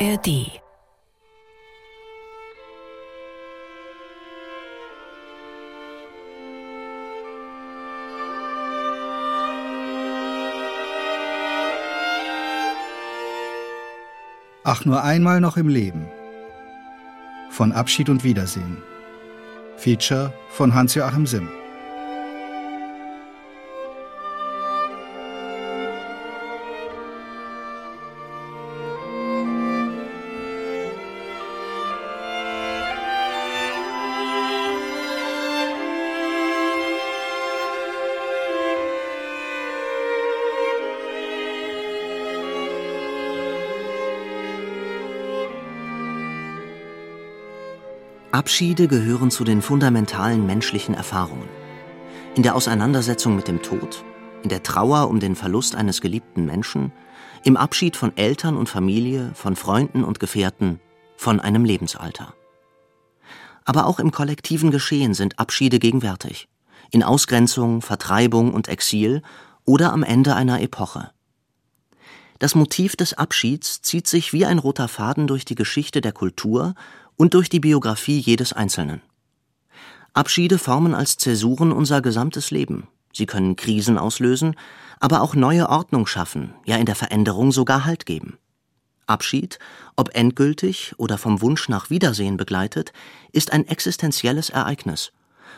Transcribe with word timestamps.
ARD 0.00 0.60
Ach, 14.62 14.84
nur 14.84 15.02
einmal 15.02 15.40
noch 15.40 15.56
im 15.56 15.66
Leben. 15.68 16.06
Von 17.50 17.72
Abschied 17.72 18.08
und 18.08 18.22
Wiedersehen. 18.22 18.76
Feature 19.78 20.32
von 20.50 20.74
Hans-Joachim 20.74 21.26
Simm. 21.26 21.57
Abschiede 48.38 48.86
gehören 48.86 49.32
zu 49.32 49.42
den 49.42 49.62
fundamentalen 49.62 50.46
menschlichen 50.46 50.94
Erfahrungen. 50.94 51.48
In 52.36 52.44
der 52.44 52.54
Auseinandersetzung 52.54 53.34
mit 53.34 53.48
dem 53.48 53.62
Tod, 53.62 54.04
in 54.44 54.48
der 54.48 54.62
Trauer 54.62 55.08
um 55.08 55.18
den 55.18 55.34
Verlust 55.34 55.74
eines 55.74 56.00
geliebten 56.00 56.46
Menschen, 56.46 56.92
im 57.42 57.56
Abschied 57.56 57.96
von 57.96 58.16
Eltern 58.16 58.56
und 58.56 58.68
Familie, 58.68 59.32
von 59.34 59.56
Freunden 59.56 60.04
und 60.04 60.20
Gefährten, 60.20 60.78
von 61.16 61.40
einem 61.40 61.64
Lebensalter. 61.64 62.32
Aber 63.64 63.86
auch 63.86 63.98
im 63.98 64.12
kollektiven 64.12 64.70
Geschehen 64.70 65.14
sind 65.14 65.40
Abschiede 65.40 65.80
gegenwärtig. 65.80 66.48
In 66.92 67.02
Ausgrenzung, 67.02 67.82
Vertreibung 67.82 68.54
und 68.54 68.68
Exil 68.68 69.22
oder 69.64 69.92
am 69.92 70.04
Ende 70.04 70.36
einer 70.36 70.62
Epoche. 70.62 71.10
Das 72.38 72.54
Motiv 72.54 72.94
des 72.94 73.14
Abschieds 73.14 73.82
zieht 73.82 74.06
sich 74.06 74.32
wie 74.32 74.46
ein 74.46 74.60
roter 74.60 74.86
Faden 74.86 75.26
durch 75.26 75.44
die 75.44 75.56
Geschichte 75.56 76.00
der 76.00 76.12
Kultur 76.12 76.76
und 77.18 77.34
durch 77.34 77.50
die 77.50 77.60
Biografie 77.60 78.18
jedes 78.18 78.54
Einzelnen. 78.54 79.02
Abschiede 80.14 80.56
formen 80.56 80.94
als 80.94 81.18
Zäsuren 81.18 81.72
unser 81.72 82.00
gesamtes 82.00 82.50
Leben. 82.50 82.88
Sie 83.12 83.26
können 83.26 83.56
Krisen 83.56 83.98
auslösen, 83.98 84.56
aber 85.00 85.20
auch 85.20 85.34
neue 85.34 85.68
Ordnung 85.68 86.06
schaffen, 86.06 86.54
ja 86.64 86.76
in 86.76 86.86
der 86.86 86.94
Veränderung 86.94 87.52
sogar 87.52 87.84
Halt 87.84 88.06
geben. 88.06 88.38
Abschied, 89.06 89.58
ob 89.96 90.14
endgültig 90.14 90.94
oder 90.96 91.18
vom 91.18 91.40
Wunsch 91.40 91.68
nach 91.68 91.90
Wiedersehen 91.90 92.36
begleitet, 92.36 92.92
ist 93.32 93.52
ein 93.52 93.66
existenzielles 93.66 94.50
Ereignis 94.50 95.12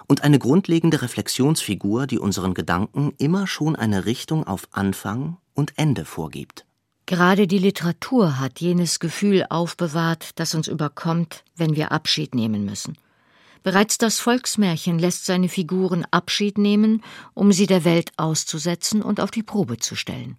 und 0.09 0.25
eine 0.25 0.39
grundlegende 0.39 1.03
Reflexionsfigur, 1.03 2.07
die 2.07 2.19
unseren 2.19 2.55
Gedanken 2.55 3.13
immer 3.19 3.47
schon 3.47 3.77
eine 3.77 4.07
Richtung 4.07 4.47
auf 4.47 4.69
Anfang 4.73 5.37
und 5.55 5.73
Ende 5.77 6.05
vorgibt. 6.05 6.65
Gerade 7.11 7.49
die 7.49 7.59
Literatur 7.59 8.39
hat 8.39 8.61
jenes 8.61 9.01
Gefühl 9.01 9.45
aufbewahrt, 9.51 10.31
das 10.37 10.55
uns 10.55 10.69
überkommt, 10.69 11.43
wenn 11.57 11.75
wir 11.75 11.91
Abschied 11.91 12.37
nehmen 12.37 12.65
müssen. 12.65 12.97
Bereits 13.65 13.99
das 13.99 14.21
Volksmärchen 14.21 14.97
lässt 14.97 15.27
seine 15.27 15.49
Figuren 15.49 16.07
Abschied 16.13 16.57
nehmen, 16.57 17.03
um 17.35 17.51
sie 17.51 17.67
der 17.67 17.85
Welt 17.85 18.13
auszusetzen 18.17 19.03
und 19.03 19.19
auf 19.19 19.33
die 19.33 19.43
Probe 19.43 19.79
zu 19.79 19.97
stellen. 19.97 20.37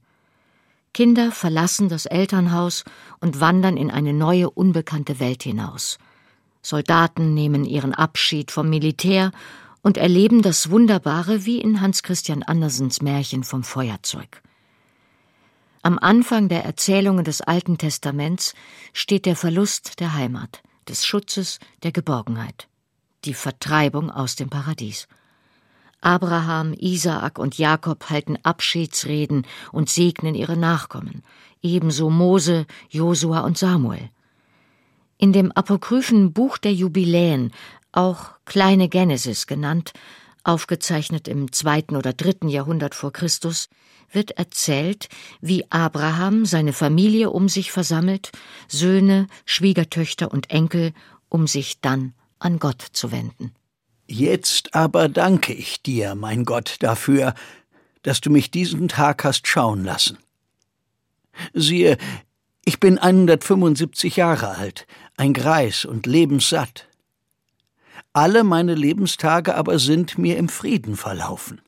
Kinder 0.94 1.34
verlassen 1.34 1.90
das 1.90 2.06
Elternhaus 2.06 2.86
und 3.20 3.42
wandern 3.42 3.76
in 3.76 3.92
eine 3.92 4.14
neue, 4.14 4.50
unbekannte 4.50 5.20
Welt 5.20 5.44
hinaus. 5.44 5.98
Soldaten 6.62 7.34
nehmen 7.34 7.66
ihren 7.66 7.94
Abschied 7.94 8.50
vom 8.50 8.70
Militär 8.70 9.34
und 9.82 9.98
erleben 9.98 10.42
das 10.42 10.70
Wunderbare 10.70 11.44
wie 11.44 11.60
in 11.60 11.82
Hans 11.82 12.02
Christian 12.02 12.44
Andersens 12.44 13.02
Märchen 13.02 13.44
vom 13.44 13.66
Feuerzeug. 13.66 14.42
Am 15.84 15.98
Anfang 15.98 16.48
der 16.48 16.64
Erzählungen 16.64 17.26
des 17.26 17.42
Alten 17.42 17.80
Testaments 17.80 18.54
steht 18.94 19.26
der 19.26 19.36
Verlust 19.36 20.00
der 20.00 20.14
Heimat, 20.14 20.62
des 20.88 21.08
Schutzes, 21.08 21.60
der 21.82 21.92
Geborgenheit, 21.92 22.68
die 23.26 23.34
Vertreibung 23.34 24.12
aus 24.12 24.36
dem 24.36 24.50
Paradies. 24.50 25.08
Abraham, 26.00 26.74
Isaak 26.74 27.40
und 27.40 27.58
Jakob 27.58 28.12
halten 28.12 28.38
Abschiedsreden 28.44 29.48
und 29.72 29.90
segnen 29.90 30.36
ihre 30.36 30.56
Nachkommen, 30.56 31.24
ebenso 31.64 32.12
Mose, 32.12 32.68
Josua 32.90 33.40
und 33.40 33.58
Samuel. 33.58 34.12
In 35.18 35.34
dem 35.34 35.52
apokryphen 35.52 36.32
Buch 36.32 36.60
der 36.60 36.74
Jubiläen, 36.74 37.52
auch 37.92 38.32
kleine 38.46 38.88
Genesis 38.88 39.48
genannt, 39.48 39.94
aufgezeichnet 40.44 41.28
im 41.28 41.52
zweiten 41.52 41.96
oder 41.96 42.14
dritten 42.14 42.50
Jahrhundert 42.50 42.96
vor 42.96 43.12
Christus, 43.12 43.70
wird 44.12 44.32
erzählt, 44.32 45.08
wie 45.40 45.70
Abraham 45.72 46.46
seine 46.46 46.74
Familie 46.74 47.30
um 47.30 47.50
sich 47.50 47.72
versammelt, 47.72 48.32
Söhne, 48.68 49.28
Schwiegertöchter 49.46 50.32
und 50.32 50.50
Enkel, 50.50 50.94
um 51.30 51.48
sich 51.48 51.80
dann 51.82 52.14
an 52.40 52.60
Gott 52.60 52.82
zu 52.92 53.12
wenden. 53.12 53.54
Jetzt 54.08 54.76
aber 54.76 55.08
danke 55.08 55.54
ich 55.54 55.82
dir, 55.82 56.16
mein 56.16 56.44
Gott, 56.44 56.76
dafür, 56.80 57.34
dass 58.04 58.20
du 58.20 58.30
mich 58.30 58.52
diesen 58.52 58.88
Tag 58.90 59.24
hast 59.24 59.48
schauen 59.48 59.84
lassen. 59.84 60.18
Siehe, 61.54 61.98
ich 62.66 62.80
bin 62.80 62.98
175 62.98 64.18
Jahre 64.18 64.50
alt, 64.50 64.86
ein 65.18 65.34
Greis 65.34 65.86
und 65.86 66.06
lebenssatt. 66.06 66.88
Alle 68.14 68.44
meine 68.44 68.76
Lebenstage 68.76 69.56
aber 69.56 69.80
sind 69.80 70.18
mir 70.18 70.38
im 70.38 70.50
Frieden 70.50 70.98
verlaufen. 70.98 71.62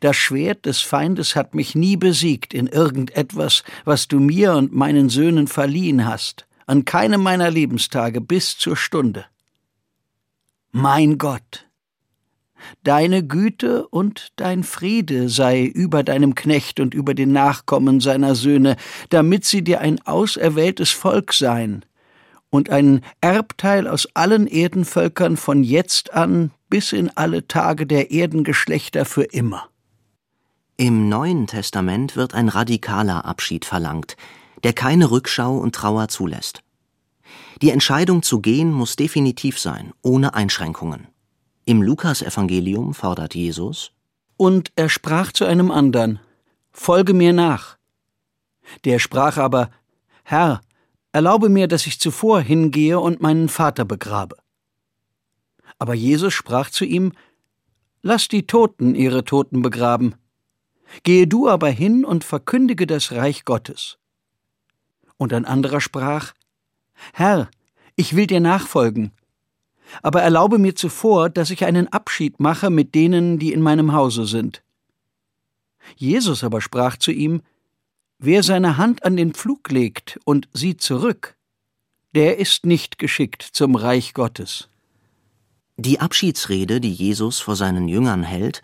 Das 0.00 0.16
Schwert 0.16 0.64
des 0.64 0.80
Feindes 0.80 1.36
hat 1.36 1.54
mich 1.54 1.74
nie 1.74 1.98
besiegt 1.98 2.54
in 2.54 2.66
irgendetwas, 2.66 3.62
was 3.84 4.08
du 4.08 4.18
mir 4.18 4.54
und 4.54 4.72
meinen 4.72 5.10
Söhnen 5.10 5.46
verliehen 5.46 6.06
hast, 6.06 6.46
an 6.66 6.86
keinem 6.86 7.22
meiner 7.22 7.50
Lebenstage 7.50 8.22
bis 8.22 8.56
zur 8.56 8.76
Stunde. 8.76 9.26
Mein 10.72 11.18
Gott, 11.18 11.66
deine 12.82 13.26
Güte 13.26 13.86
und 13.88 14.32
dein 14.36 14.64
Friede 14.64 15.28
sei 15.28 15.64
über 15.64 16.02
deinem 16.02 16.34
Knecht 16.34 16.80
und 16.80 16.94
über 16.94 17.12
den 17.12 17.32
Nachkommen 17.32 18.00
seiner 18.00 18.34
Söhne, 18.34 18.76
damit 19.10 19.44
sie 19.44 19.62
dir 19.62 19.80
ein 19.80 20.00
auserwähltes 20.06 20.90
Volk 20.90 21.34
seien, 21.34 21.84
und 22.54 22.70
ein 22.70 23.00
Erbteil 23.20 23.88
aus 23.88 24.06
allen 24.14 24.46
Erdenvölkern 24.46 25.36
von 25.36 25.64
jetzt 25.64 26.14
an 26.14 26.52
bis 26.70 26.92
in 26.92 27.10
alle 27.16 27.48
Tage 27.48 27.84
der 27.84 28.12
Erdengeschlechter 28.12 29.04
für 29.04 29.24
immer. 29.24 29.68
Im 30.76 31.08
Neuen 31.08 31.48
Testament 31.48 32.14
wird 32.14 32.32
ein 32.32 32.48
radikaler 32.48 33.24
Abschied 33.24 33.64
verlangt, 33.64 34.16
der 34.62 34.72
keine 34.72 35.10
Rückschau 35.10 35.56
und 35.56 35.74
Trauer 35.74 36.06
zulässt. 36.06 36.62
Die 37.60 37.70
Entscheidung 37.70 38.22
zu 38.22 38.38
gehen 38.38 38.70
muss 38.70 38.94
definitiv 38.94 39.58
sein, 39.58 39.92
ohne 40.02 40.34
Einschränkungen. 40.34 41.08
Im 41.64 41.82
Lukasevangelium 41.82 42.94
fordert 42.94 43.34
Jesus 43.34 43.90
Und 44.36 44.70
er 44.76 44.88
sprach 44.88 45.32
zu 45.32 45.44
einem 45.44 45.72
andern, 45.72 46.20
Folge 46.70 47.14
mir 47.14 47.32
nach. 47.32 47.78
Der 48.84 49.00
sprach 49.00 49.38
aber, 49.38 49.70
Herr, 50.22 50.60
Erlaube 51.14 51.48
mir, 51.48 51.68
dass 51.68 51.86
ich 51.86 52.00
zuvor 52.00 52.40
hingehe 52.40 52.98
und 52.98 53.22
meinen 53.22 53.48
Vater 53.48 53.84
begrabe. 53.84 54.34
Aber 55.78 55.94
Jesus 55.94 56.34
sprach 56.34 56.70
zu 56.70 56.84
ihm, 56.84 57.12
Lass 58.02 58.26
die 58.26 58.48
Toten 58.48 58.96
ihre 58.96 59.24
Toten 59.24 59.62
begraben. 59.62 60.16
Gehe 61.04 61.28
du 61.28 61.48
aber 61.48 61.68
hin 61.68 62.04
und 62.04 62.24
verkündige 62.24 62.88
das 62.88 63.12
Reich 63.12 63.44
Gottes. 63.44 63.96
Und 65.16 65.32
ein 65.32 65.44
anderer 65.44 65.80
sprach, 65.80 66.32
Herr, 67.12 67.48
ich 67.94 68.16
will 68.16 68.26
dir 68.26 68.40
nachfolgen, 68.40 69.12
aber 70.02 70.20
erlaube 70.20 70.58
mir 70.58 70.74
zuvor, 70.74 71.30
dass 71.30 71.50
ich 71.50 71.64
einen 71.64 71.86
Abschied 71.86 72.40
mache 72.40 72.70
mit 72.70 72.92
denen, 72.96 73.38
die 73.38 73.52
in 73.52 73.62
meinem 73.62 73.92
Hause 73.92 74.26
sind. 74.26 74.64
Jesus 75.94 76.42
aber 76.42 76.60
sprach 76.60 76.96
zu 76.96 77.12
ihm, 77.12 77.40
Wer 78.26 78.42
seine 78.42 78.78
Hand 78.78 79.04
an 79.04 79.18
den 79.18 79.34
Pflug 79.34 79.70
legt 79.70 80.18
und 80.24 80.48
sieht 80.54 80.80
zurück, 80.80 81.36
der 82.14 82.38
ist 82.38 82.64
nicht 82.64 82.96
geschickt 82.96 83.42
zum 83.42 83.76
Reich 83.76 84.14
Gottes. 84.14 84.70
Die 85.76 86.00
Abschiedsrede, 86.00 86.80
die 86.80 86.90
Jesus 86.90 87.40
vor 87.40 87.54
seinen 87.54 87.86
Jüngern 87.86 88.22
hält, 88.22 88.62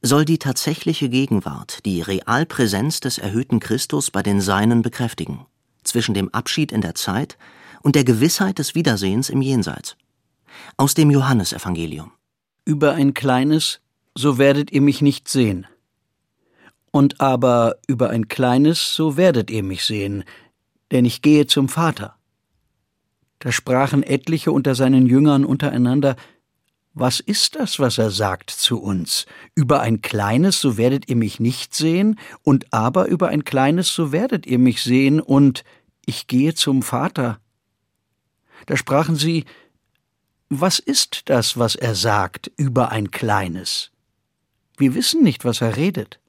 soll 0.00 0.24
die 0.24 0.38
tatsächliche 0.38 1.08
Gegenwart, 1.08 1.84
die 1.86 2.02
Realpräsenz 2.02 3.00
des 3.00 3.18
erhöhten 3.18 3.58
Christus 3.58 4.12
bei 4.12 4.22
den 4.22 4.40
Seinen 4.40 4.80
bekräftigen, 4.80 5.44
zwischen 5.82 6.14
dem 6.14 6.32
Abschied 6.32 6.70
in 6.70 6.80
der 6.80 6.94
Zeit 6.94 7.36
und 7.82 7.96
der 7.96 8.04
Gewissheit 8.04 8.60
des 8.60 8.76
Wiedersehens 8.76 9.28
im 9.28 9.42
Jenseits. 9.42 9.96
Aus 10.76 10.94
dem 10.94 11.10
Johannesevangelium. 11.10 12.12
Über 12.64 12.92
ein 12.92 13.12
kleines, 13.12 13.80
so 14.14 14.38
werdet 14.38 14.70
ihr 14.70 14.82
mich 14.82 15.02
nicht 15.02 15.26
sehen. 15.26 15.66
Und 16.90 17.20
aber 17.20 17.76
über 17.86 18.10
ein 18.10 18.28
kleines, 18.28 18.94
so 18.94 19.16
werdet 19.16 19.50
ihr 19.50 19.62
mich 19.62 19.84
sehen. 19.84 20.24
denn 20.90 21.04
ich 21.04 21.22
gehe 21.22 21.46
zum 21.46 21.68
Vater. 21.68 22.16
Da 23.38 23.52
sprachen 23.52 24.02
etliche 24.02 24.52
unter 24.52 24.74
seinen 24.74 25.06
Jüngern 25.06 25.44
untereinander, 25.44 26.16
was 26.92 27.20
ist 27.20 27.54
das, 27.54 27.78
was 27.78 27.98
er 27.98 28.10
sagt 28.10 28.50
zu 28.50 28.80
uns? 28.80 29.26
Über 29.54 29.80
ein 29.80 30.02
kleines, 30.02 30.60
so 30.60 30.76
werdet 30.76 31.08
ihr 31.08 31.16
mich 31.16 31.38
nicht 31.38 31.74
sehen, 31.74 32.18
und 32.42 32.72
aber 32.72 33.06
über 33.06 33.28
ein 33.28 33.44
kleines, 33.44 33.94
so 33.94 34.12
werdet 34.12 34.46
ihr 34.46 34.58
mich 34.58 34.82
sehen, 34.82 35.20
und 35.20 35.64
ich 36.04 36.26
gehe 36.26 36.54
zum 36.54 36.82
Vater. 36.82 37.40
Da 38.66 38.76
sprachen 38.76 39.16
sie, 39.16 39.44
was 40.48 40.80
ist 40.80 41.30
das, 41.30 41.56
was 41.56 41.76
er 41.76 41.94
sagt 41.94 42.50
über 42.56 42.90
ein 42.90 43.10
kleines? 43.12 43.92
Wir 44.76 44.94
wissen 44.94 45.22
nicht, 45.22 45.44
was 45.44 45.60
er 45.60 45.76
redet. 45.76 46.19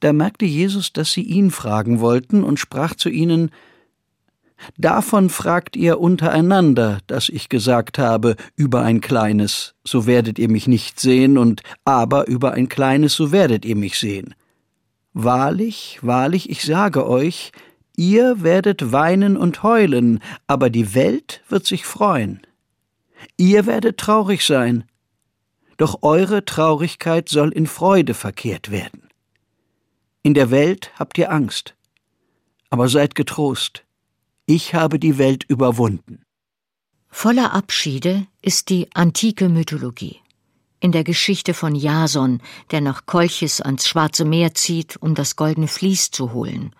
Da 0.00 0.12
merkte 0.12 0.44
Jesus, 0.44 0.92
dass 0.92 1.12
sie 1.12 1.22
ihn 1.22 1.50
fragen 1.50 2.00
wollten 2.00 2.44
und 2.44 2.58
sprach 2.58 2.94
zu 2.94 3.08
ihnen, 3.08 3.50
Davon 4.78 5.30
fragt 5.30 5.76
ihr 5.76 6.00
untereinander, 6.00 6.98
dass 7.06 7.28
ich 7.28 7.48
gesagt 7.48 7.98
habe, 7.98 8.36
über 8.56 8.82
ein 8.82 9.00
kleines, 9.00 9.74
so 9.84 10.06
werdet 10.06 10.38
ihr 10.38 10.48
mich 10.48 10.66
nicht 10.66 11.00
sehen, 11.00 11.38
und 11.38 11.62
aber 11.84 12.28
über 12.28 12.52
ein 12.52 12.68
kleines, 12.68 13.14
so 13.14 13.32
werdet 13.32 13.64
ihr 13.64 13.76
mich 13.76 13.98
sehen. 13.98 14.34
Wahrlich, 15.12 15.98
wahrlich, 16.02 16.50
ich 16.50 16.64
sage 16.64 17.06
euch, 17.06 17.52
ihr 17.96 18.42
werdet 18.42 18.92
weinen 18.92 19.36
und 19.36 19.62
heulen, 19.62 20.20
aber 20.46 20.70
die 20.70 20.94
Welt 20.94 21.42
wird 21.48 21.66
sich 21.66 21.84
freuen. 21.84 22.40
Ihr 23.36 23.66
werdet 23.66 23.98
traurig 23.98 24.44
sein, 24.44 24.84
doch 25.76 26.02
eure 26.02 26.44
Traurigkeit 26.44 27.28
soll 27.28 27.50
in 27.50 27.66
Freude 27.66 28.14
verkehrt 28.14 28.70
werden. 28.70 29.03
In 30.26 30.32
der 30.32 30.50
Welt 30.50 30.90
habt 30.98 31.18
ihr 31.18 31.30
Angst, 31.30 31.74
aber 32.70 32.88
seid 32.88 33.14
getrost, 33.14 33.84
ich 34.46 34.72
habe 34.72 34.98
die 34.98 35.18
Welt 35.18 35.44
überwunden. 35.44 36.22
Voller 37.10 37.52
Abschiede 37.52 38.26
ist 38.40 38.70
die 38.70 38.88
antike 38.94 39.50
Mythologie. 39.50 40.20
In 40.80 40.92
der 40.92 41.04
Geschichte 41.04 41.52
von 41.52 41.74
Jason, 41.74 42.40
der 42.70 42.80
nach 42.80 43.04
Kolchis 43.04 43.60
ans 43.60 43.86
Schwarze 43.86 44.24
Meer 44.24 44.54
zieht, 44.54 44.96
um 44.96 45.14
das 45.14 45.36
goldene 45.36 45.68
Vlies 45.68 46.10
zu 46.10 46.32
holen. 46.32 46.74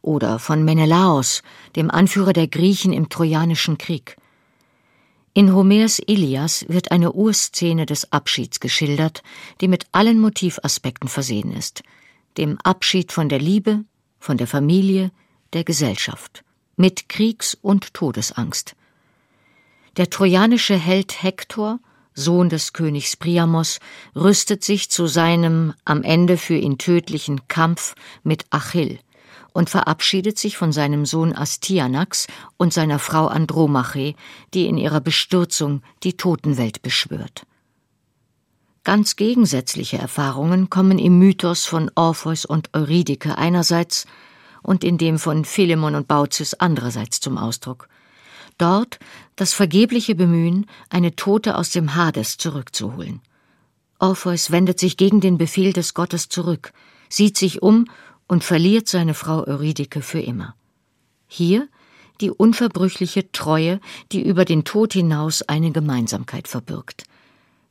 Oder 0.00 0.38
von 0.38 0.64
Menelaos, 0.64 1.42
dem 1.76 1.90
Anführer 1.90 2.32
der 2.32 2.48
Griechen 2.48 2.94
im 2.94 3.10
Trojanischen 3.10 3.76
Krieg. 3.76 4.16
In 5.34 5.54
Homers 5.54 5.98
Ilias 6.06 6.64
wird 6.68 6.90
eine 6.90 7.12
Urszene 7.12 7.84
des 7.84 8.10
Abschieds 8.14 8.60
geschildert, 8.60 9.22
die 9.60 9.68
mit 9.68 9.84
allen 9.92 10.18
Motivaspekten 10.18 11.10
versehen 11.10 11.52
ist. 11.52 11.82
Dem 12.38 12.56
Abschied 12.62 13.10
von 13.10 13.28
der 13.28 13.40
Liebe, 13.40 13.84
von 14.20 14.36
der 14.36 14.46
Familie, 14.46 15.10
der 15.52 15.64
Gesellschaft 15.64 16.44
mit 16.76 17.08
Kriegs- 17.08 17.58
und 17.60 17.92
Todesangst. 17.92 18.76
Der 19.96 20.08
trojanische 20.08 20.76
Held 20.76 21.24
Hektor, 21.24 21.80
Sohn 22.14 22.48
des 22.48 22.72
Königs 22.72 23.16
Priamos, 23.16 23.80
rüstet 24.14 24.62
sich 24.62 24.88
zu 24.88 25.08
seinem 25.08 25.74
am 25.84 26.04
Ende 26.04 26.36
für 26.36 26.54
ihn 26.54 26.78
tödlichen 26.78 27.48
Kampf 27.48 27.96
mit 28.22 28.46
Achill 28.50 29.00
und 29.52 29.68
verabschiedet 29.68 30.38
sich 30.38 30.56
von 30.56 30.70
seinem 30.70 31.06
Sohn 31.06 31.34
Astyanax 31.34 32.28
und 32.56 32.72
seiner 32.72 33.00
Frau 33.00 33.26
Andromache, 33.26 34.14
die 34.54 34.66
in 34.66 34.78
ihrer 34.78 35.00
Bestürzung 35.00 35.82
die 36.04 36.16
Totenwelt 36.16 36.82
beschwört. 36.82 37.46
Ganz 38.84 39.16
gegensätzliche 39.16 39.98
Erfahrungen 39.98 40.70
kommen 40.70 40.98
im 40.98 41.18
Mythos 41.18 41.66
von 41.66 41.90
Orpheus 41.94 42.44
und 42.44 42.70
Eurydike 42.74 43.36
einerseits 43.36 44.06
und 44.62 44.84
in 44.84 44.98
dem 44.98 45.18
von 45.18 45.44
Philemon 45.44 45.94
und 45.94 46.08
Baucis 46.08 46.54
andererseits 46.54 47.20
zum 47.20 47.38
Ausdruck. 47.38 47.88
Dort 48.56 48.98
das 49.36 49.52
vergebliche 49.52 50.14
Bemühen, 50.14 50.66
eine 50.90 51.14
Tote 51.14 51.56
aus 51.56 51.70
dem 51.70 51.94
Hades 51.94 52.38
zurückzuholen. 52.38 53.20
Orpheus 53.98 54.50
wendet 54.50 54.78
sich 54.78 54.96
gegen 54.96 55.20
den 55.20 55.38
Befehl 55.38 55.72
des 55.72 55.94
Gottes 55.94 56.28
zurück, 56.28 56.72
sieht 57.08 57.36
sich 57.36 57.62
um 57.62 57.86
und 58.26 58.44
verliert 58.44 58.88
seine 58.88 59.14
Frau 59.14 59.44
Eurydike 59.46 60.02
für 60.02 60.20
immer. 60.20 60.54
Hier 61.26 61.68
die 62.20 62.30
unverbrüchliche 62.30 63.30
Treue, 63.30 63.80
die 64.10 64.26
über 64.26 64.44
den 64.44 64.64
Tod 64.64 64.92
hinaus 64.92 65.42
eine 65.42 65.70
Gemeinsamkeit 65.70 66.48
verbirgt. 66.48 67.04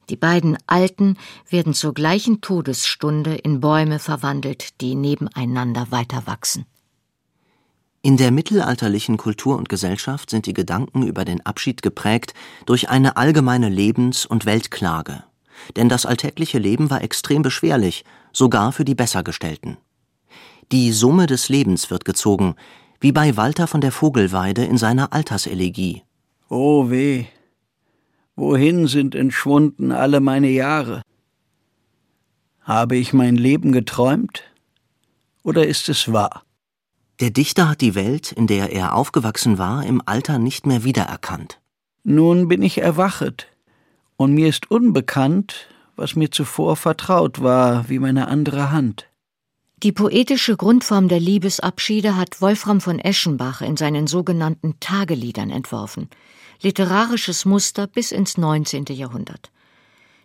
Die 0.09 0.15
beiden 0.15 0.57
Alten 0.67 1.17
werden 1.49 1.73
zur 1.73 1.93
gleichen 1.93 2.41
Todesstunde 2.41 3.35
in 3.35 3.59
Bäume 3.59 3.99
verwandelt, 3.99 4.79
die 4.81 4.95
nebeneinander 4.95 5.87
weiterwachsen. 5.89 6.65
In 8.01 8.15
der 8.15 8.31
mittelalterlichen 8.31 9.17
Kultur 9.17 9.57
und 9.57 9.67
Gesellschaft 9.67 10.29
sind 10.29 10.45
die 10.45 10.53
Gedanken 10.53 11.03
über 11.03 11.25
den 11.25 11.45
Abschied 11.45 11.81
geprägt 11.81 12.33
durch 12.65 12.89
eine 12.89 13.17
allgemeine 13.17 13.67
Lebens- 13.67 14.25
und 14.25 14.45
Weltklage. 14.45 15.23
Denn 15.75 15.89
das 15.89 16.05
alltägliche 16.05 16.59
Leben 16.59 16.89
war 16.89 17.01
extrem 17.01 17.41
beschwerlich, 17.41 18.05
sogar 18.31 18.71
für 18.71 18.85
die 18.85 18.95
Bessergestellten. 18.95 19.77
Die 20.71 20.91
Summe 20.93 21.25
des 21.25 21.49
Lebens 21.49 21.89
wird 21.89 22.05
gezogen, 22.05 22.55
wie 23.01 23.11
bei 23.11 23.35
Walter 23.35 23.67
von 23.67 23.81
der 23.81 23.91
Vogelweide 23.91 24.63
in 24.63 24.77
seiner 24.77 25.11
Alterselegie. 25.11 26.03
Oh 26.49 26.89
weh, 26.89 27.25
wohin 28.37 28.87
sind 28.87 29.15
entschwunden 29.15 29.91
alle 29.91 30.21
meine 30.21 30.49
Jahre? 30.49 31.01
Habe 32.61 32.95
ich 32.95 33.11
mein 33.11 33.35
Leben 33.35 33.73
geträumt 33.73 34.43
oder 35.43 35.67
ist 35.67 35.89
es 35.89 36.13
wahr? 36.13 36.43
Der 37.19 37.31
Dichter 37.31 37.67
hat 37.67 37.81
die 37.81 37.95
Welt, 37.95 38.31
in 38.31 38.45
der 38.45 38.71
er 38.71 38.93
aufgewachsen 38.93 39.57
war, 39.57 39.83
im 39.83 40.01
Alter 40.05 40.37
nicht 40.37 40.67
mehr 40.67 40.83
wiedererkannt. 40.83 41.59
Nun 42.03 42.47
bin 42.47 42.61
ich 42.61 42.77
erwachet, 42.77 43.47
und 44.17 44.33
mir 44.33 44.47
ist 44.47 44.69
unbekannt, 44.69 45.67
was 45.95 46.15
mir 46.15 46.29
zuvor 46.29 46.75
vertraut 46.75 47.41
war, 47.41 47.89
wie 47.89 47.99
meine 47.99 48.27
andere 48.27 48.71
Hand. 48.71 49.07
Die 49.83 49.91
poetische 49.91 50.57
Grundform 50.57 51.07
der 51.07 51.19
Liebesabschiede 51.19 52.15
hat 52.15 52.41
Wolfram 52.41 52.81
von 52.81 52.99
Eschenbach 52.99 53.61
in 53.61 53.77
seinen 53.77 54.07
sogenannten 54.07 54.79
Tageliedern 54.79 55.49
entworfen. 55.49 56.09
Literarisches 56.61 57.45
Muster 57.45 57.87
bis 57.87 58.11
ins 58.11 58.37
19. 58.37 58.85
Jahrhundert. 58.89 59.51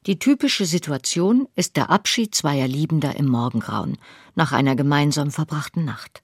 Die 0.07 0.19
typische 0.19 0.67
Situation 0.67 1.47
ist 1.55 1.77
der 1.77 1.91
Abschied 1.91 2.35
zweier 2.35 2.67
Liebender 2.67 3.17
im 3.17 3.29
Morgengrauen, 3.29 3.99
nach 4.35 4.53
einer 4.53 4.75
gemeinsam 4.75 5.31
verbrachten 5.31 5.85
Nacht. 5.85 6.23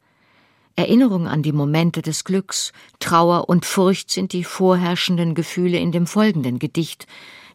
Erinnerung 0.75 1.29
an 1.29 1.43
die 1.43 1.53
Momente 1.53 2.03
des 2.03 2.25
Glücks, 2.25 2.73
Trauer 2.99 3.49
und 3.49 3.67
Furcht 3.67 4.11
sind 4.11 4.33
die 4.33 4.45
vorherrschenden 4.45 5.35
Gefühle 5.35 5.79
in 5.79 5.93
dem 5.93 6.07
folgenden 6.07 6.59
Gedicht, 6.59 7.07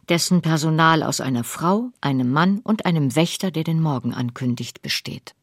dessen 0.08 0.42
Personal 0.42 1.02
aus 1.02 1.20
einer 1.20 1.44
Frau, 1.44 1.90
einem 2.00 2.30
Mann 2.30 2.60
und 2.60 2.86
einem 2.86 3.16
Wächter, 3.16 3.50
der 3.50 3.64
den 3.64 3.80
Morgen 3.80 4.14
ankündigt, 4.14 4.82
besteht. 4.82 5.34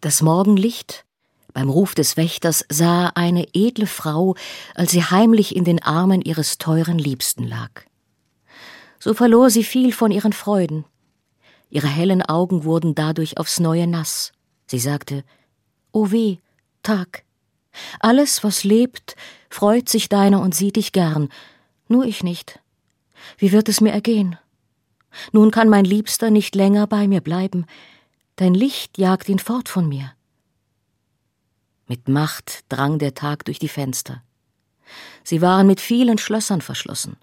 Das 0.00 0.22
Morgenlicht 0.22 1.05
beim 1.56 1.70
Ruf 1.70 1.94
des 1.94 2.18
Wächters 2.18 2.66
sah 2.68 3.12
eine 3.14 3.48
edle 3.54 3.86
Frau, 3.86 4.34
als 4.74 4.90
sie 4.90 5.02
heimlich 5.02 5.56
in 5.56 5.64
den 5.64 5.82
Armen 5.82 6.20
ihres 6.20 6.58
teuren 6.58 6.98
Liebsten 6.98 7.44
lag. 7.44 7.70
So 8.98 9.14
verlor 9.14 9.48
sie 9.48 9.64
viel 9.64 9.94
von 9.94 10.10
ihren 10.10 10.34
Freuden. 10.34 10.84
Ihre 11.70 11.86
hellen 11.86 12.20
Augen 12.20 12.64
wurden 12.64 12.94
dadurch 12.94 13.38
aufs 13.38 13.58
neue 13.58 13.86
nass. 13.86 14.32
Sie 14.66 14.78
sagte, 14.78 15.24
O 15.92 16.10
weh, 16.10 16.36
Tag. 16.82 17.24
Alles, 18.00 18.44
was 18.44 18.62
lebt, 18.62 19.16
freut 19.48 19.88
sich 19.88 20.10
deiner 20.10 20.42
und 20.42 20.54
sieht 20.54 20.76
dich 20.76 20.92
gern, 20.92 21.30
nur 21.88 22.04
ich 22.04 22.22
nicht. 22.22 22.60
Wie 23.38 23.52
wird 23.52 23.70
es 23.70 23.80
mir 23.80 23.92
ergehen? 23.92 24.36
Nun 25.32 25.50
kann 25.50 25.70
mein 25.70 25.86
Liebster 25.86 26.28
nicht 26.30 26.54
länger 26.54 26.86
bei 26.86 27.08
mir 27.08 27.22
bleiben, 27.22 27.64
dein 28.36 28.52
Licht 28.52 28.98
jagt 28.98 29.30
ihn 29.30 29.38
fort 29.38 29.70
von 29.70 29.88
mir. 29.88 30.12
Mit 31.86 32.08
Macht 32.08 32.64
drang 32.68 32.98
der 32.98 33.14
Tag 33.14 33.44
durch 33.44 33.58
die 33.58 33.68
Fenster. 33.68 34.22
Sie 35.24 35.40
waren 35.40 35.66
mit 35.66 35.80
vielen 35.80 36.18
Schlössern 36.18 36.60
verschlossen. 36.60 37.16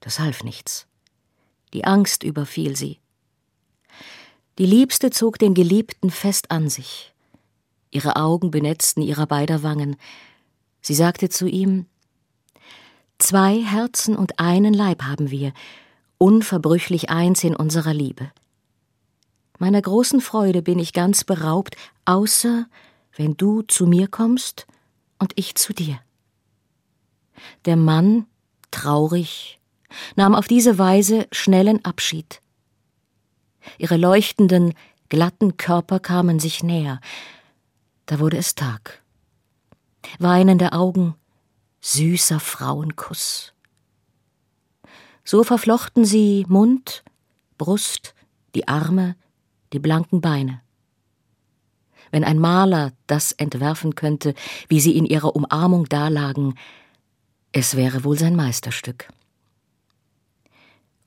Das 0.00 0.18
half 0.18 0.44
nichts. 0.44 0.86
Die 1.72 1.84
Angst 1.84 2.22
überfiel 2.22 2.76
sie. 2.76 3.00
Die 4.58 4.66
Liebste 4.66 5.10
zog 5.10 5.38
den 5.38 5.54
Geliebten 5.54 6.10
fest 6.10 6.50
an 6.50 6.68
sich 6.68 7.14
ihre 7.94 8.16
Augen 8.16 8.50
benetzten 8.50 9.02
ihrer 9.02 9.26
beider 9.26 9.62
Wangen. 9.62 9.96
Sie 10.80 10.94
sagte 10.94 11.28
zu 11.28 11.46
ihm 11.46 11.86
Zwei 13.18 13.62
Herzen 13.62 14.16
und 14.16 14.40
einen 14.40 14.74
Leib 14.74 15.04
haben 15.04 15.30
wir, 15.30 15.52
unverbrüchlich 16.18 17.10
eins 17.10 17.44
in 17.44 17.54
unserer 17.54 17.94
Liebe. 17.94 18.30
Meiner 19.58 19.80
großen 19.80 20.20
Freude 20.20 20.62
bin 20.62 20.80
ich 20.80 20.92
ganz 20.92 21.22
beraubt, 21.22 21.76
außer 22.04 22.66
wenn 23.16 23.36
du 23.36 23.62
zu 23.62 23.86
mir 23.86 24.08
kommst 24.08 24.66
und 25.18 25.32
ich 25.36 25.54
zu 25.54 25.72
dir. 25.72 25.98
Der 27.64 27.76
Mann, 27.76 28.26
traurig, 28.70 29.60
nahm 30.16 30.34
auf 30.34 30.46
diese 30.46 30.78
Weise 30.78 31.26
schnellen 31.32 31.84
Abschied. 31.84 32.40
Ihre 33.78 33.96
leuchtenden, 33.96 34.74
glatten 35.08 35.56
Körper 35.56 36.00
kamen 36.00 36.38
sich 36.40 36.62
näher, 36.62 37.00
da 38.06 38.18
wurde 38.18 38.36
es 38.36 38.54
Tag. 38.54 39.02
weinende 40.18 40.72
Augen, 40.72 41.14
süßer 41.80 42.38
Frauenkuss. 42.38 43.54
So 45.24 45.42
verflochten 45.44 46.04
sie 46.04 46.44
Mund, 46.48 47.02
Brust, 47.56 48.14
die 48.54 48.68
Arme, 48.68 49.16
die 49.72 49.78
blanken 49.78 50.20
Beine. 50.20 50.63
Wenn 52.14 52.22
ein 52.22 52.38
Maler 52.38 52.92
das 53.08 53.32
entwerfen 53.32 53.96
könnte, 53.96 54.34
wie 54.68 54.78
sie 54.78 54.96
in 54.96 55.04
ihrer 55.04 55.34
Umarmung 55.34 55.86
dalagen, 55.86 56.54
es 57.50 57.74
wäre 57.74 58.04
wohl 58.04 58.16
sein 58.16 58.36
Meisterstück. 58.36 59.08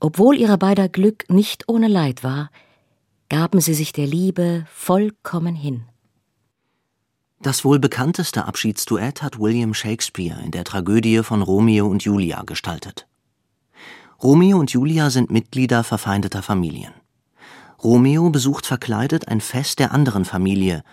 Obwohl 0.01 0.35
ihrer 0.35 0.57
beider 0.57 0.89
Glück 0.89 1.23
nicht 1.29 1.69
ohne 1.69 1.87
Leid 1.87 2.25
war, 2.25 2.51
gaben 3.29 3.61
sie 3.61 3.73
sich 3.73 3.93
der 3.93 4.05
Liebe 4.05 4.65
vollkommen 4.69 5.55
hin. 5.55 5.85
Das 7.39 7.63
wohl 7.63 7.79
bekannteste 7.79 8.43
Abschiedsduett 8.43 9.23
hat 9.23 9.39
William 9.39 9.73
Shakespeare 9.73 10.41
in 10.43 10.51
der 10.51 10.65
Tragödie 10.65 11.23
von 11.23 11.41
Romeo 11.41 11.87
und 11.87 12.03
Julia 12.03 12.43
gestaltet. 12.43 13.07
Romeo 14.21 14.59
und 14.59 14.71
Julia 14.71 15.09
sind 15.09 15.31
Mitglieder 15.31 15.85
verfeindeter 15.85 16.43
Familien. 16.43 16.93
Romeo 17.83 18.29
besucht 18.31 18.65
verkleidet 18.65 19.27
ein 19.27 19.41
Fest 19.41 19.79
der 19.79 19.91
anderen 19.91 20.25
Familie, 20.25 20.83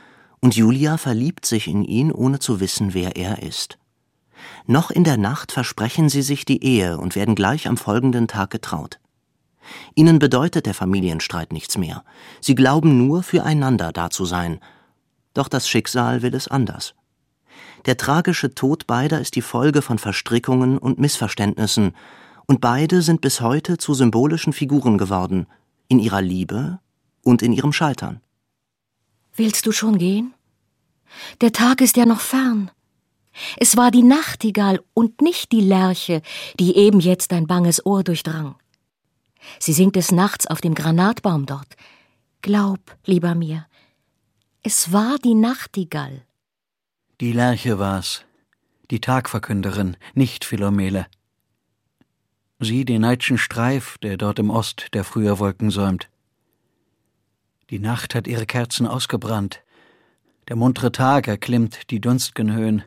und 0.41 0.55
Julia 0.55 0.99
verliebt 0.99 1.47
sich 1.47 1.67
in 1.67 1.83
ihn, 1.83 2.12
ohne 2.12 2.38
zu 2.38 2.61
wissen, 2.61 2.93
wer 2.93 3.17
er 3.17 3.43
ist. 3.43 3.79
Noch 4.67 4.91
in 4.91 5.05
der 5.05 5.17
Nacht 5.17 5.53
versprechen 5.53 6.11
sie 6.11 6.21
sich 6.21 6.45
die 6.45 6.62
Ehe 6.62 6.99
und 6.99 7.17
werden 7.17 7.35
gleich 7.35 7.67
am 7.67 7.79
folgenden 7.79 8.29
Tag 8.29 8.50
getraut. 8.50 9.00
Ihnen 9.95 10.19
bedeutet 10.19 10.67
der 10.67 10.75
Familienstreit 10.75 11.53
nichts 11.53 11.79
mehr. 11.79 12.05
Sie 12.43 12.55
glauben 12.55 12.99
nur, 12.99 13.23
füreinander 13.23 13.93
da 13.93 14.11
zu 14.11 14.26
sein. 14.26 14.61
Doch 15.33 15.49
das 15.49 15.67
Schicksal 15.67 16.21
will 16.21 16.35
es 16.35 16.49
anders. 16.49 16.95
Der 17.87 17.97
tragische 17.97 18.55
Tod 18.55 18.87
beider 18.87 19.21
ist 19.21 19.37
die 19.37 19.43
Folge 19.43 19.81
von 19.81 19.99
Verstrickungen 19.99 20.76
und 20.76 20.99
Missverständnissen, 20.99 21.95
und 22.47 22.61
beide 22.61 23.00
sind 23.00 23.23
bis 23.23 23.41
heute 23.41 23.79
zu 23.79 23.95
symbolischen 23.95 24.53
Figuren 24.53 24.99
geworden, 24.99 25.47
in 25.88 25.99
ihrer 25.99 26.23
Liebe 26.23 26.81
und 27.23 27.43
in 27.43 27.53
ihrem 27.53 27.73
Scheitern. 27.73 28.21
Willst 29.37 29.67
du 29.67 29.73
schon 29.73 29.99
gehen? 29.99 30.35
Der 31.41 31.53
Tag 31.53 31.81
ist 31.81 31.97
ja 31.97 32.07
noch 32.07 32.21
fern. 32.21 32.71
Es 33.57 33.76
war 33.76 33.91
die 33.91 34.03
Nachtigall 34.03 34.81
und 34.95 35.21
nicht 35.21 35.50
die 35.50 35.61
Lerche, 35.61 36.23
die 36.61 36.76
eben 36.76 37.00
jetzt 37.00 37.33
dein 37.33 37.47
banges 37.47 37.85
Ohr 37.85 38.05
durchdrang. 38.05 38.55
Sie 39.59 39.73
singt 39.73 39.97
des 39.97 40.12
Nachts 40.12 40.47
auf 40.47 40.61
dem 40.61 40.75
Granatbaum 40.75 41.47
dort. 41.47 41.75
Glaub, 42.43 42.81
lieber 43.05 43.35
mir, 43.35 43.67
es 44.62 44.93
war 44.93 45.19
die 45.19 45.35
Nachtigall. 45.35 46.23
Die 47.21 47.33
Lerche 47.33 47.79
war's, 47.79 48.25
die 48.91 49.00
Tagverkünderin, 49.00 49.97
nicht 50.14 50.45
Philomele. 50.45 51.07
Sieh 52.61 52.84
den 52.84 53.02
Neidschen 53.02 53.37
Streif, 53.37 53.99
der 53.99 54.16
dort 54.16 54.38
im 54.38 54.50
Ost 54.50 54.88
der 54.94 55.04
früher 55.04 55.38
Wolken 55.38 55.70
säumt. 55.70 56.08
Die 57.70 57.78
Nacht 57.78 58.14
hat 58.14 58.26
ihre 58.26 58.46
Kerzen 58.46 58.87
ausgebrannt. 58.87 59.62
Der 60.49 60.56
muntere 60.56 60.92
Tag 60.92 61.26
erklimmt 61.26 61.90
die 61.90 62.00
dunstgen 62.00 62.52
Höhen. 62.52 62.84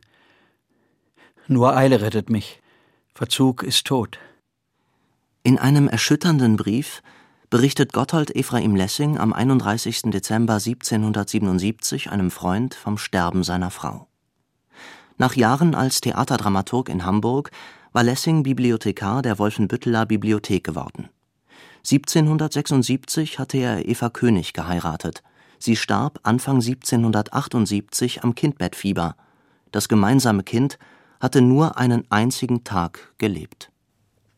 Nur 1.47 1.75
Eile 1.75 2.01
rettet 2.01 2.29
mich. 2.29 2.61
Verzug 3.13 3.63
ist 3.63 3.87
tot. 3.87 4.19
In 5.43 5.57
einem 5.57 5.87
erschütternden 5.87 6.55
Brief 6.55 7.01
berichtet 7.49 7.93
Gotthold 7.93 8.35
Ephraim 8.35 8.75
Lessing 8.75 9.17
am 9.17 9.33
31. 9.33 10.03
Dezember 10.11 10.55
1777 10.55 12.11
einem 12.11 12.31
Freund 12.31 12.75
vom 12.75 12.97
Sterben 12.97 13.43
seiner 13.43 13.71
Frau. 13.71 14.07
Nach 15.17 15.35
Jahren 15.35 15.73
als 15.73 16.01
Theaterdramaturg 16.01 16.89
in 16.89 17.05
Hamburg 17.05 17.51
war 17.97 18.03
Lessing 18.03 18.43
Bibliothekar 18.43 19.23
der 19.23 19.39
Wolfenbütteler 19.39 20.05
Bibliothek 20.05 20.63
geworden. 20.63 21.09
1776 21.77 23.39
hatte 23.39 23.57
er 23.57 23.89
Eva 23.89 24.11
König 24.11 24.53
geheiratet. 24.53 25.23
Sie 25.57 25.75
starb 25.75 26.19
Anfang 26.21 26.57
1778 26.57 28.23
am 28.23 28.35
Kindbettfieber. 28.35 29.15
Das 29.71 29.89
gemeinsame 29.89 30.43
Kind 30.43 30.77
hatte 31.19 31.41
nur 31.41 31.79
einen 31.79 32.03
einzigen 32.11 32.63
Tag 32.63 33.15
gelebt. 33.17 33.71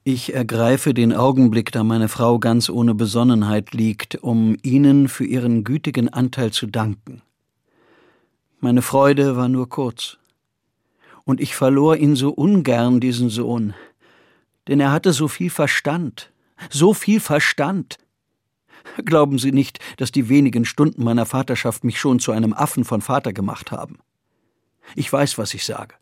Ich 0.06 0.34
ergreife 0.34 0.94
den 0.94 1.12
Augenblick, 1.12 1.74
da 1.74 1.84
meine 1.84 2.08
Frau 2.08 2.40
ganz 2.40 2.70
ohne 2.70 2.96
Besonnenheit 2.96 3.74
liegt, 3.74 4.24
um 4.24 4.56
Ihnen 4.64 5.10
für 5.10 5.26
Ihren 5.26 5.66
gütigen 5.66 6.08
Anteil 6.08 6.52
zu 6.52 6.66
danken. 6.66 7.24
Meine 8.62 8.82
Freude 8.82 9.36
war 9.36 9.50
nur 9.50 9.68
kurz 9.68 10.18
und 11.26 11.42
ich 11.42 11.56
verlor 11.56 11.98
ihn 11.98 12.16
so 12.16 12.32
ungern, 12.32 13.00
diesen 13.00 13.30
Sohn, 13.30 13.74
denn 14.68 14.80
er 14.80 14.92
hatte 14.92 15.14
so 15.14 15.28
viel 15.28 15.50
Verstand, 15.50 16.32
so 16.70 16.94
viel 16.94 17.20
Verstand. 17.20 17.98
Glauben 19.06 19.40
Sie 19.40 19.52
nicht, 19.52 19.80
dass 19.98 20.12
die 20.12 20.30
wenigen 20.30 20.66
Stunden 20.66 21.04
meiner 21.04 21.26
Vaterschaft 21.26 21.84
mich 21.84 22.00
schon 22.00 22.20
zu 22.20 22.32
einem 22.32 22.54
Affen 22.54 22.86
von 22.86 23.02
Vater 23.02 23.34
gemacht 23.34 23.72
haben. 23.72 24.00
Ich 24.96 25.12
weiß, 25.12 25.38
was 25.38 25.54
ich 25.54 25.66
sage. 25.66 25.96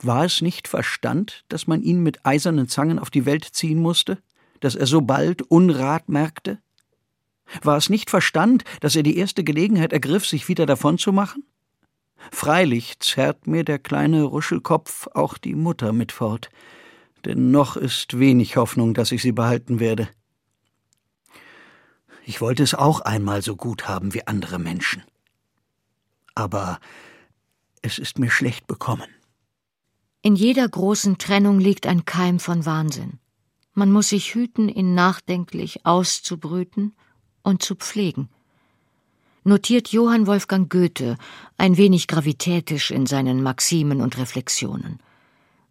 War 0.00 0.24
es 0.24 0.40
nicht 0.40 0.68
Verstand, 0.68 1.44
dass 1.48 1.66
man 1.66 1.82
ihn 1.82 2.02
mit 2.02 2.24
eisernen 2.26 2.68
Zangen 2.68 2.98
auf 2.98 3.10
die 3.10 3.26
Welt 3.26 3.44
ziehen 3.44 3.80
musste, 3.80 4.18
dass 4.60 4.74
er 4.74 4.86
so 4.86 5.00
bald 5.00 5.42
Unrat 5.42 6.08
merkte? 6.08 6.58
War 7.62 7.76
es 7.76 7.90
nicht 7.90 8.10
Verstand, 8.10 8.64
dass 8.80 8.96
er 8.96 9.02
die 9.02 9.16
erste 9.16 9.44
Gelegenheit 9.44 9.92
ergriff, 9.92 10.26
sich 10.26 10.48
wieder 10.48 10.66
davonzumachen? 10.66 11.44
Freilich 12.30 12.98
zerrt 13.00 13.46
mir 13.46 13.64
der 13.64 13.78
kleine 13.78 14.22
Ruschelkopf 14.22 15.08
auch 15.14 15.38
die 15.38 15.54
Mutter 15.54 15.92
mit 15.92 16.12
fort, 16.12 16.50
denn 17.24 17.50
noch 17.50 17.76
ist 17.76 18.18
wenig 18.18 18.56
Hoffnung, 18.56 18.94
dass 18.94 19.12
ich 19.12 19.22
sie 19.22 19.32
behalten 19.32 19.80
werde. 19.80 20.08
Ich 22.24 22.40
wollte 22.40 22.62
es 22.62 22.74
auch 22.74 23.00
einmal 23.00 23.42
so 23.42 23.56
gut 23.56 23.88
haben 23.88 24.14
wie 24.14 24.26
andere 24.26 24.58
Menschen. 24.58 25.02
Aber 26.34 26.78
es 27.82 27.98
ist 27.98 28.18
mir 28.18 28.30
schlecht 28.30 28.66
bekommen. 28.66 29.08
In 30.22 30.36
jeder 30.36 30.68
großen 30.68 31.18
Trennung 31.18 31.58
liegt 31.58 31.86
ein 31.86 32.04
Keim 32.04 32.38
von 32.38 32.64
Wahnsinn. 32.64 33.18
Man 33.74 33.90
muss 33.90 34.10
sich 34.10 34.34
hüten, 34.34 34.68
ihn 34.68 34.94
nachdenklich 34.94 35.84
auszubrüten 35.84 36.94
und 37.42 37.62
zu 37.62 37.74
pflegen 37.74 38.28
notiert 39.44 39.88
Johann 39.88 40.26
Wolfgang 40.26 40.70
Goethe 40.70 41.16
ein 41.58 41.76
wenig 41.76 42.06
gravitätisch 42.06 42.90
in 42.90 43.06
seinen 43.06 43.42
Maximen 43.42 44.00
und 44.00 44.18
Reflexionen. 44.18 45.00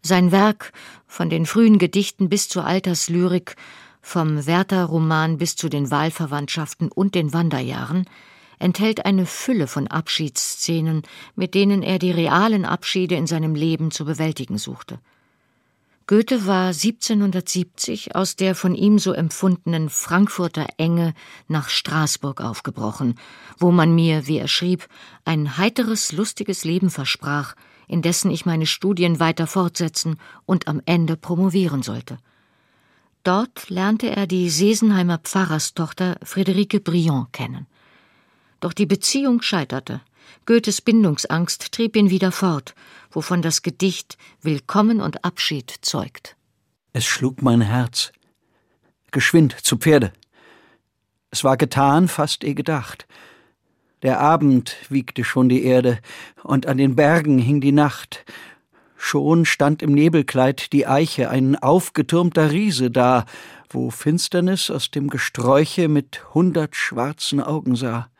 Sein 0.01 0.31
Werk, 0.31 0.73
von 1.07 1.29
den 1.29 1.45
frühen 1.45 1.77
Gedichten 1.77 2.29
bis 2.29 2.49
zur 2.49 2.65
Alterslyrik, 2.65 3.55
vom 4.01 4.45
Werther-Roman 4.45 5.37
bis 5.37 5.55
zu 5.55 5.69
den 5.69 5.91
Wahlverwandtschaften 5.91 6.91
und 6.91 7.13
den 7.13 7.33
Wanderjahren, 7.33 8.05
enthält 8.57 9.05
eine 9.05 9.25
Fülle 9.25 9.67
von 9.67 9.87
Abschiedsszenen, 9.87 11.03
mit 11.35 11.53
denen 11.53 11.83
er 11.83 11.99
die 11.99 12.11
realen 12.11 12.65
Abschiede 12.65 13.15
in 13.15 13.27
seinem 13.27 13.55
Leben 13.55 13.91
zu 13.91 14.05
bewältigen 14.05 14.57
suchte. 14.57 14.99
Goethe 16.11 16.45
war 16.45 16.73
1770 16.73 18.17
aus 18.17 18.35
der 18.35 18.53
von 18.53 18.75
ihm 18.75 18.99
so 18.99 19.13
empfundenen 19.13 19.89
Frankfurter 19.89 20.67
Enge 20.75 21.13
nach 21.47 21.69
Straßburg 21.69 22.41
aufgebrochen, 22.41 23.17
wo 23.57 23.71
man 23.71 23.95
mir, 23.95 24.27
wie 24.27 24.37
er 24.37 24.49
schrieb, 24.49 24.89
ein 25.23 25.55
heiteres, 25.55 26.11
lustiges 26.11 26.65
Leben 26.65 26.89
versprach, 26.89 27.55
in 27.87 28.01
dessen 28.01 28.29
ich 28.29 28.45
meine 28.45 28.65
Studien 28.65 29.21
weiter 29.21 29.47
fortsetzen 29.47 30.17
und 30.45 30.67
am 30.67 30.81
Ende 30.85 31.15
promovieren 31.15 31.81
sollte. 31.81 32.17
Dort 33.23 33.69
lernte 33.69 34.13
er 34.13 34.27
die 34.27 34.49
Sesenheimer 34.49 35.19
Pfarrerstochter 35.19 36.17
Friederike 36.23 36.81
Briand 36.81 37.31
kennen. 37.31 37.67
Doch 38.59 38.73
die 38.73 38.85
Beziehung 38.85 39.41
scheiterte. 39.41 40.01
Goethes 40.45 40.81
Bindungsangst 40.81 41.71
trieb 41.71 41.95
ihn 41.95 42.09
wieder 42.09 42.31
fort, 42.31 42.75
wovon 43.11 43.41
das 43.41 43.61
Gedicht 43.61 44.17
Willkommen 44.41 45.01
und 45.01 45.23
Abschied 45.23 45.73
zeugt. 45.81 46.35
Es 46.93 47.05
schlug 47.05 47.41
mein 47.41 47.61
Herz. 47.61 48.11
Geschwind 49.11 49.55
zu 49.61 49.77
Pferde. 49.77 50.11
Es 51.29 51.43
war 51.43 51.57
getan, 51.57 52.07
fast 52.07 52.43
eh 52.43 52.53
gedacht. 52.53 53.07
Der 54.01 54.19
Abend 54.19 54.75
wiegte 54.89 55.23
schon 55.23 55.47
die 55.47 55.63
Erde, 55.63 55.99
und 56.43 56.65
an 56.65 56.77
den 56.77 56.95
Bergen 56.95 57.37
hing 57.37 57.61
die 57.61 57.71
Nacht. 57.71 58.25
Schon 58.97 59.45
stand 59.45 59.81
im 59.81 59.93
Nebelkleid 59.93 60.73
die 60.73 60.85
Eiche, 60.85 61.29
ein 61.29 61.55
aufgetürmter 61.55 62.51
Riese 62.51 62.91
da, 62.91 63.25
wo 63.69 63.89
Finsternis 63.89 64.69
aus 64.69 64.91
dem 64.91 65.09
Gesträuche 65.09 65.87
mit 65.87 66.33
hundert 66.35 66.75
schwarzen 66.75 67.41
Augen 67.41 67.75
sah. 67.75 68.10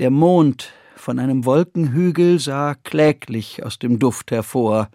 Der 0.00 0.08
Mond 0.08 0.72
von 0.96 1.18
einem 1.18 1.44
Wolkenhügel 1.44 2.38
sah 2.38 2.74
kläglich 2.74 3.62
aus 3.66 3.78
dem 3.78 3.98
Duft 3.98 4.30
hervor. 4.30 4.88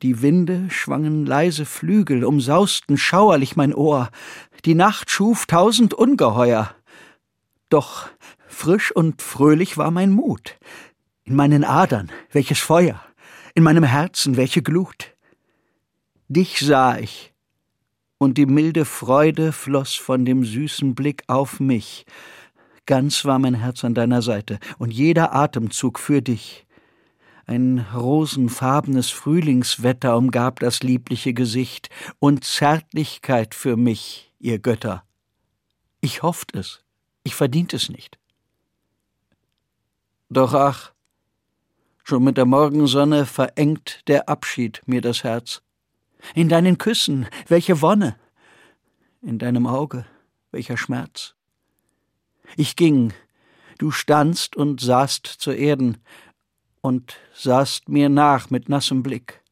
Die 0.00 0.22
Winde 0.22 0.70
schwangen 0.70 1.26
leise 1.26 1.66
Flügel, 1.66 2.24
umsausten 2.24 2.96
schauerlich 2.96 3.56
mein 3.56 3.74
Ohr. 3.74 4.08
Die 4.64 4.74
Nacht 4.74 5.10
schuf 5.10 5.44
tausend 5.44 5.92
Ungeheuer. 5.92 6.74
Doch 7.68 8.08
frisch 8.46 8.90
und 8.90 9.20
fröhlich 9.20 9.76
war 9.76 9.90
mein 9.90 10.12
Mut. 10.12 10.56
In 11.24 11.36
meinen 11.36 11.62
Adern, 11.62 12.10
welches 12.32 12.60
Feuer, 12.60 12.98
in 13.54 13.62
meinem 13.62 13.84
Herzen, 13.84 14.38
welche 14.38 14.62
Glut. 14.62 15.14
Dich 16.28 16.60
sah 16.60 16.96
ich, 16.96 17.34
und 18.16 18.38
die 18.38 18.46
milde 18.46 18.86
Freude 18.86 19.52
floss 19.52 19.94
von 19.94 20.24
dem 20.24 20.42
süßen 20.42 20.94
Blick 20.94 21.24
auf 21.26 21.60
mich. 21.60 22.06
Ganz 22.88 23.26
war 23.26 23.38
mein 23.38 23.52
Herz 23.52 23.84
an 23.84 23.92
deiner 23.92 24.22
Seite, 24.22 24.58
und 24.78 24.90
jeder 24.90 25.34
Atemzug 25.34 25.98
für 25.98 26.22
dich. 26.22 26.66
Ein 27.44 27.86
rosenfarbenes 27.94 29.10
Frühlingswetter 29.10 30.16
umgab 30.16 30.60
das 30.60 30.82
liebliche 30.82 31.34
Gesicht, 31.34 31.90
und 32.18 32.44
Zärtlichkeit 32.44 33.54
für 33.54 33.76
mich, 33.76 34.32
ihr 34.38 34.58
Götter. 34.58 35.04
Ich 36.00 36.22
hofft 36.22 36.54
es, 36.54 36.82
ich 37.24 37.34
verdient 37.34 37.74
es 37.74 37.90
nicht. 37.90 38.18
Doch 40.30 40.54
ach, 40.54 40.92
schon 42.04 42.24
mit 42.24 42.38
der 42.38 42.46
Morgensonne 42.46 43.26
verengt 43.26 44.00
der 44.08 44.30
Abschied 44.30 44.80
mir 44.86 45.02
das 45.02 45.24
Herz. 45.24 45.60
In 46.34 46.48
deinen 46.48 46.78
Küssen, 46.78 47.28
welche 47.48 47.82
Wonne! 47.82 48.16
In 49.20 49.38
deinem 49.38 49.66
Auge, 49.66 50.06
welcher 50.52 50.78
Schmerz! 50.78 51.34
Ich 52.56 52.76
ging, 52.76 53.12
du 53.78 53.90
standst 53.90 54.56
und 54.56 54.80
sahst 54.80 55.26
zur 55.26 55.56
Erden 55.56 55.98
und 56.80 57.16
sahst 57.34 57.88
mir 57.88 58.08
nach 58.08 58.50
mit 58.50 58.68
nassem 58.68 59.02
Blick. 59.02 59.42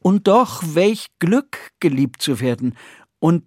Und 0.00 0.28
doch, 0.28 0.62
welch 0.74 1.08
Glück, 1.18 1.72
geliebt 1.80 2.20
zu 2.20 2.40
werden, 2.40 2.76
und 3.20 3.44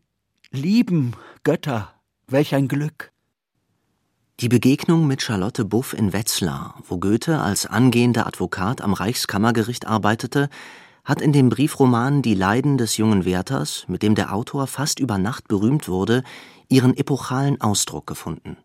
lieben 0.52 1.14
Götter, 1.44 1.94
welch 2.28 2.56
ein 2.56 2.68
Glück! 2.68 3.12
Die 4.40 4.50
Begegnung 4.50 5.08
mit 5.08 5.22
Charlotte 5.24 5.66
Buff 5.66 5.94
in 5.94 6.14
Wetzlar, 6.14 6.76
wo 6.88 6.98
Goethe 6.98 7.40
als 7.40 7.66
angehender 7.66 8.28
Advokat 8.28 8.82
am 8.82 8.94
Reichskammergericht 8.94 9.88
arbeitete, 9.88 10.50
hat 11.04 11.22
in 11.22 11.32
dem 11.32 11.50
Briefroman 11.50 12.22
Die 12.22 12.36
Leiden 12.36 12.78
des 12.78 12.98
jungen 12.98 13.26
Werthers, 13.26 13.86
mit 13.88 14.04
dem 14.04 14.14
der 14.14 14.34
Autor 14.34 14.68
fast 14.68 15.00
über 15.00 15.18
Nacht 15.18 15.48
berühmt 15.48 15.88
wurde, 15.88 16.24
ihren 16.70 16.96
epochalen 16.96 17.62
Ausdruck 17.62 18.08
gefunden. 18.08 18.58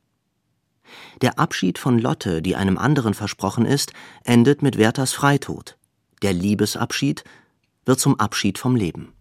Der 1.20 1.38
Abschied 1.38 1.78
von 1.78 1.98
Lotte, 1.98 2.42
die 2.42 2.56
einem 2.56 2.78
anderen 2.78 3.14
versprochen 3.14 3.64
ist, 3.64 3.92
endet 4.24 4.62
mit 4.62 4.78
Werthers 4.78 5.12
Freitod. 5.12 5.76
Der 6.22 6.32
Liebesabschied 6.32 7.24
wird 7.84 8.00
zum 8.00 8.18
Abschied 8.20 8.58
vom 8.58 8.76
Leben. 8.76 9.12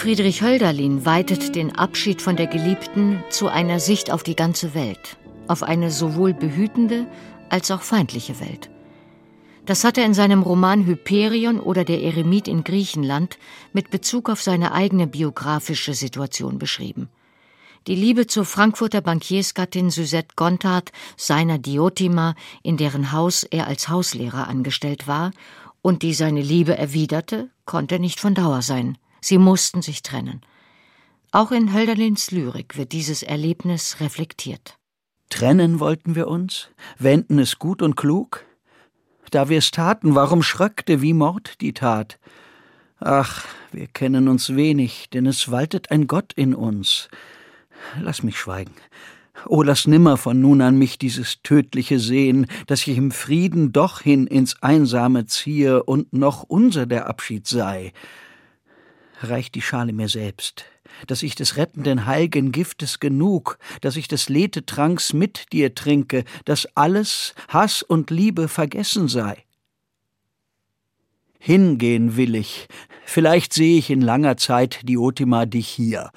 Friedrich 0.00 0.40
Hölderlin 0.40 1.04
weitet 1.04 1.54
den 1.54 1.76
Abschied 1.76 2.22
von 2.22 2.34
der 2.34 2.46
Geliebten 2.46 3.22
zu 3.28 3.48
einer 3.48 3.80
Sicht 3.80 4.10
auf 4.10 4.22
die 4.22 4.34
ganze 4.34 4.72
Welt, 4.72 5.18
auf 5.46 5.62
eine 5.62 5.90
sowohl 5.90 6.32
behütende 6.32 7.06
als 7.50 7.70
auch 7.70 7.82
feindliche 7.82 8.40
Welt. 8.40 8.70
Das 9.66 9.84
hat 9.84 9.98
er 9.98 10.06
in 10.06 10.14
seinem 10.14 10.42
Roman 10.42 10.86
Hyperion 10.86 11.60
oder 11.60 11.84
der 11.84 12.00
Eremit 12.00 12.48
in 12.48 12.64
Griechenland 12.64 13.36
mit 13.74 13.90
Bezug 13.90 14.30
auf 14.30 14.40
seine 14.40 14.72
eigene 14.72 15.06
biografische 15.06 15.92
Situation 15.92 16.58
beschrieben. 16.58 17.10
Die 17.86 17.94
Liebe 17.94 18.26
zur 18.26 18.46
Frankfurter 18.46 19.02
Bankiersgattin 19.02 19.90
Suzette 19.90 20.34
Gontard, 20.34 20.92
seiner 21.18 21.58
Diotima, 21.58 22.36
in 22.62 22.78
deren 22.78 23.12
Haus 23.12 23.42
er 23.42 23.66
als 23.66 23.90
Hauslehrer 23.90 24.48
angestellt 24.48 25.06
war, 25.06 25.32
und 25.82 26.00
die 26.00 26.14
seine 26.14 26.40
Liebe 26.40 26.74
erwiderte, 26.78 27.50
konnte 27.66 27.98
nicht 27.98 28.18
von 28.18 28.34
Dauer 28.34 28.62
sein. 28.62 28.96
Sie 29.20 29.38
mussten 29.38 29.82
sich 29.82 30.02
trennen. 30.02 30.40
Auch 31.32 31.52
in 31.52 31.72
Hölderlins 31.72 32.30
Lyrik 32.30 32.76
wird 32.76 32.92
dieses 32.92 33.22
Erlebnis 33.22 34.00
reflektiert. 34.00 34.78
Trennen 35.28 35.78
wollten 35.78 36.16
wir 36.16 36.26
uns, 36.26 36.70
wenden 36.98 37.38
es 37.38 37.58
gut 37.58 37.82
und 37.82 37.96
klug? 37.96 38.44
Da 39.30 39.48
wir 39.48 39.58
es 39.58 39.70
taten, 39.70 40.16
warum 40.16 40.42
schröckte 40.42 41.02
wie 41.02 41.12
Mord 41.12 41.60
die 41.60 41.72
Tat? 41.72 42.18
Ach, 42.98 43.44
wir 43.70 43.86
kennen 43.86 44.26
uns 44.26 44.56
wenig, 44.56 45.08
denn 45.10 45.26
es 45.26 45.50
waltet 45.52 45.92
ein 45.92 46.08
Gott 46.08 46.32
in 46.32 46.52
uns. 46.52 47.08
Lass 48.00 48.24
mich 48.24 48.36
schweigen. 48.36 48.74
Oh, 49.46 49.62
lass 49.62 49.86
nimmer 49.86 50.16
von 50.16 50.40
nun 50.40 50.60
an 50.60 50.76
mich 50.76 50.98
dieses 50.98 51.42
tödliche 51.42 52.00
sehen, 52.00 52.46
dass 52.66 52.86
ich 52.86 52.96
im 52.98 53.12
Frieden 53.12 53.72
doch 53.72 54.00
hin 54.00 54.26
ins 54.26 54.60
Einsame 54.62 55.26
ziehe 55.26 55.84
und 55.84 56.12
noch 56.12 56.42
unser 56.42 56.86
der 56.86 57.06
Abschied 57.06 57.46
sei 57.46 57.92
reicht 59.22 59.54
die 59.54 59.62
Schale 59.62 59.92
mir 59.92 60.08
selbst, 60.08 60.64
dass 61.06 61.22
ich 61.22 61.34
des 61.34 61.56
rettenden 61.56 62.06
heilgen 62.06 62.52
Giftes 62.52 63.00
genug, 63.00 63.58
dass 63.80 63.96
ich 63.96 64.08
des 64.08 64.28
Lethetranks 64.28 65.12
mit 65.12 65.52
dir 65.52 65.74
trinke, 65.74 66.24
dass 66.44 66.66
alles 66.76 67.34
Hass 67.48 67.82
und 67.82 68.10
Liebe 68.10 68.48
vergessen 68.48 69.08
sei. 69.08 69.44
Hingehen 71.38 72.16
will 72.16 72.34
ich, 72.34 72.68
vielleicht 73.06 73.54
sehe 73.54 73.78
ich 73.78 73.88
in 73.88 74.02
langer 74.02 74.36
Zeit, 74.36 74.86
Diotima, 74.86 75.46
dich 75.46 75.68
hier, 75.68 76.10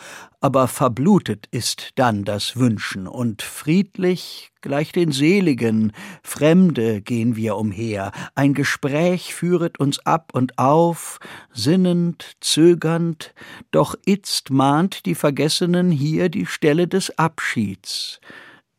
aber 0.43 0.67
verblutet 0.67 1.47
ist 1.51 1.91
dann 1.95 2.25
das 2.25 2.57
Wünschen, 2.57 3.07
und 3.07 3.41
friedlich 3.41 4.51
gleich 4.59 4.91
den 4.91 5.13
Seligen, 5.13 5.93
Fremde 6.21 6.99
gehen 6.99 7.37
wir 7.37 7.55
umher, 7.55 8.11
ein 8.35 8.53
Gespräch 8.53 9.33
führet 9.33 9.79
uns 9.79 10.05
ab 10.05 10.31
und 10.33 10.59
auf, 10.59 11.21
sinnend, 11.53 12.35
zögernd, 12.41 13.33
doch 13.71 13.95
itzt 14.05 14.49
mahnt 14.49 15.05
die 15.05 15.15
Vergessenen 15.15 15.91
hier 15.91 16.27
die 16.27 16.45
Stelle 16.45 16.89
des 16.89 17.17
Abschieds. 17.17 18.19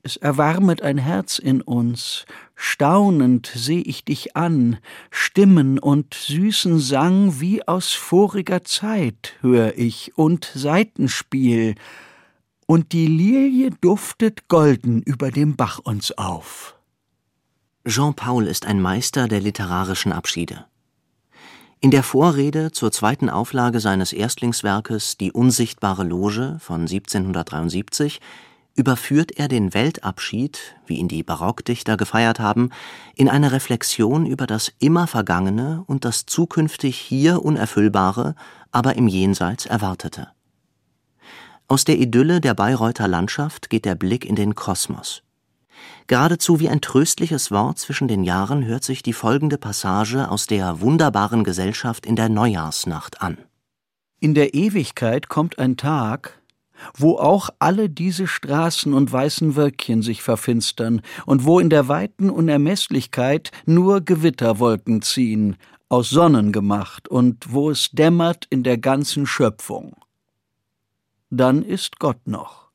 Es 0.07 0.19
erwarmet 0.19 0.83
ein 0.83 0.99
Herz 0.99 1.39
in 1.39 1.63
uns, 1.63 2.27
staunend 2.55 3.51
seh 3.55 3.81
ich 3.81 4.05
dich 4.05 4.37
an, 4.37 4.77
Stimmen 5.11 5.79
und 5.79 6.13
süßen 6.13 6.79
Sang 6.79 7.41
wie 7.41 7.67
aus 7.67 7.95
voriger 7.95 8.65
Zeit 8.65 9.33
hör 9.41 9.79
ich 9.79 10.13
und 10.19 10.53
Saitenspiel, 10.55 11.75
und 12.67 12.93
die 12.93 13.07
Lilie 13.07 13.71
duftet 13.81 14.49
golden 14.49 15.01
über 15.01 15.31
dem 15.31 15.57
Bach 15.57 15.79
uns 15.79 16.13
auf. 16.13 16.75
Jean 17.89 18.13
Paul 18.13 18.47
ist 18.47 18.67
ein 18.67 18.83
Meister 18.83 19.27
der 19.27 19.41
literarischen 19.41 20.13
Abschiede. 20.13 20.67
In 21.81 21.91
der 21.91 22.03
Vorrede 22.03 22.73
zur 22.73 22.93
zweiten 22.93 23.31
Auflage 23.31 23.81
seines 23.81 24.13
Erstlingswerkes 24.13 25.17
Die 25.17 25.33
unsichtbare 25.33 26.05
Loge 26.05 26.59
von 26.61 26.83
1773 26.83 28.21
überführt 28.75 29.33
er 29.33 29.49
den 29.49 29.73
Weltabschied, 29.73 30.77
wie 30.87 30.97
ihn 30.97 31.09
die 31.09 31.23
Barockdichter 31.23 31.97
gefeiert 31.97 32.41
haben, 32.41 32.71
in 33.15 33.29
eine 33.29 33.53
Reflexion 33.53 34.27
über 34.27 34.47
das 34.47 34.73
immer 34.79 35.07
Vergangene 35.07 35.85
und 35.87 36.05
das 36.05 36.27
zukünftig 36.27 36.97
hier 36.97 37.45
Unerfüllbare, 37.45 38.35
aber 38.73 38.97
im 38.97 39.07
Jenseits 39.07 39.67
Erwartete. 39.67 40.29
Aus 41.69 41.85
der 41.85 41.99
Idylle 41.99 42.41
der 42.41 42.55
Bayreuther 42.55 43.09
Landschaft 43.09 43.71
geht 43.71 43.85
der 43.85 43.95
Blick 43.95 44.25
in 44.25 44.37
den 44.37 44.55
Kosmos. 44.55 45.23
Geradezu 46.07 46.61
wie 46.61 46.69
ein 46.69 46.81
tröstliches 46.81 47.51
Wort 47.51 47.79
zwischen 47.79 48.09
den 48.09 48.25
Jahren 48.25 48.65
hört 48.65 48.85
sich 48.85 49.03
die 49.03 49.13
folgende 49.13 49.57
Passage 49.57 50.31
aus 50.31 50.47
der 50.47 50.81
wunderbaren 50.81 51.45
Gesellschaft 51.45 52.05
in 52.05 52.17
der 52.17 52.29
Neujahrsnacht 52.29 53.23
an. 53.23 53.39
In 54.21 54.35
der 54.35 54.55
Ewigkeit 54.55 55.29
kommt 55.29 55.59
ein 55.59 55.77
Tag, 55.77 56.41
wo 56.97 57.17
auch 57.17 57.51
alle 57.59 57.89
diese 57.89 58.27
Straßen 58.27 58.93
und 58.93 59.13
weißen 59.13 59.57
Wölkchen 59.57 60.03
sich 60.03 60.23
verfinstern 60.23 61.03
und 61.27 61.45
wo 61.45 61.59
in 61.61 61.71
der 61.71 61.89
weiten 61.89 62.31
Unermeßlichkeit 62.31 63.51
nur 63.67 64.01
Gewitterwolken 64.01 65.03
ziehen, 65.03 65.57
aus 65.89 66.11
Sonnen 66.11 66.53
gemacht 66.53 67.09
und 67.09 67.53
wo 67.53 67.71
es 67.71 67.91
dämmert 67.93 68.47
in 68.51 68.63
der 68.63 68.79
ganzen 68.79 69.27
Schöpfung. 69.27 69.97
Dann 71.31 71.63
ist 71.63 71.99
Gott 71.99 72.27
noch. 72.27 72.69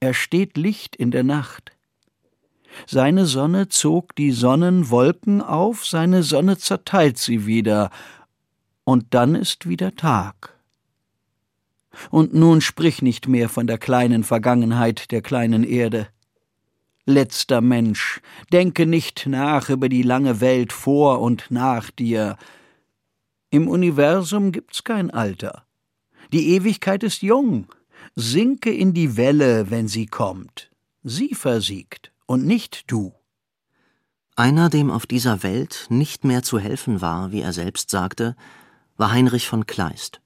Er 0.00 0.14
steht 0.14 0.56
Licht 0.56 0.96
in 0.96 1.10
der 1.10 1.24
Nacht. 1.24 1.72
Seine 2.86 3.26
Sonne 3.26 3.68
zog 3.68 4.14
die 4.16 4.32
Sonnenwolken 4.32 5.40
auf, 5.40 5.86
seine 5.86 6.22
Sonne 6.22 6.58
zerteilt 6.58 7.18
sie 7.18 7.46
wieder, 7.46 7.90
und 8.84 9.14
dann 9.14 9.34
ist 9.34 9.68
wieder 9.68 9.94
Tag. 9.94 10.55
Und 12.10 12.34
nun 12.34 12.60
sprich 12.60 13.02
nicht 13.02 13.28
mehr 13.28 13.48
von 13.48 13.66
der 13.66 13.78
kleinen 13.78 14.24
Vergangenheit 14.24 15.10
der 15.10 15.22
kleinen 15.22 15.64
Erde. 15.64 16.08
Letzter 17.04 17.60
Mensch, 17.60 18.20
denke 18.52 18.84
nicht 18.84 19.26
nach 19.26 19.70
über 19.70 19.88
die 19.88 20.02
lange 20.02 20.40
Welt 20.40 20.72
vor 20.72 21.20
und 21.20 21.46
nach 21.50 21.90
dir. 21.90 22.36
Im 23.50 23.68
Universum 23.68 24.50
gibt's 24.50 24.82
kein 24.82 25.10
Alter. 25.10 25.64
Die 26.32 26.54
Ewigkeit 26.54 27.04
ist 27.04 27.22
jung. 27.22 27.68
Sinke 28.16 28.72
in 28.72 28.92
die 28.92 29.16
Welle, 29.16 29.70
wenn 29.70 29.88
sie 29.88 30.06
kommt. 30.06 30.70
Sie 31.04 31.34
versiegt 31.34 32.12
und 32.26 32.44
nicht 32.44 32.90
du. 32.90 33.14
Einer, 34.34 34.68
dem 34.68 34.90
auf 34.90 35.06
dieser 35.06 35.42
Welt 35.42 35.86
nicht 35.88 36.24
mehr 36.24 36.42
zu 36.42 36.58
helfen 36.58 37.00
war, 37.00 37.32
wie 37.32 37.40
er 37.40 37.52
selbst 37.52 37.90
sagte, 37.90 38.36
war 38.96 39.12
Heinrich 39.12 39.46
von 39.46 39.66
Kleist. 39.66 40.20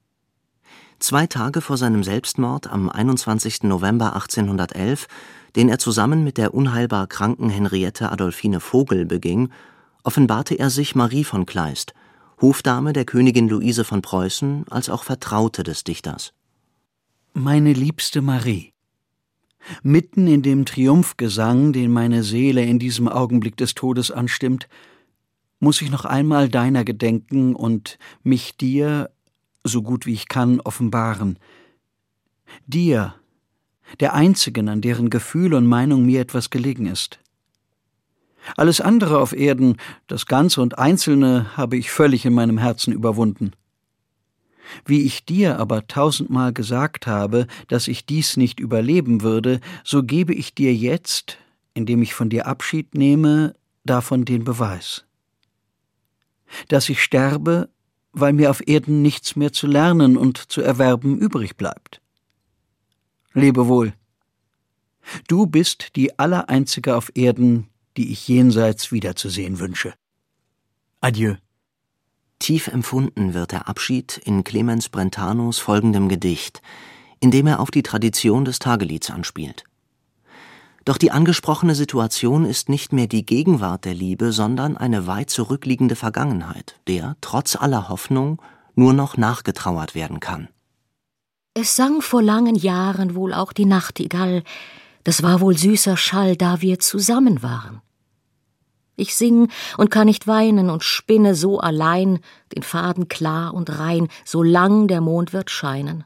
Zwei 1.00 1.26
Tage 1.26 1.62
vor 1.62 1.78
seinem 1.78 2.04
Selbstmord 2.04 2.66
am 2.70 2.90
21. 2.90 3.62
November 3.62 4.12
1811, 4.14 5.08
den 5.56 5.70
er 5.70 5.78
zusammen 5.78 6.24
mit 6.24 6.36
der 6.36 6.52
unheilbar 6.52 7.06
kranken 7.06 7.48
Henriette 7.48 8.12
Adolphine 8.12 8.60
Vogel 8.60 9.06
beging, 9.06 9.48
offenbarte 10.04 10.58
er 10.58 10.68
sich 10.68 10.94
Marie 10.94 11.24
von 11.24 11.46
Kleist, 11.46 11.94
Hofdame 12.40 12.92
der 12.92 13.06
Königin 13.06 13.48
Luise 13.48 13.84
von 13.84 14.02
Preußen, 14.02 14.66
als 14.68 14.90
auch 14.90 15.02
Vertraute 15.02 15.62
des 15.62 15.84
Dichters. 15.84 16.34
Meine 17.32 17.72
liebste 17.72 18.20
Marie, 18.20 18.74
Mitten 19.82 20.26
in 20.26 20.42
dem 20.42 20.64
Triumphgesang, 20.66 21.72
den 21.72 21.90
meine 21.90 22.22
Seele 22.22 22.62
in 22.62 22.78
diesem 22.78 23.08
Augenblick 23.08 23.56
des 23.56 23.74
Todes 23.74 24.10
anstimmt, 24.10 24.68
muss 25.60 25.80
ich 25.82 25.90
noch 25.90 26.04
einmal 26.04 26.48
deiner 26.48 26.84
gedenken 26.84 27.54
und 27.54 27.98
mich 28.22 28.56
dir, 28.56 29.10
so 29.64 29.82
gut 29.82 30.06
wie 30.06 30.12
ich 30.12 30.28
kann, 30.28 30.60
offenbaren. 30.60 31.38
Dir, 32.66 33.14
der 34.00 34.14
einzigen, 34.14 34.68
an 34.68 34.80
deren 34.80 35.10
Gefühl 35.10 35.54
und 35.54 35.66
Meinung 35.66 36.06
mir 36.06 36.20
etwas 36.20 36.50
gelegen 36.50 36.86
ist. 36.86 37.18
Alles 38.56 38.80
andere 38.80 39.18
auf 39.18 39.32
Erden, 39.32 39.76
das 40.06 40.26
Ganze 40.26 40.62
und 40.62 40.78
Einzelne, 40.78 41.56
habe 41.56 41.76
ich 41.76 41.90
völlig 41.90 42.24
in 42.24 42.32
meinem 42.32 42.58
Herzen 42.58 42.92
überwunden. 42.92 43.52
Wie 44.84 45.02
ich 45.02 45.24
dir 45.24 45.58
aber 45.58 45.86
tausendmal 45.86 46.52
gesagt 46.52 47.06
habe, 47.06 47.46
dass 47.68 47.88
ich 47.88 48.06
dies 48.06 48.36
nicht 48.36 48.60
überleben 48.60 49.22
würde, 49.22 49.60
so 49.84 50.02
gebe 50.02 50.32
ich 50.32 50.54
dir 50.54 50.74
jetzt, 50.74 51.38
indem 51.74 52.02
ich 52.02 52.14
von 52.14 52.30
dir 52.30 52.46
Abschied 52.46 52.94
nehme, 52.94 53.54
davon 53.84 54.24
den 54.24 54.44
Beweis. 54.44 55.04
Dass 56.68 56.88
ich 56.88 57.02
sterbe, 57.02 57.68
weil 58.12 58.32
mir 58.32 58.50
auf 58.50 58.66
Erden 58.66 59.02
nichts 59.02 59.36
mehr 59.36 59.52
zu 59.52 59.66
lernen 59.66 60.16
und 60.16 60.38
zu 60.38 60.60
erwerben 60.60 61.18
übrig 61.18 61.56
bleibt. 61.56 62.00
Lebe 63.32 63.68
wohl. 63.68 63.94
Du 65.28 65.46
bist 65.46 65.96
die 65.96 66.18
Allereinzige 66.18 66.96
auf 66.96 67.10
Erden, 67.14 67.68
die 67.96 68.12
ich 68.12 68.26
jenseits 68.28 68.92
wiederzusehen 68.92 69.58
wünsche. 69.58 69.94
Adieu. 71.00 71.36
Tief 72.38 72.68
empfunden 72.68 73.34
wird 73.34 73.52
der 73.52 73.68
Abschied 73.68 74.18
in 74.24 74.44
Clemens 74.44 74.88
Brentanos 74.88 75.58
folgendem 75.58 76.08
Gedicht, 76.08 76.62
in 77.20 77.30
dem 77.30 77.46
er 77.46 77.60
auf 77.60 77.70
die 77.70 77.82
Tradition 77.82 78.44
des 78.44 78.58
Tagelieds 78.58 79.10
anspielt. 79.10 79.64
Doch 80.84 80.96
die 80.96 81.10
angesprochene 81.10 81.74
Situation 81.74 82.44
ist 82.44 82.68
nicht 82.68 82.92
mehr 82.92 83.06
die 83.06 83.26
Gegenwart 83.26 83.84
der 83.84 83.94
Liebe, 83.94 84.32
sondern 84.32 84.76
eine 84.76 85.06
weit 85.06 85.30
zurückliegende 85.30 85.94
Vergangenheit, 85.94 86.80
der, 86.86 87.16
trotz 87.20 87.56
aller 87.56 87.88
Hoffnung, 87.88 88.40
nur 88.74 88.92
noch 88.94 89.16
nachgetrauert 89.16 89.94
werden 89.94 90.20
kann. 90.20 90.48
Es 91.52 91.76
sang 91.76 92.00
vor 92.00 92.22
langen 92.22 92.54
Jahren 92.54 93.14
wohl 93.14 93.34
auch 93.34 93.52
die 93.52 93.66
Nachtigall, 93.66 94.42
das 95.04 95.22
war 95.22 95.40
wohl 95.40 95.56
süßer 95.56 95.96
Schall, 95.96 96.36
da 96.36 96.60
wir 96.60 96.78
zusammen 96.78 97.42
waren. 97.42 97.80
Ich 98.96 99.16
sing 99.16 99.48
und 99.78 99.90
kann 99.90 100.06
nicht 100.06 100.26
weinen 100.26 100.68
und 100.68 100.84
spinne 100.84 101.34
so 101.34 101.58
allein, 101.58 102.20
den 102.54 102.62
Faden 102.62 103.08
klar 103.08 103.54
und 103.54 103.78
rein, 103.78 104.08
so 104.26 104.42
lang 104.42 104.88
der 104.88 105.00
Mond 105.00 105.32
wird 105.32 105.50
scheinen. 105.50 106.04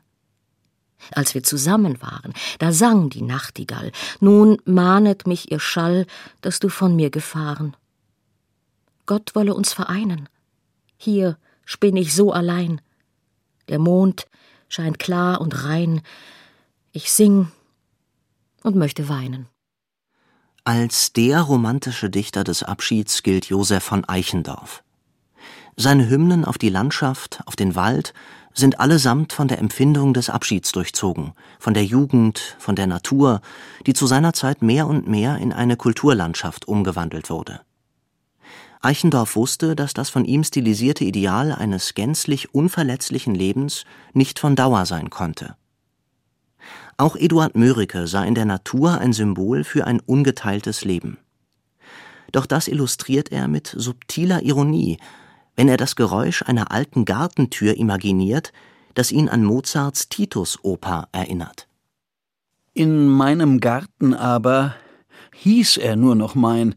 Als 1.12 1.34
wir 1.34 1.42
zusammen 1.42 2.00
waren, 2.00 2.32
da 2.58 2.72
sang 2.72 3.10
die 3.10 3.22
Nachtigall, 3.22 3.92
nun 4.20 4.58
mahnet 4.64 5.26
mich 5.26 5.50
ihr 5.50 5.60
Schall, 5.60 6.06
dass 6.40 6.60
du 6.60 6.68
von 6.68 6.96
mir 6.96 7.10
gefahren. 7.10 7.76
Gott 9.06 9.34
wolle 9.34 9.54
uns 9.54 9.72
vereinen. 9.72 10.28
Hier 10.96 11.36
spinn 11.64 11.96
ich 11.96 12.14
so 12.14 12.32
allein. 12.32 12.80
Der 13.68 13.78
Mond 13.78 14.26
scheint 14.68 14.98
klar 14.98 15.40
und 15.40 15.64
rein. 15.64 16.00
Ich 16.92 17.12
sing 17.12 17.48
und 18.62 18.76
möchte 18.76 19.08
weinen. 19.08 19.48
Als 20.64 21.12
der 21.12 21.42
romantische 21.42 22.08
Dichter 22.08 22.42
des 22.42 22.62
Abschieds 22.62 23.22
gilt 23.22 23.46
Josef 23.46 23.84
von 23.84 24.06
Eichendorff. 24.06 24.82
Seine 25.76 26.08
Hymnen 26.08 26.44
auf 26.44 26.56
die 26.56 26.70
Landschaft, 26.70 27.40
auf 27.44 27.56
den 27.56 27.74
Wald 27.74 28.14
sind 28.54 28.78
allesamt 28.80 29.32
von 29.32 29.48
der 29.48 29.58
Empfindung 29.58 30.14
des 30.14 30.30
Abschieds 30.30 30.72
durchzogen, 30.72 31.32
von 31.58 31.74
der 31.74 31.84
Jugend, 31.84 32.56
von 32.58 32.76
der 32.76 32.86
Natur, 32.86 33.40
die 33.86 33.92
zu 33.92 34.06
seiner 34.06 34.32
Zeit 34.32 34.62
mehr 34.62 34.86
und 34.86 35.08
mehr 35.08 35.38
in 35.38 35.52
eine 35.52 35.76
Kulturlandschaft 35.76 36.66
umgewandelt 36.68 37.30
wurde. 37.30 37.60
Eichendorff 38.80 39.34
wusste, 39.34 39.74
dass 39.74 39.94
das 39.94 40.10
von 40.10 40.24
ihm 40.24 40.44
stilisierte 40.44 41.04
Ideal 41.04 41.52
eines 41.52 41.94
gänzlich 41.94 42.54
unverletzlichen 42.54 43.34
Lebens 43.34 43.84
nicht 44.12 44.38
von 44.38 44.56
Dauer 44.56 44.86
sein 44.86 45.10
konnte. 45.10 45.56
Auch 46.96 47.16
Eduard 47.16 47.56
Mörike 47.56 48.06
sah 48.06 48.24
in 48.24 48.34
der 48.34 48.44
Natur 48.44 48.98
ein 48.98 49.12
Symbol 49.12 49.64
für 49.64 49.86
ein 49.86 50.00
ungeteiltes 50.00 50.84
Leben. 50.84 51.18
Doch 52.30 52.46
das 52.46 52.68
illustriert 52.68 53.32
er 53.32 53.48
mit 53.48 53.74
subtiler 53.76 54.42
Ironie, 54.42 54.98
wenn 55.56 55.68
er 55.68 55.76
das 55.76 55.96
Geräusch 55.96 56.42
einer 56.42 56.70
alten 56.70 57.04
Gartentür 57.04 57.76
imaginiert, 57.76 58.52
das 58.94 59.12
ihn 59.12 59.28
an 59.28 59.44
Mozarts 59.44 60.08
Titus-Oper 60.08 61.08
erinnert. 61.12 61.68
In 62.72 63.06
meinem 63.06 63.60
Garten 63.60 64.14
aber 64.14 64.74
hieß 65.34 65.76
er 65.76 65.96
nur 65.96 66.14
noch 66.14 66.34
mein, 66.34 66.74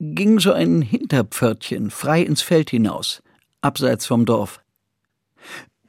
ging 0.00 0.38
so 0.38 0.52
ein 0.52 0.82
Hinterpförtchen 0.82 1.90
frei 1.90 2.22
ins 2.22 2.42
Feld 2.42 2.70
hinaus, 2.70 3.22
abseits 3.60 4.06
vom 4.06 4.24
Dorf. 4.24 4.60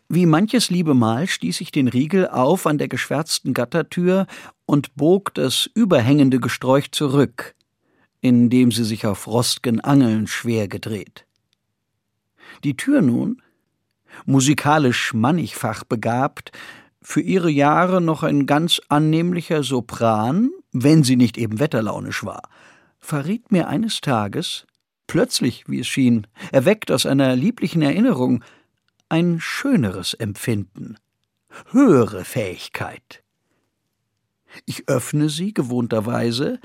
Wie 0.08 0.26
manches 0.26 0.72
liebe 0.72 0.96
Mal 0.96 1.28
stieß 1.28 1.62
ich 1.62 1.72
den 1.72 1.88
Riegel 1.88 2.28
auf 2.28 2.66
an 2.66 2.80
der 2.80 2.88
geschwärzten 2.88 3.54
Gattertür 3.54 4.26
und 4.66 4.96
bog 4.96 5.34
das 5.36 5.70
überhängende 5.76 6.40
Gesträuch 6.40 6.92
zurück, 6.92 7.54
indem 8.20 8.72
sie 8.72 8.84
sich 8.84 9.06
auf 9.06 9.28
rostgen 9.28 9.82
Angeln 9.82 10.26
schwer 10.26 10.68
gedreht. 10.68 11.28
Die 12.64 12.76
Tür 12.76 13.02
nun, 13.02 13.42
musikalisch 14.26 15.14
mannigfach 15.14 15.84
begabt, 15.84 16.52
für 17.02 17.22
ihre 17.22 17.50
Jahre 17.50 18.02
noch 18.02 18.24
ein 18.24 18.46
ganz 18.46 18.82
annehmlicher 18.90 19.64
Sopran, 19.64 20.52
wenn 20.72 21.04
sie 21.04 21.16
nicht 21.16 21.38
eben 21.38 21.60
wetterlaunisch 21.60 22.24
war, 22.24 22.50
verriet 23.00 23.52
mir 23.52 23.68
eines 23.68 24.02
Tages, 24.02 24.68
plötzlich, 25.08 25.68
wie 25.68 25.80
es 25.80 25.88
schien, 25.88 26.28
erweckt 26.52 26.92
aus 26.92 27.06
einer 27.06 27.36
lieblichen 27.36 27.82
Erinnerung, 27.82 28.44
ein 29.08 29.40
schöneres 29.40 30.14
Empfinden, 30.14 30.98
höhere 31.72 32.26
Fähigkeit. 32.26 33.24
Ich 34.66 34.88
öffne 34.88 35.30
sie 35.30 35.54
gewohnterweise, 35.54 36.60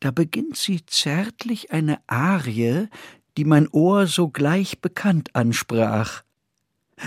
da 0.00 0.10
beginnt 0.10 0.56
sie 0.56 0.84
zärtlich 0.86 1.72
eine 1.72 1.98
Arie, 2.06 2.88
die 3.36 3.44
mein 3.44 3.68
Ohr 3.68 4.06
sogleich 4.06 4.80
bekannt 4.80 5.34
ansprach. 5.34 6.22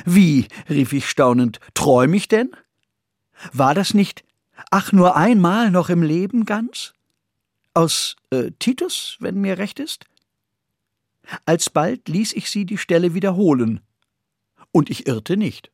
Wie, 0.05 0.47
rief 0.69 0.93
ich 0.93 1.09
staunend, 1.09 1.59
träum 1.73 2.13
ich 2.13 2.27
denn? 2.27 2.51
War 3.53 3.73
das 3.73 3.93
nicht, 3.93 4.23
ach, 4.69 4.91
nur 4.91 5.15
einmal 5.15 5.71
noch 5.71 5.89
im 5.89 6.03
Leben 6.03 6.45
ganz? 6.45 6.93
Aus 7.73 8.15
äh, 8.29 8.51
Titus, 8.59 9.17
wenn 9.19 9.41
mir 9.41 9.57
recht 9.57 9.79
ist? 9.79 10.05
Alsbald 11.45 12.07
ließ 12.09 12.33
ich 12.33 12.49
sie 12.49 12.65
die 12.65 12.77
Stelle 12.77 13.13
wiederholen 13.13 13.81
und 14.71 14.89
ich 14.89 15.07
irrte 15.07 15.37
nicht. 15.37 15.71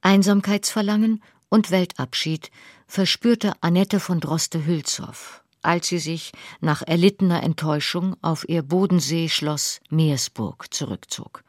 Einsamkeitsverlangen 0.00 1.22
und 1.48 1.70
Weltabschied 1.70 2.50
verspürte 2.86 3.52
Annette 3.60 4.00
von 4.00 4.20
Droste-Hülshoff, 4.20 5.44
als 5.62 5.88
sie 5.88 5.98
sich 5.98 6.32
nach 6.60 6.82
erlittener 6.82 7.42
Enttäuschung 7.42 8.16
auf 8.22 8.48
ihr 8.48 8.62
Bodenseeschloss 8.62 9.80
Meersburg 9.90 10.72
zurückzog. 10.72 11.42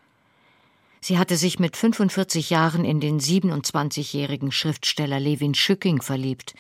Sie 1.03 1.17
hatte 1.17 1.35
sich 1.35 1.57
mit 1.57 1.77
45 1.77 2.51
Jahren 2.51 2.85
in 2.85 2.99
den 2.99 3.19
27-jährigen 3.19 4.51
Schriftsteller 4.51 5.19
Levin 5.19 5.55
Schücking 5.55 6.01
verliebt, 6.01 6.53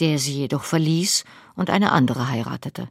der 0.00 0.18
sie 0.18 0.34
jedoch 0.34 0.64
verließ 0.64 1.24
und 1.54 1.70
eine 1.70 1.92
andere 1.92 2.28
heiratete. 2.28 2.88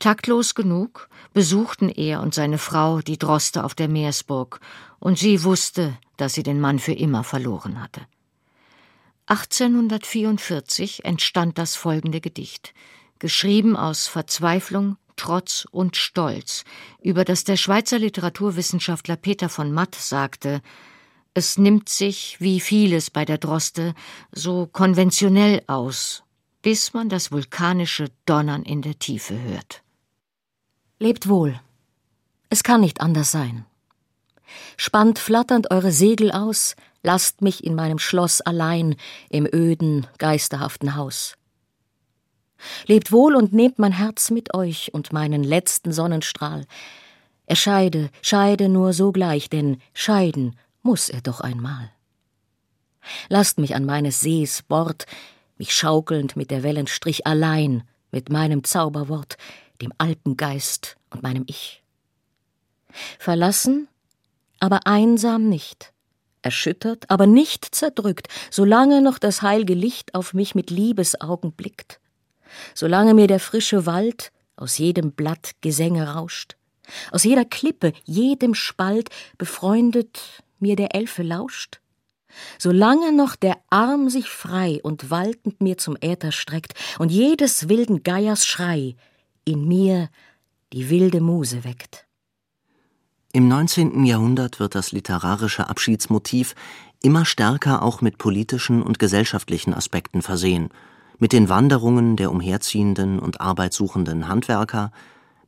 Taktlos 0.00 0.56
genug 0.56 1.08
besuchten 1.32 1.88
er 1.88 2.20
und 2.20 2.34
seine 2.34 2.58
Frau 2.58 3.00
die 3.00 3.18
Droste 3.18 3.64
auf 3.64 3.74
der 3.74 3.88
Meersburg, 3.88 4.60
und 4.98 5.18
sie 5.18 5.44
wusste, 5.44 5.96
dass 6.16 6.34
sie 6.34 6.42
den 6.42 6.60
Mann 6.60 6.78
für 6.78 6.92
immer 6.92 7.22
verloren 7.22 7.80
hatte. 7.80 8.00
1844 9.26 11.04
entstand 11.04 11.56
das 11.56 11.76
folgende 11.76 12.20
Gedicht, 12.20 12.74
geschrieben 13.18 13.76
aus 13.76 14.06
Verzweiflung, 14.06 14.96
Trotz 15.16 15.66
und 15.70 15.96
Stolz, 15.96 16.64
über 17.00 17.24
das 17.24 17.44
der 17.44 17.56
Schweizer 17.56 17.98
Literaturwissenschaftler 17.98 19.16
Peter 19.16 19.48
von 19.48 19.72
Matt 19.72 19.94
sagte, 19.94 20.60
es 21.32 21.56
nimmt 21.58 21.88
sich, 21.88 22.36
wie 22.40 22.60
vieles 22.60 23.10
bei 23.10 23.24
der 23.24 23.38
Droste, 23.38 23.94
so 24.30 24.66
konventionell 24.66 25.62
aus, 25.66 26.22
bis 26.62 26.94
man 26.94 27.08
das 27.08 27.32
vulkanische 27.32 28.10
Donnern 28.24 28.62
in 28.62 28.82
der 28.82 28.98
Tiefe 28.98 29.40
hört. 29.40 29.82
Lebt 30.98 31.28
wohl. 31.28 31.60
Es 32.50 32.62
kann 32.62 32.80
nicht 32.80 33.00
anders 33.00 33.32
sein. 33.32 33.64
Spannt 34.76 35.18
flatternd 35.18 35.70
eure 35.70 35.90
Segel 35.90 36.30
aus, 36.30 36.76
lasst 37.04 37.42
mich 37.42 37.62
in 37.62 37.76
meinem 37.76 38.00
Schloss 38.00 38.40
allein 38.40 38.96
im 39.30 39.46
öden, 39.46 40.08
geisterhaften 40.18 40.96
Haus. 40.96 41.36
Lebt 42.86 43.12
wohl 43.12 43.36
und 43.36 43.52
nehmt 43.52 43.78
mein 43.78 43.92
Herz 43.92 44.30
mit 44.30 44.54
euch 44.54 44.92
und 44.92 45.12
meinen 45.12 45.44
letzten 45.44 45.92
Sonnenstrahl. 45.92 46.66
Er 47.46 47.56
scheide, 47.56 48.10
scheide 48.22 48.68
nur 48.68 48.92
sogleich, 48.92 49.50
denn 49.50 49.80
scheiden 49.92 50.56
muss 50.82 51.10
er 51.10 51.20
doch 51.20 51.40
einmal. 51.40 51.90
Lasst 53.28 53.58
mich 53.58 53.74
an 53.74 53.84
meines 53.84 54.20
Sees 54.20 54.62
Bord, 54.62 55.06
mich 55.58 55.74
schaukelnd 55.74 56.36
mit 56.36 56.50
der 56.50 56.62
Wellenstrich 56.62 57.26
allein, 57.26 57.82
mit 58.10 58.30
meinem 58.30 58.64
Zauberwort, 58.64 59.36
dem 59.82 59.92
Alpengeist 59.98 60.96
und 61.10 61.22
meinem 61.22 61.44
Ich. 61.46 61.82
Verlassen, 63.18 63.88
aber 64.58 64.86
einsam 64.86 65.48
nicht, 65.48 65.93
erschüttert, 66.44 67.10
aber 67.10 67.26
nicht 67.26 67.74
zerdrückt, 67.74 68.28
solange 68.50 69.00
noch 69.02 69.18
das 69.18 69.42
heilge 69.42 69.74
Licht 69.74 70.14
auf 70.14 70.34
mich 70.34 70.54
mit 70.54 70.70
Liebesaugen 70.70 71.52
blickt, 71.52 72.00
solange 72.74 73.14
mir 73.14 73.26
der 73.26 73.40
frische 73.40 73.86
Wald 73.86 74.32
aus 74.56 74.78
jedem 74.78 75.12
Blatt 75.12 75.52
Gesänge 75.60 76.14
rauscht, 76.14 76.56
aus 77.10 77.24
jeder 77.24 77.44
Klippe, 77.44 77.92
jedem 78.04 78.54
Spalt 78.54 79.08
befreundet 79.38 80.20
mir 80.58 80.76
der 80.76 80.94
Elfe 80.94 81.22
lauscht, 81.22 81.80
solange 82.58 83.12
noch 83.12 83.36
der 83.36 83.56
Arm 83.70 84.08
sich 84.08 84.28
frei 84.28 84.80
und 84.82 85.10
waltend 85.10 85.60
mir 85.60 85.78
zum 85.78 85.96
Äther 86.00 86.32
streckt 86.32 86.74
und 86.98 87.10
jedes 87.10 87.68
wilden 87.68 88.02
Geiers 88.02 88.46
Schrei 88.46 88.96
in 89.44 89.66
mir 89.66 90.08
die 90.72 90.90
wilde 90.90 91.20
Muse 91.20 91.64
weckt. 91.64 92.06
Im 93.36 93.48
19. 93.48 94.04
Jahrhundert 94.04 94.60
wird 94.60 94.76
das 94.76 94.92
literarische 94.92 95.68
Abschiedsmotiv 95.68 96.54
immer 97.02 97.24
stärker 97.24 97.82
auch 97.82 98.00
mit 98.00 98.16
politischen 98.16 98.80
und 98.80 99.00
gesellschaftlichen 99.00 99.74
Aspekten 99.74 100.22
versehen, 100.22 100.68
mit 101.18 101.32
den 101.32 101.48
Wanderungen 101.48 102.14
der 102.14 102.30
umherziehenden 102.30 103.18
und 103.18 103.40
arbeitssuchenden 103.40 104.28
Handwerker, 104.28 104.92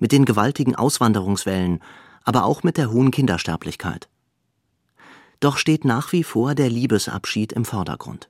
mit 0.01 0.11
den 0.11 0.25
gewaltigen 0.25 0.75
Auswanderungswellen, 0.75 1.79
aber 2.25 2.45
auch 2.45 2.65
mit 2.65 2.77
der 2.77 2.91
hohen 2.91 3.13
Kindersterblichkeit. 3.13 4.09
Doch 5.39 5.57
steht 5.57 5.85
nach 5.85 6.11
wie 6.11 6.25
vor 6.25 6.57
der 6.57 6.69
Liebesabschied 6.69 7.53
im 7.53 7.65
Vordergrund. 7.65 8.29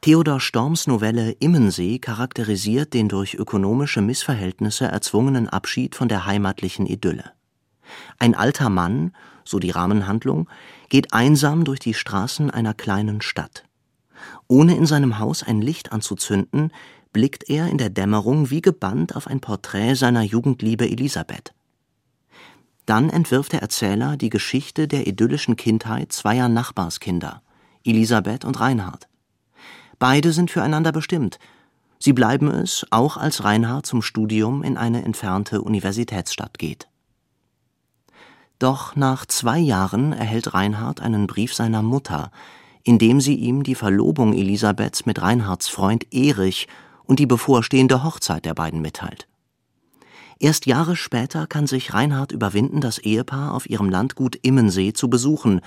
Theodor 0.00 0.40
Storms 0.40 0.88
Novelle 0.88 1.30
Immensee 1.38 2.00
charakterisiert 2.00 2.92
den 2.92 3.08
durch 3.08 3.34
ökonomische 3.34 4.00
Missverhältnisse 4.00 4.86
erzwungenen 4.86 5.48
Abschied 5.48 5.94
von 5.94 6.08
der 6.08 6.26
heimatlichen 6.26 6.86
Idylle. 6.86 7.35
Ein 8.18 8.34
alter 8.34 8.70
Mann, 8.70 9.12
so 9.44 9.58
die 9.58 9.70
Rahmenhandlung, 9.70 10.48
geht 10.88 11.12
einsam 11.12 11.64
durch 11.64 11.80
die 11.80 11.94
Straßen 11.94 12.50
einer 12.50 12.74
kleinen 12.74 13.20
Stadt. 13.20 13.64
Ohne 14.48 14.76
in 14.76 14.86
seinem 14.86 15.18
Haus 15.18 15.42
ein 15.42 15.60
Licht 15.60 15.92
anzuzünden, 15.92 16.72
blickt 17.12 17.48
er 17.48 17.68
in 17.68 17.78
der 17.78 17.90
Dämmerung 17.90 18.50
wie 18.50 18.60
gebannt 18.60 19.16
auf 19.16 19.26
ein 19.26 19.40
Porträt 19.40 19.94
seiner 19.94 20.22
Jugendliebe 20.22 20.88
Elisabeth. 20.88 21.54
Dann 22.84 23.10
entwirft 23.10 23.52
der 23.52 23.62
Erzähler 23.62 24.16
die 24.16 24.30
Geschichte 24.30 24.86
der 24.86 25.06
idyllischen 25.06 25.56
Kindheit 25.56 26.12
zweier 26.12 26.48
Nachbarskinder, 26.48 27.42
Elisabeth 27.84 28.44
und 28.44 28.60
Reinhard. 28.60 29.08
Beide 29.98 30.32
sind 30.32 30.50
füreinander 30.50 30.92
bestimmt. 30.92 31.38
Sie 31.98 32.12
bleiben 32.12 32.48
es, 32.48 32.86
auch 32.90 33.16
als 33.16 33.42
Reinhard 33.42 33.86
zum 33.86 34.02
Studium 34.02 34.62
in 34.62 34.76
eine 34.76 35.04
entfernte 35.04 35.62
Universitätsstadt 35.62 36.58
geht. 36.58 36.88
Doch 38.58 38.96
nach 38.96 39.26
zwei 39.26 39.58
Jahren 39.58 40.12
erhält 40.12 40.54
Reinhard 40.54 41.00
einen 41.00 41.26
Brief 41.26 41.54
seiner 41.54 41.82
Mutter, 41.82 42.30
in 42.82 42.98
dem 42.98 43.20
sie 43.20 43.34
ihm 43.34 43.62
die 43.62 43.74
Verlobung 43.74 44.32
Elisabeths 44.32 45.04
mit 45.04 45.20
Reinhards 45.20 45.68
Freund 45.68 46.12
Erich 46.12 46.68
und 47.04 47.18
die 47.18 47.26
bevorstehende 47.26 48.02
Hochzeit 48.02 48.44
der 48.44 48.54
beiden 48.54 48.80
mitteilt. 48.80 49.28
Erst 50.38 50.66
Jahre 50.66 50.96
später 50.96 51.46
kann 51.46 51.66
sich 51.66 51.94
Reinhard 51.94 52.32
überwinden, 52.32 52.80
das 52.80 52.98
Ehepaar 52.98 53.54
auf 53.54 53.68
ihrem 53.68 53.88
Landgut 53.88 54.36
Immensee 54.36 54.92
zu 54.92 55.08
besuchen, 55.08 55.60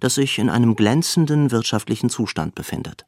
das 0.00 0.14
sich 0.14 0.38
in 0.38 0.50
einem 0.50 0.76
glänzenden 0.76 1.50
wirtschaftlichen 1.50 2.10
Zustand 2.10 2.54
befindet. 2.54 3.06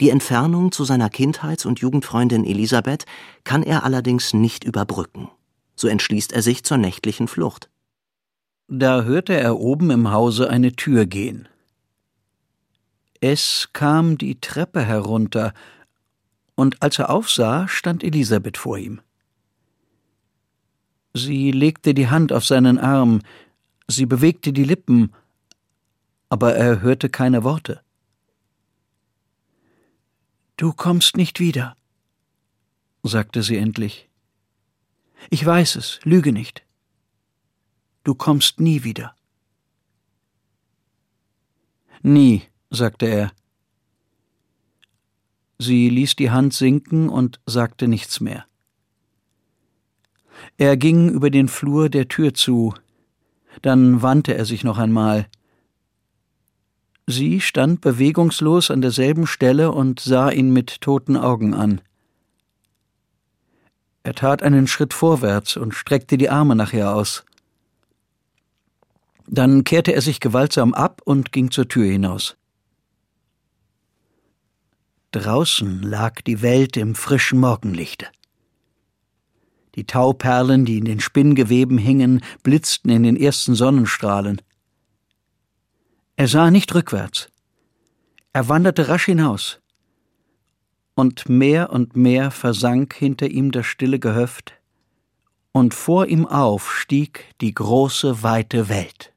Die 0.00 0.10
Entfernung 0.10 0.72
zu 0.72 0.84
seiner 0.84 1.10
Kindheits- 1.10 1.66
und 1.66 1.80
Jugendfreundin 1.80 2.44
Elisabeth 2.44 3.04
kann 3.44 3.62
er 3.62 3.84
allerdings 3.84 4.32
nicht 4.32 4.64
überbrücken. 4.64 5.28
So 5.76 5.88
entschließt 5.88 6.32
er 6.32 6.42
sich 6.42 6.64
zur 6.64 6.78
nächtlichen 6.78 7.28
Flucht. 7.28 7.68
Da 8.72 9.02
hörte 9.02 9.32
er 9.34 9.58
oben 9.58 9.90
im 9.90 10.12
Hause 10.12 10.48
eine 10.48 10.70
Tür 10.76 11.04
gehen. 11.04 11.48
Es 13.20 13.70
kam 13.72 14.16
die 14.16 14.40
Treppe 14.40 14.84
herunter, 14.84 15.54
und 16.54 16.80
als 16.80 17.00
er 17.00 17.10
aufsah, 17.10 17.66
stand 17.66 18.04
Elisabeth 18.04 18.56
vor 18.56 18.78
ihm. 18.78 19.00
Sie 21.14 21.50
legte 21.50 21.94
die 21.94 22.10
Hand 22.10 22.32
auf 22.32 22.46
seinen 22.46 22.78
Arm, 22.78 23.22
sie 23.88 24.06
bewegte 24.06 24.52
die 24.52 24.62
Lippen, 24.62 25.12
aber 26.28 26.54
er 26.54 26.80
hörte 26.80 27.08
keine 27.08 27.42
Worte. 27.42 27.80
Du 30.56 30.72
kommst 30.72 31.16
nicht 31.16 31.40
wieder, 31.40 31.76
sagte 33.02 33.42
sie 33.42 33.56
endlich. 33.56 34.08
Ich 35.28 35.44
weiß 35.44 35.74
es, 35.74 35.98
lüge 36.04 36.32
nicht. 36.32 36.64
Du 38.04 38.14
kommst 38.14 38.60
nie 38.60 38.84
wieder. 38.84 39.14
Nie, 42.02 42.42
sagte 42.70 43.06
er. 43.06 43.32
Sie 45.58 45.90
ließ 45.90 46.16
die 46.16 46.30
Hand 46.30 46.54
sinken 46.54 47.10
und 47.10 47.40
sagte 47.44 47.86
nichts 47.86 48.20
mehr. 48.20 48.46
Er 50.56 50.78
ging 50.78 51.10
über 51.10 51.28
den 51.28 51.48
Flur 51.48 51.90
der 51.90 52.08
Tür 52.08 52.32
zu, 52.32 52.72
dann 53.60 54.00
wandte 54.00 54.34
er 54.34 54.46
sich 54.46 54.64
noch 54.64 54.78
einmal. 54.78 55.26
Sie 57.06 57.40
stand 57.40 57.80
bewegungslos 57.80 58.70
an 58.70 58.80
derselben 58.80 59.26
Stelle 59.26 59.72
und 59.72 60.00
sah 60.00 60.30
ihn 60.30 60.52
mit 60.52 60.80
toten 60.80 61.16
Augen 61.16 61.52
an. 61.52 61.82
Er 64.02 64.14
tat 64.14 64.42
einen 64.42 64.66
Schritt 64.66 64.94
vorwärts 64.94 65.58
und 65.58 65.74
streckte 65.74 66.16
die 66.16 66.30
Arme 66.30 66.56
nach 66.56 66.72
ihr 66.72 66.90
aus. 66.90 67.24
Dann 69.32 69.62
kehrte 69.62 69.94
er 69.94 70.02
sich 70.02 70.18
gewaltsam 70.18 70.74
ab 70.74 71.02
und 71.04 71.30
ging 71.30 71.52
zur 71.52 71.68
Tür 71.68 71.84
hinaus. 71.84 72.36
Draußen 75.12 75.82
lag 75.82 76.20
die 76.22 76.42
Welt 76.42 76.76
im 76.76 76.96
frischen 76.96 77.38
Morgenlichte. 77.38 78.08
Die 79.76 79.86
Tauperlen, 79.86 80.64
die 80.64 80.78
in 80.78 80.84
den 80.84 80.98
Spinngeweben 80.98 81.78
hingen, 81.78 82.24
blitzten 82.42 82.90
in 82.90 83.04
den 83.04 83.16
ersten 83.16 83.54
Sonnenstrahlen. 83.54 84.42
Er 86.16 86.26
sah 86.26 86.50
nicht 86.50 86.74
rückwärts. 86.74 87.28
Er 88.32 88.48
wanderte 88.48 88.88
rasch 88.88 89.04
hinaus. 89.04 89.60
Und 90.96 91.28
mehr 91.28 91.70
und 91.70 91.94
mehr 91.94 92.32
versank 92.32 92.94
hinter 92.94 93.28
ihm 93.28 93.52
das 93.52 93.66
stille 93.66 94.00
Gehöft, 94.00 94.54
und 95.52 95.72
vor 95.72 96.06
ihm 96.06 96.26
auf 96.26 96.72
stieg 96.72 97.32
die 97.40 97.54
große, 97.54 98.24
weite 98.24 98.68
Welt. 98.68 99.09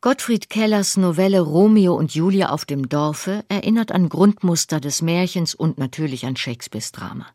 Gottfried 0.00 0.48
Kellers 0.48 0.96
Novelle 0.96 1.40
Romeo 1.40 1.92
und 1.92 2.14
Julia 2.14 2.50
auf 2.50 2.64
dem 2.64 2.88
Dorfe 2.88 3.44
erinnert 3.48 3.90
an 3.90 4.08
Grundmuster 4.08 4.78
des 4.78 5.02
Märchens 5.02 5.56
und 5.56 5.76
natürlich 5.76 6.24
an 6.24 6.36
Shakespeares 6.36 6.92
Drama. 6.92 7.26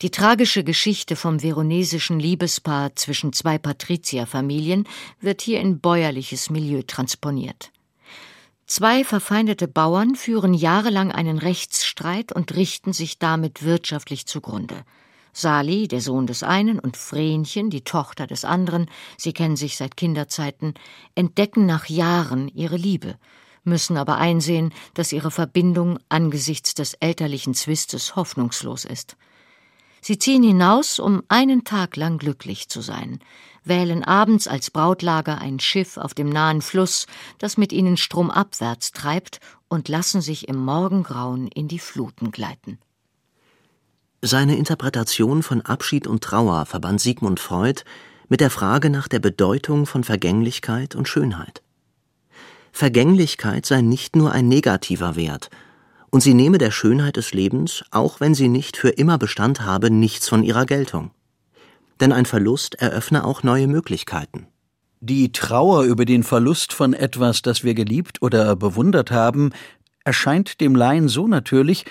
Die 0.00 0.10
tragische 0.10 0.64
Geschichte 0.64 1.16
vom 1.16 1.42
veronesischen 1.42 2.18
Liebespaar 2.18 2.96
zwischen 2.96 3.34
zwei 3.34 3.58
Patrizierfamilien 3.58 4.88
wird 5.20 5.42
hier 5.42 5.60
in 5.60 5.78
bäuerliches 5.78 6.48
Milieu 6.48 6.80
transponiert. 6.80 7.70
Zwei 8.66 9.04
verfeindete 9.04 9.68
Bauern 9.68 10.14
führen 10.14 10.54
jahrelang 10.54 11.12
einen 11.12 11.36
Rechtsstreit 11.36 12.32
und 12.32 12.56
richten 12.56 12.94
sich 12.94 13.18
damit 13.18 13.62
wirtschaftlich 13.62 14.24
zugrunde. 14.24 14.82
Sali, 15.38 15.86
der 15.86 16.00
Sohn 16.00 16.26
des 16.26 16.42
einen, 16.42 16.78
und 16.78 16.96
Vrenchen, 16.96 17.68
die 17.68 17.82
Tochter 17.84 18.26
des 18.26 18.46
anderen, 18.46 18.86
sie 19.18 19.34
kennen 19.34 19.56
sich 19.56 19.76
seit 19.76 19.94
Kinderzeiten, 19.94 20.72
entdecken 21.14 21.66
nach 21.66 21.90
Jahren 21.90 22.48
ihre 22.48 22.78
Liebe, 22.78 23.18
müssen 23.62 23.98
aber 23.98 24.16
einsehen, 24.16 24.72
dass 24.94 25.12
ihre 25.12 25.30
Verbindung 25.30 25.98
angesichts 26.08 26.72
des 26.72 26.94
elterlichen 26.94 27.52
Zwistes 27.52 28.16
hoffnungslos 28.16 28.86
ist. 28.86 29.18
Sie 30.00 30.18
ziehen 30.18 30.42
hinaus, 30.42 30.98
um 30.98 31.22
einen 31.28 31.64
Tag 31.64 31.96
lang 31.96 32.16
glücklich 32.16 32.70
zu 32.70 32.80
sein, 32.80 33.20
wählen 33.62 34.04
abends 34.04 34.48
als 34.48 34.70
Brautlager 34.70 35.38
ein 35.38 35.60
Schiff 35.60 35.98
auf 35.98 36.14
dem 36.14 36.30
nahen 36.30 36.62
Fluss, 36.62 37.06
das 37.36 37.58
mit 37.58 37.74
ihnen 37.74 37.98
stromabwärts 37.98 38.92
treibt, 38.92 39.40
und 39.68 39.88
lassen 39.90 40.22
sich 40.22 40.48
im 40.48 40.56
Morgengrauen 40.56 41.48
in 41.48 41.68
die 41.68 41.80
Fluten 41.80 42.30
gleiten. 42.30 42.78
Seine 44.22 44.56
Interpretation 44.56 45.42
von 45.42 45.60
Abschied 45.60 46.06
und 46.06 46.24
Trauer 46.24 46.64
verband 46.66 47.00
Sigmund 47.00 47.38
Freud 47.38 47.82
mit 48.28 48.40
der 48.40 48.50
Frage 48.50 48.88
nach 48.88 49.08
der 49.08 49.18
Bedeutung 49.18 49.86
von 49.86 50.04
Vergänglichkeit 50.04 50.94
und 50.94 51.06
Schönheit. 51.06 51.62
Vergänglichkeit 52.72 53.66
sei 53.66 53.82
nicht 53.82 54.16
nur 54.16 54.32
ein 54.32 54.48
negativer 54.48 55.16
Wert, 55.16 55.50
und 56.10 56.22
sie 56.22 56.34
nehme 56.34 56.56
der 56.56 56.70
Schönheit 56.70 57.16
des 57.16 57.34
Lebens, 57.34 57.84
auch 57.90 58.20
wenn 58.20 58.34
sie 58.34 58.48
nicht 58.48 58.76
für 58.76 58.88
immer 58.88 59.18
Bestand 59.18 59.60
habe, 59.60 59.90
nichts 59.90 60.28
von 60.28 60.42
ihrer 60.42 60.64
Geltung. 60.64 61.10
Denn 62.00 62.12
ein 62.12 62.26
Verlust 62.26 62.74
eröffne 62.76 63.24
auch 63.24 63.42
neue 63.42 63.66
Möglichkeiten. 63.66 64.46
Die 65.00 65.30
Trauer 65.32 65.82
über 65.84 66.06
den 66.06 66.22
Verlust 66.22 66.72
von 66.72 66.94
etwas, 66.94 67.42
das 67.42 67.64
wir 67.64 67.74
geliebt 67.74 68.22
oder 68.22 68.56
bewundert 68.56 69.10
haben, 69.10 69.50
erscheint 70.04 70.60
dem 70.60 70.74
Laien 70.74 71.08
so 71.08 71.26
natürlich, 71.26 71.84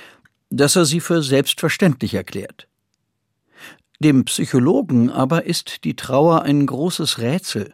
dass 0.49 0.75
er 0.75 0.85
sie 0.85 0.99
für 0.99 1.21
selbstverständlich 1.21 2.13
erklärt. 2.13 2.67
Dem 3.99 4.25
Psychologen 4.25 5.09
aber 5.09 5.45
ist 5.45 5.83
die 5.83 5.95
Trauer 5.95 6.43
ein 6.43 6.65
großes 6.65 7.19
Rätsel. 7.19 7.73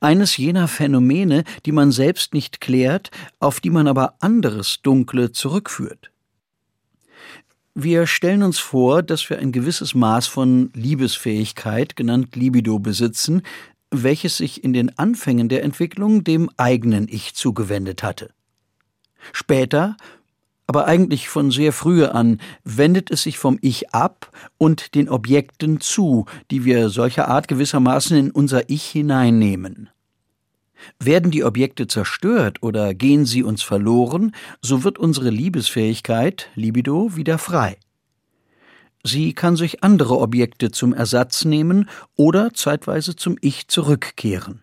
Eines 0.00 0.36
jener 0.36 0.68
Phänomene, 0.68 1.44
die 1.66 1.72
man 1.72 1.92
selbst 1.92 2.34
nicht 2.34 2.60
klärt, 2.60 3.10
auf 3.38 3.60
die 3.60 3.70
man 3.70 3.86
aber 3.86 4.14
anderes 4.20 4.80
Dunkle 4.82 5.32
zurückführt. 5.32 6.10
Wir 7.74 8.08
stellen 8.08 8.42
uns 8.42 8.58
vor, 8.58 9.04
dass 9.04 9.30
wir 9.30 9.38
ein 9.38 9.52
gewisses 9.52 9.94
Maß 9.94 10.26
von 10.26 10.70
Liebesfähigkeit, 10.74 11.94
genannt 11.94 12.34
Libido, 12.34 12.80
besitzen, 12.80 13.42
welches 13.90 14.38
sich 14.38 14.64
in 14.64 14.72
den 14.72 14.98
Anfängen 14.98 15.48
der 15.48 15.62
Entwicklung 15.62 16.24
dem 16.24 16.50
eigenen 16.56 17.06
Ich 17.08 17.34
zugewendet 17.34 18.02
hatte. 18.02 18.30
Später 19.32 19.96
aber 20.68 20.86
eigentlich 20.86 21.30
von 21.30 21.50
sehr 21.50 21.72
frühe 21.72 22.14
an 22.14 22.40
wendet 22.62 23.10
es 23.10 23.22
sich 23.22 23.38
vom 23.38 23.58
Ich 23.62 23.94
ab 23.94 24.30
und 24.58 24.94
den 24.94 25.08
Objekten 25.08 25.80
zu, 25.80 26.26
die 26.50 26.64
wir 26.64 26.90
solcher 26.90 27.26
Art 27.28 27.48
gewissermaßen 27.48 28.16
in 28.16 28.30
unser 28.30 28.68
Ich 28.68 28.84
hineinnehmen. 28.84 29.88
Werden 31.00 31.30
die 31.30 31.42
Objekte 31.42 31.88
zerstört 31.88 32.62
oder 32.62 32.94
gehen 32.94 33.24
sie 33.24 33.42
uns 33.42 33.62
verloren, 33.62 34.32
so 34.60 34.84
wird 34.84 34.98
unsere 34.98 35.30
Liebesfähigkeit, 35.30 36.50
Libido, 36.54 37.16
wieder 37.16 37.38
frei. 37.38 37.78
Sie 39.02 39.32
kann 39.32 39.56
sich 39.56 39.82
andere 39.82 40.18
Objekte 40.18 40.70
zum 40.70 40.92
Ersatz 40.92 41.46
nehmen 41.46 41.88
oder 42.14 42.52
zeitweise 42.52 43.16
zum 43.16 43.38
Ich 43.40 43.68
zurückkehren. 43.68 44.62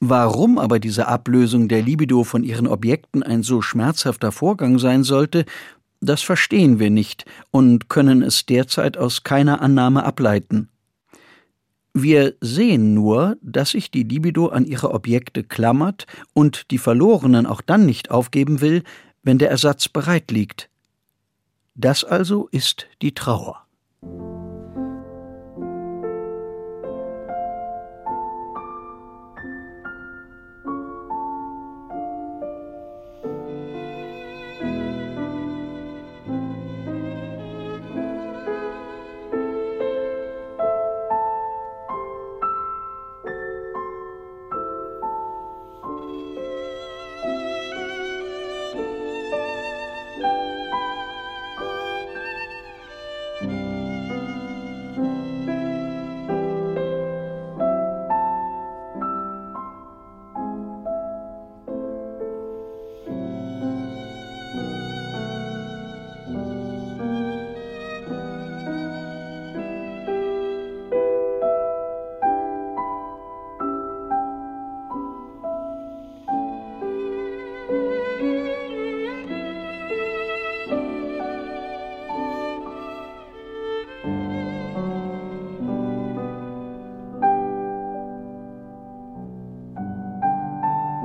Warum 0.00 0.58
aber 0.58 0.78
diese 0.78 1.08
Ablösung 1.08 1.68
der 1.68 1.82
Libido 1.82 2.24
von 2.24 2.44
ihren 2.44 2.66
Objekten 2.66 3.22
ein 3.22 3.42
so 3.42 3.62
schmerzhafter 3.62 4.32
Vorgang 4.32 4.78
sein 4.78 5.04
sollte, 5.04 5.44
das 6.00 6.22
verstehen 6.22 6.78
wir 6.78 6.90
nicht 6.90 7.24
und 7.50 7.88
können 7.88 8.22
es 8.22 8.44
derzeit 8.44 8.98
aus 8.98 9.22
keiner 9.22 9.62
Annahme 9.62 10.04
ableiten. 10.04 10.68
Wir 11.94 12.34
sehen 12.40 12.94
nur, 12.94 13.36
dass 13.42 13.70
sich 13.70 13.90
die 13.90 14.02
Libido 14.02 14.48
an 14.48 14.64
ihre 14.64 14.92
Objekte 14.92 15.44
klammert 15.44 16.06
und 16.32 16.70
die 16.70 16.78
Verlorenen 16.78 17.46
auch 17.46 17.60
dann 17.60 17.84
nicht 17.84 18.10
aufgeben 18.10 18.60
will, 18.60 18.82
wenn 19.22 19.38
der 19.38 19.50
Ersatz 19.50 19.88
bereit 19.88 20.30
liegt. 20.30 20.70
Das 21.74 22.02
also 22.04 22.48
ist 22.50 22.86
die 23.02 23.14
Trauer. 23.14 23.66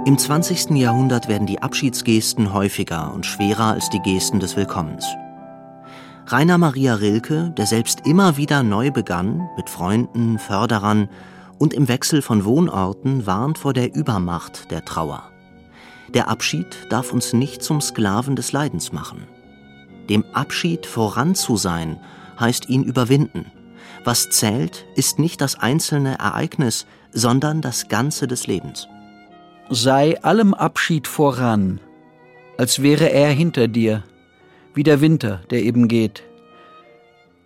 Im 0.08 0.17
20. 0.17 0.70
Jahrhundert 0.78 1.28
werden 1.28 1.48
die 1.48 1.62
Abschiedsgesten 1.62 2.54
häufiger 2.54 3.13
und 3.13 3.26
schwerer 3.26 3.74
als 3.74 3.89
die 3.89 4.00
Gesten 4.00 4.39
des 4.39 4.56
Willkommens. 4.56 5.06
Rainer 6.28 6.58
Maria 6.58 6.93
Rilke, 6.93 7.54
der 7.58 7.65
selbst 7.65 8.08
immer 8.08 8.38
wieder 8.38 8.63
neu 8.63 8.89
begann, 8.89 9.50
mit 9.58 9.70
Freunden, 9.70 10.39
Förderern 10.39 11.10
und 11.58 11.74
im 11.74 11.89
Wechsel 11.89 12.22
von 12.22 12.46
Wohnorten, 12.46 13.26
warnt 13.26 13.58
vor 13.58 13.74
der 13.74 13.93
Übermacht 13.93 14.72
der 14.72 14.86
Trauer. 14.86 15.24
Der 16.13 16.30
Abschied 16.30 16.88
darf 16.89 17.12
uns 17.12 17.34
nicht 17.34 17.62
zum 17.62 17.82
Sklaven 17.82 18.38
des 18.38 18.54
Leidens 18.54 18.93
machen. 18.93 19.28
Dem 20.10 20.24
Abschied 20.32 20.86
voran 20.86 21.36
zu 21.36 21.58
sein, 21.58 22.00
heißt 22.39 22.70
ihn 22.70 22.84
überwinden. 22.84 23.52
Was 24.06 24.30
zählt, 24.30 24.86
ist 24.96 25.20
nicht 25.20 25.41
das 25.41 25.60
einzelne 25.60 26.17
Ereignis, 26.17 26.86
sondern 27.12 27.60
das 27.60 27.89
Ganze 27.89 28.26
des 28.26 28.48
Lebens 28.48 28.88
sei 29.69 30.21
allem 30.23 30.53
Abschied 30.53 31.08
voran, 31.08 31.80
als 32.58 32.82
wäre 32.82 33.12
er 33.12 33.30
hinter 33.30 33.67
dir, 33.67 34.03
wie 34.73 34.84
der 34.84 35.01
Winter, 35.01 35.41
der 35.49 35.63
eben 35.63 35.88
geht. 35.88 36.23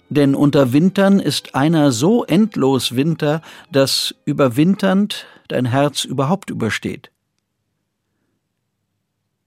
Denn 0.09 0.35
unter 0.35 0.73
Wintern 0.73 1.19
ist 1.19 1.55
einer 1.55 1.91
so 1.91 2.25
endlos 2.25 2.95
Winter, 2.95 3.41
dass 3.71 4.13
überwinternd 4.25 5.25
dein 5.47 5.65
Herz 5.65 6.03
überhaupt 6.03 6.49
übersteht. 6.49 7.11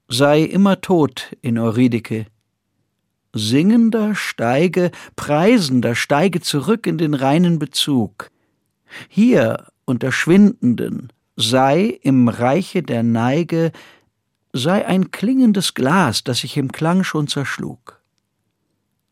Sei 0.07 0.41
immer 0.41 0.81
tot 0.81 1.35
in 1.41 1.59
Eurydike. 1.59 2.25
Singender 3.33 4.15
steige, 4.15 4.91
preisender 5.15 5.93
steige 5.93 6.41
zurück 6.41 6.87
in 6.87 6.97
den 6.97 7.13
reinen 7.13 7.59
Bezug. 7.59 8.31
Hier 9.09 9.67
unter 9.85 10.11
Schwindenden, 10.11 11.11
sei 11.35 11.99
im 12.01 12.27
Reiche 12.27 12.83
der 12.83 13.03
Neige, 13.03 13.71
sei 14.53 14.85
ein 14.85 15.11
klingendes 15.11 15.73
Glas, 15.73 16.23
das 16.23 16.39
sich 16.39 16.57
im 16.57 16.71
Klang 16.71 17.03
schon 17.03 17.27
zerschlug. 17.27 18.01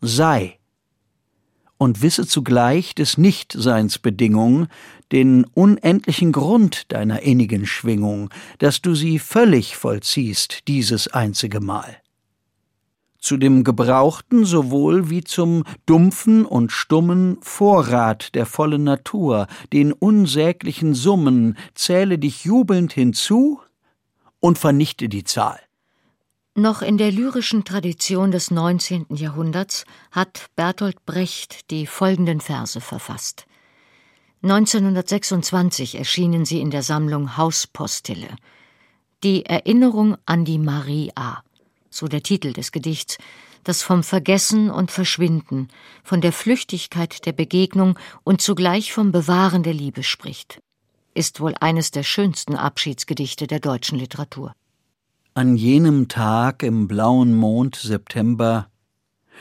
Sei 0.01 0.59
und 1.77 2.01
wisse 2.01 2.25
zugleich 2.25 2.95
des 2.95 3.17
Nichtseins 3.17 3.99
Bedingung, 3.99 4.67
den 5.11 5.43
unendlichen 5.43 6.31
Grund 6.31 6.91
deiner 6.91 7.21
innigen 7.21 7.65
Schwingung, 7.65 8.29
dass 8.59 8.81
du 8.81 8.95
sie 8.95 9.19
völlig 9.19 9.75
vollziehst 9.75 10.67
dieses 10.67 11.09
einzige 11.09 11.59
Mal. 11.59 12.02
Zu 13.23 13.37
dem 13.37 13.63
gebrauchten 13.63 14.43
sowohl 14.43 15.09
wie 15.09 15.23
zum 15.23 15.63
dumpfen 15.85 16.45
und 16.45 16.71
stummen 16.71 17.37
Vorrat 17.41 18.35
der 18.35 18.45
vollen 18.45 18.83
Natur, 18.83 19.47
den 19.71 19.93
unsäglichen 19.93 20.93
Summen, 20.93 21.57
zähle 21.73 22.19
dich 22.19 22.43
jubelnd 22.43 22.91
hinzu 22.91 23.61
und 24.41 24.57
vernichte 24.57 25.07
die 25.07 25.23
Zahl. 25.23 25.59
Noch 26.53 26.81
in 26.81 26.97
der 26.97 27.11
lyrischen 27.11 27.63
Tradition 27.63 28.31
des 28.31 28.51
19. 28.51 29.07
Jahrhunderts 29.15 29.85
hat 30.11 30.47
Bertolt 30.57 31.03
Brecht 31.05 31.71
die 31.71 31.87
folgenden 31.87 32.41
Verse 32.41 32.79
verfasst. 32.81 33.45
1926 34.43 35.95
erschienen 35.95 36.43
sie 36.43 36.59
in 36.59 36.69
der 36.69 36.83
Sammlung 36.83 37.37
Hauspostille. 37.37 38.35
Die 39.23 39.45
Erinnerung 39.45 40.17
an 40.25 40.43
die 40.43 40.59
Maria 40.59 41.43
so 41.95 42.07
der 42.07 42.23
Titel 42.23 42.53
des 42.53 42.71
Gedichts, 42.71 43.17
das 43.63 43.81
vom 43.81 44.03
Vergessen 44.03 44.69
und 44.69 44.91
Verschwinden, 44.91 45.69
von 46.03 46.21
der 46.21 46.33
Flüchtigkeit 46.33 47.25
der 47.25 47.31
Begegnung 47.31 47.97
und 48.23 48.41
zugleich 48.41 48.91
vom 48.93 49.11
Bewahren 49.11 49.63
der 49.63 49.73
Liebe 49.73 50.03
spricht, 50.03 50.61
ist 51.13 51.39
wohl 51.39 51.55
eines 51.59 51.91
der 51.91 52.03
schönsten 52.03 52.55
Abschiedsgedichte 52.55 53.47
der 53.47 53.59
deutschen 53.59 53.97
Literatur. 53.97 54.53
An 55.35 55.55
jenem 55.55 56.07
Tag 56.09 56.63
im 56.63 56.87
blauen 56.87 57.35
Mond 57.35 57.75
September, 57.75 58.67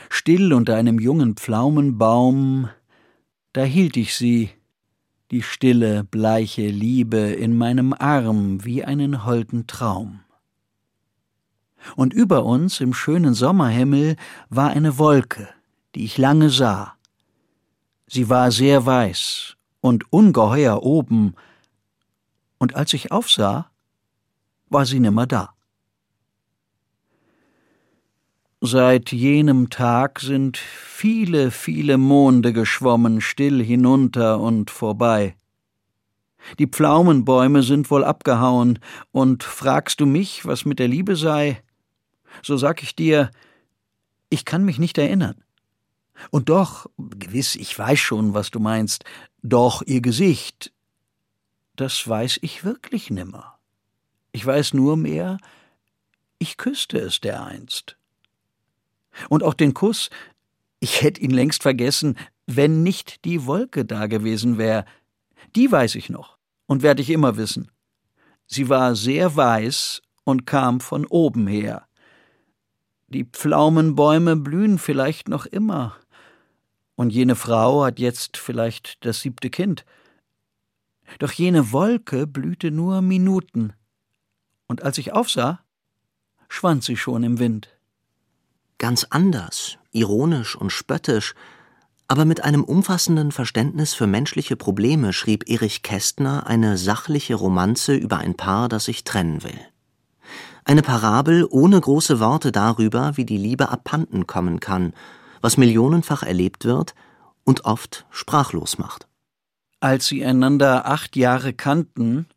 still 0.09 0.53
unter 0.53 0.75
einem 0.75 0.99
jungen 0.99 1.35
Pflaumenbaum, 1.35 2.69
da 3.51 3.63
hielt 3.63 3.97
ich 3.97 4.15
sie, 4.15 4.49
die 5.29 5.43
stille, 5.43 6.03
bleiche 6.03 6.67
Liebe, 6.67 7.17
in 7.17 7.57
meinem 7.57 7.93
Arm 7.93 8.63
wie 8.63 8.83
einen 8.83 9.25
holden 9.25 9.67
Traum 9.67 10.23
und 11.95 12.13
über 12.13 12.45
uns 12.45 12.79
im 12.79 12.93
schönen 12.93 13.33
Sommerhimmel 13.33 14.15
war 14.49 14.69
eine 14.69 14.97
Wolke, 14.97 15.49
die 15.95 16.05
ich 16.05 16.17
lange 16.17 16.49
sah. 16.49 16.95
Sie 18.07 18.29
war 18.29 18.51
sehr 18.51 18.85
weiß 18.85 19.55
und 19.81 20.11
ungeheuer 20.11 20.83
oben, 20.83 21.35
und 22.57 22.75
als 22.75 22.93
ich 22.93 23.11
aufsah, 23.11 23.69
war 24.69 24.85
sie 24.85 24.99
nimmer 24.99 25.27
da. 25.27 25.53
Seit 28.61 29.11
jenem 29.11 29.69
Tag 29.69 30.21
sind 30.21 30.55
viele, 30.55 31.51
viele 31.51 31.97
Monde 31.97 32.53
geschwommen, 32.53 33.19
still 33.19 33.61
hinunter 33.61 34.39
und 34.39 34.71
vorbei. 34.71 35.35
Die 36.59 36.67
Pflaumenbäume 36.67 37.61
sind 37.61 37.91
wohl 37.91 38.05
abgehauen, 38.05 38.79
und 39.11 39.43
fragst 39.43 39.99
du 39.99 40.05
mich, 40.05 40.45
was 40.45 40.63
mit 40.63 40.79
der 40.79 40.87
Liebe 40.87 41.17
sei, 41.17 41.61
so 42.41 42.57
sag 42.57 42.83
ich 42.83 42.95
dir, 42.95 43.31
ich 44.29 44.45
kann 44.45 44.65
mich 44.65 44.79
nicht 44.79 44.97
erinnern. 44.97 45.43
Und 46.29 46.49
doch, 46.49 46.87
gewiss, 46.97 47.55
ich 47.55 47.77
weiß 47.77 47.99
schon, 47.99 48.33
was 48.33 48.51
du 48.51 48.59
meinst, 48.59 49.03
doch 49.41 49.81
ihr 49.81 50.01
Gesicht, 50.01 50.71
das 51.75 52.07
weiß 52.07 52.39
ich 52.41 52.63
wirklich 52.63 53.09
nimmer. 53.09 53.57
Ich 54.31 54.45
weiß 54.45 54.73
nur 54.73 54.97
mehr, 54.97 55.37
ich 56.39 56.57
küsste 56.57 56.97
es 56.99 57.19
dereinst. 57.19 57.97
Und 59.29 59.43
auch 59.43 59.53
den 59.53 59.73
Kuss, 59.73 60.09
ich 60.79 61.01
hätt 61.01 61.19
ihn 61.19 61.31
längst 61.31 61.61
vergessen, 61.61 62.17
wenn 62.45 62.83
nicht 62.83 63.25
die 63.25 63.45
Wolke 63.45 63.85
da 63.85 64.07
gewesen 64.07 64.57
wär. 64.57 64.85
Die 65.55 65.71
weiß 65.71 65.95
ich 65.95 66.09
noch 66.09 66.37
und 66.65 66.81
werd 66.81 66.99
ich 66.99 67.09
immer 67.09 67.37
wissen. 67.37 67.71
Sie 68.47 68.69
war 68.69 68.95
sehr 68.95 69.35
weiß 69.35 70.01
und 70.23 70.45
kam 70.45 70.79
von 70.79 71.05
oben 71.05 71.47
her. 71.47 71.87
Die 73.13 73.25
Pflaumenbäume 73.25 74.35
blühen 74.35 74.79
vielleicht 74.79 75.29
noch 75.29 75.45
immer. 75.45 75.95
Und 76.95 77.11
jene 77.11 77.35
Frau 77.35 77.83
hat 77.83 77.99
jetzt 77.99 78.37
vielleicht 78.37 79.05
das 79.05 79.21
siebte 79.21 79.51
Kind. 79.51 79.85
Doch 81.19 81.31
jene 81.31 81.71
Wolke 81.71 82.25
blühte 82.25 82.71
nur 82.71 83.03
Minuten. 83.03 83.73
Und 84.65 84.81
als 84.81 84.97
ich 84.97 85.13
aufsah, 85.13 85.59
schwand 86.49 86.83
sie 86.83 86.97
schon 86.97 87.21
im 87.21 87.37
Wind. 87.37 87.69
Ganz 88.79 89.05
anders, 89.11 89.77
ironisch 89.91 90.55
und 90.55 90.71
spöttisch, 90.71 91.35
aber 92.07 92.25
mit 92.25 92.43
einem 92.43 92.63
umfassenden 92.63 93.31
Verständnis 93.31 93.93
für 93.93 94.07
menschliche 94.07 94.55
Probleme 94.55 95.13
schrieb 95.13 95.47
Erich 95.47 95.83
Kästner 95.83 96.47
eine 96.47 96.77
sachliche 96.77 97.35
Romanze 97.35 97.93
über 97.93 98.17
ein 98.17 98.35
Paar, 98.35 98.69
das 98.69 98.85
sich 98.85 99.03
trennen 99.03 99.43
will. 99.43 99.59
Eine 100.65 100.81
Parabel 100.81 101.45
ohne 101.49 101.79
große 101.79 102.19
Worte 102.19 102.51
darüber, 102.51 103.17
wie 103.17 103.25
die 103.25 103.37
Liebe 103.37 103.69
abhanden 103.69 104.27
kommen 104.27 104.59
kann, 104.59 104.93
was 105.41 105.57
millionenfach 105.57 106.23
erlebt 106.23 106.63
wird 106.63 106.95
und 107.43 107.65
oft 107.65 108.05
sprachlos 108.09 108.77
macht. 108.77 109.07
Als 109.81 110.07
sie 110.07 110.23
einander 110.23 110.85
acht 110.85 111.15
Jahre 111.17 111.53
kannten, 111.53 112.27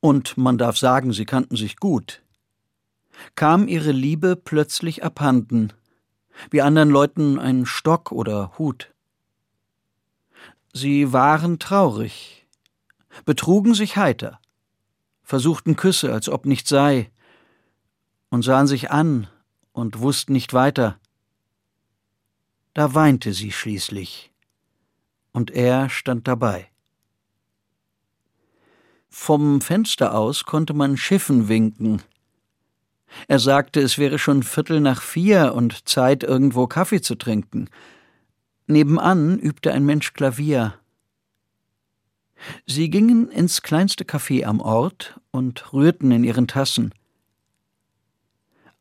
und 0.00 0.36
man 0.36 0.58
darf 0.58 0.76
sagen, 0.76 1.12
sie 1.12 1.24
kannten 1.24 1.56
sich 1.56 1.76
gut, 1.76 2.22
kam 3.36 3.68
ihre 3.68 3.92
Liebe 3.92 4.36
plötzlich 4.36 5.02
abhanden, 5.02 5.72
wie 6.50 6.60
anderen 6.60 6.90
Leuten 6.90 7.38
ein 7.38 7.64
Stock 7.64 8.12
oder 8.12 8.52
Hut. 8.58 8.92
Sie 10.74 11.12
waren 11.12 11.58
traurig, 11.58 12.46
betrugen 13.24 13.74
sich 13.74 13.96
heiter, 13.96 14.40
versuchten 15.22 15.76
Küsse, 15.76 16.12
als 16.12 16.28
ob 16.28 16.44
nichts 16.44 16.68
sei, 16.68 17.10
und 18.32 18.42
sahen 18.42 18.66
sich 18.66 18.90
an 18.90 19.28
und 19.72 20.00
wussten 20.00 20.32
nicht 20.32 20.54
weiter. 20.54 20.98
Da 22.72 22.94
weinte 22.94 23.34
sie 23.34 23.52
schließlich, 23.52 24.32
und 25.32 25.50
er 25.50 25.90
stand 25.90 26.26
dabei. 26.26 26.70
Vom 29.10 29.60
Fenster 29.60 30.14
aus 30.14 30.44
konnte 30.44 30.72
man 30.72 30.96
Schiffen 30.96 31.48
winken. 31.48 32.00
Er 33.28 33.38
sagte, 33.38 33.80
es 33.80 33.98
wäre 33.98 34.18
schon 34.18 34.42
Viertel 34.42 34.80
nach 34.80 35.02
vier 35.02 35.52
und 35.54 35.86
Zeit, 35.86 36.22
irgendwo 36.22 36.66
Kaffee 36.66 37.02
zu 37.02 37.16
trinken. 37.16 37.68
Nebenan 38.66 39.38
übte 39.38 39.74
ein 39.74 39.84
Mensch 39.84 40.14
Klavier. 40.14 40.78
Sie 42.64 42.88
gingen 42.88 43.28
ins 43.28 43.60
kleinste 43.60 44.04
Café 44.04 44.44
am 44.44 44.60
Ort 44.62 45.20
und 45.32 45.74
rührten 45.74 46.10
in 46.12 46.24
ihren 46.24 46.48
Tassen. 46.48 46.94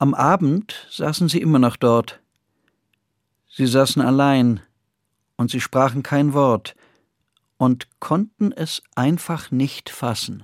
Am 0.02 0.16
Abend 0.16 0.88
saßen 0.90 1.30
sie 1.30 1.40
immer 1.42 1.60
noch 1.60 1.76
dort. 1.76 2.22
Sie 3.48 3.68
saßen 3.68 4.02
allein, 4.02 4.60
und 5.36 5.52
sie 5.52 5.62
sprachen 5.62 6.02
kein 6.02 6.34
Wort 6.34 6.76
und 7.58 7.88
konnten 8.00 8.52
es 8.52 8.82
einfach 8.96 9.52
nicht 9.52 9.92
fassen. 9.92 10.44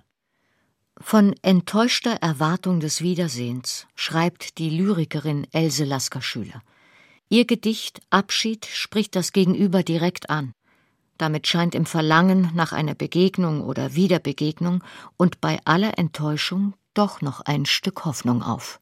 Von 1.02 1.34
enttäuschter 1.42 2.18
Erwartung 2.22 2.80
des 2.82 3.02
Wiedersehens 3.02 3.88
schreibt 3.96 4.60
die 4.60 4.70
Lyrikerin 4.70 5.48
Else 5.52 5.86
Lasker-Schüler. 5.86 6.62
Ihr 7.28 7.46
Gedicht 7.48 8.02
Abschied 8.12 8.68
spricht 8.68 9.16
das 9.16 9.34
Gegenüber 9.34 9.82
direkt 9.82 10.30
an. 10.30 10.54
Damit 11.18 11.48
scheint 11.48 11.74
im 11.74 11.88
Verlangen 11.88 12.52
nach 12.54 12.74
einer 12.74 12.94
Begegnung 12.94 13.62
oder 13.62 13.96
Wiederbegegnung 13.96 14.84
und 15.18 15.42
bei 15.42 15.58
aller 15.66 15.98
Enttäuschung 15.98 16.76
doch 16.94 17.22
noch 17.22 17.42
ein 17.42 17.66
Stück 17.66 18.06
Hoffnung 18.06 18.44
auf. 18.44 18.80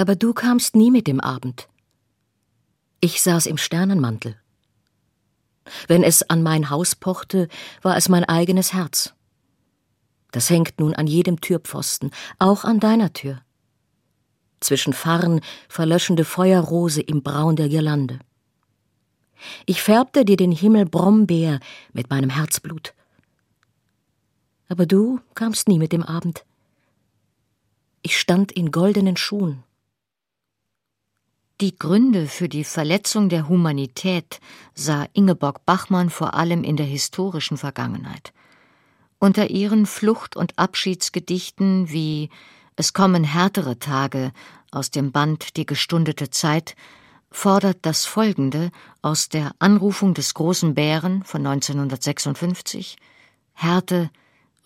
Aber 0.00 0.16
du 0.16 0.32
kamst 0.32 0.76
nie 0.76 0.90
mit 0.90 1.06
dem 1.06 1.20
Abend. 1.20 1.68
Ich 3.02 3.20
saß 3.20 3.44
im 3.44 3.58
Sternenmantel. 3.58 4.34
Wenn 5.88 6.02
es 6.02 6.22
an 6.22 6.42
mein 6.42 6.70
Haus 6.70 6.94
pochte, 6.94 7.48
war 7.82 7.98
es 7.98 8.08
mein 8.08 8.24
eigenes 8.24 8.72
Herz. 8.72 9.12
Das 10.30 10.48
hängt 10.48 10.80
nun 10.80 10.94
an 10.94 11.06
jedem 11.06 11.42
Türpfosten, 11.42 12.12
auch 12.38 12.64
an 12.64 12.80
deiner 12.80 13.12
Tür. 13.12 13.42
Zwischen 14.60 14.94
Farren 14.94 15.42
verlöschende 15.68 16.24
Feuerrose 16.24 17.02
im 17.02 17.22
Braun 17.22 17.56
der 17.56 17.68
Girlande. 17.68 18.20
Ich 19.66 19.82
färbte 19.82 20.24
dir 20.24 20.38
den 20.38 20.52
Himmel 20.52 20.86
Brombeer 20.86 21.60
mit 21.92 22.08
meinem 22.08 22.30
Herzblut. 22.30 22.94
Aber 24.70 24.86
du 24.86 25.20
kamst 25.34 25.68
nie 25.68 25.78
mit 25.78 25.92
dem 25.92 26.02
Abend. 26.02 26.46
Ich 28.00 28.18
stand 28.18 28.50
in 28.50 28.70
goldenen 28.70 29.18
Schuhen. 29.18 29.62
Die 31.60 31.78
Gründe 31.78 32.26
für 32.26 32.48
die 32.48 32.64
Verletzung 32.64 33.28
der 33.28 33.46
Humanität 33.46 34.40
sah 34.74 35.06
Ingeborg 35.12 35.66
Bachmann 35.66 36.08
vor 36.08 36.32
allem 36.32 36.64
in 36.64 36.78
der 36.78 36.86
historischen 36.86 37.58
Vergangenheit. 37.58 38.32
Unter 39.18 39.50
ihren 39.50 39.84
Flucht- 39.84 40.36
und 40.36 40.58
Abschiedsgedichten 40.58 41.90
wie 41.90 42.30
Es 42.76 42.94
kommen 42.94 43.24
härtere 43.24 43.78
Tage 43.78 44.32
aus 44.70 44.90
dem 44.90 45.12
Band 45.12 45.58
Die 45.58 45.66
gestundete 45.66 46.30
Zeit 46.30 46.76
fordert 47.30 47.76
das 47.82 48.06
folgende 48.06 48.70
aus 49.02 49.28
der 49.28 49.50
Anrufung 49.58 50.14
des 50.14 50.32
großen 50.32 50.74
Bären 50.74 51.24
von 51.24 51.46
1956 51.46 52.96
Härte, 53.52 54.08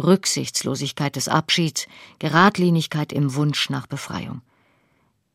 Rücksichtslosigkeit 0.01 1.17
des 1.17 1.27
Abschieds, 1.27 1.89
Geradlinigkeit 2.21 3.13
im 3.13 3.35
Wunsch 3.35 3.69
nach 3.69 3.89
Befreiung. 3.89 4.43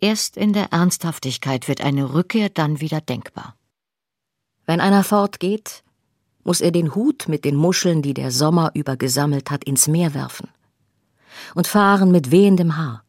Erst 0.02 0.38
in 0.38 0.54
der 0.54 0.72
Ernsthaftigkeit 0.72 1.68
wird 1.68 1.82
eine 1.82 2.14
Rückkehr 2.14 2.50
dann 2.50 2.80
wieder 2.80 3.02
denkbar. 3.02 3.56
Wenn 4.66 4.80
einer 4.80 5.04
fortgeht, 5.04 5.84
muss 6.44 6.62
er 6.62 6.72
den 6.72 6.96
Hut 6.96 7.28
mit 7.28 7.44
den 7.44 7.56
Muscheln, 7.56 8.02
die 8.02 8.14
der 8.14 8.32
Sommer 8.32 8.72
über 8.74 8.96
gesammelt 8.96 9.52
hat, 9.52 9.64
ins 9.66 9.88
Meer 9.88 10.14
werfen 10.14 10.50
und 11.56 11.68
fahren 11.68 12.12
mit 12.12 12.32
wehendem 12.32 12.78
Haar. 12.78 13.04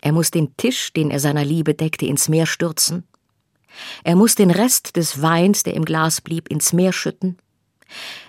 Er 0.00 0.12
muss 0.12 0.30
den 0.30 0.56
Tisch, 0.56 0.92
den 0.92 1.10
er 1.10 1.20
seiner 1.20 1.44
Liebe 1.44 1.74
deckte, 1.74 2.06
ins 2.06 2.28
Meer 2.28 2.46
stürzen. 2.46 3.04
Er 4.02 4.16
muss 4.16 4.34
den 4.34 4.50
Rest 4.50 4.96
des 4.96 5.20
Weins, 5.20 5.62
der 5.62 5.74
im 5.74 5.84
Glas 5.84 6.20
blieb, 6.20 6.48
ins 6.48 6.72
Meer 6.72 6.92
schütten. 6.92 7.38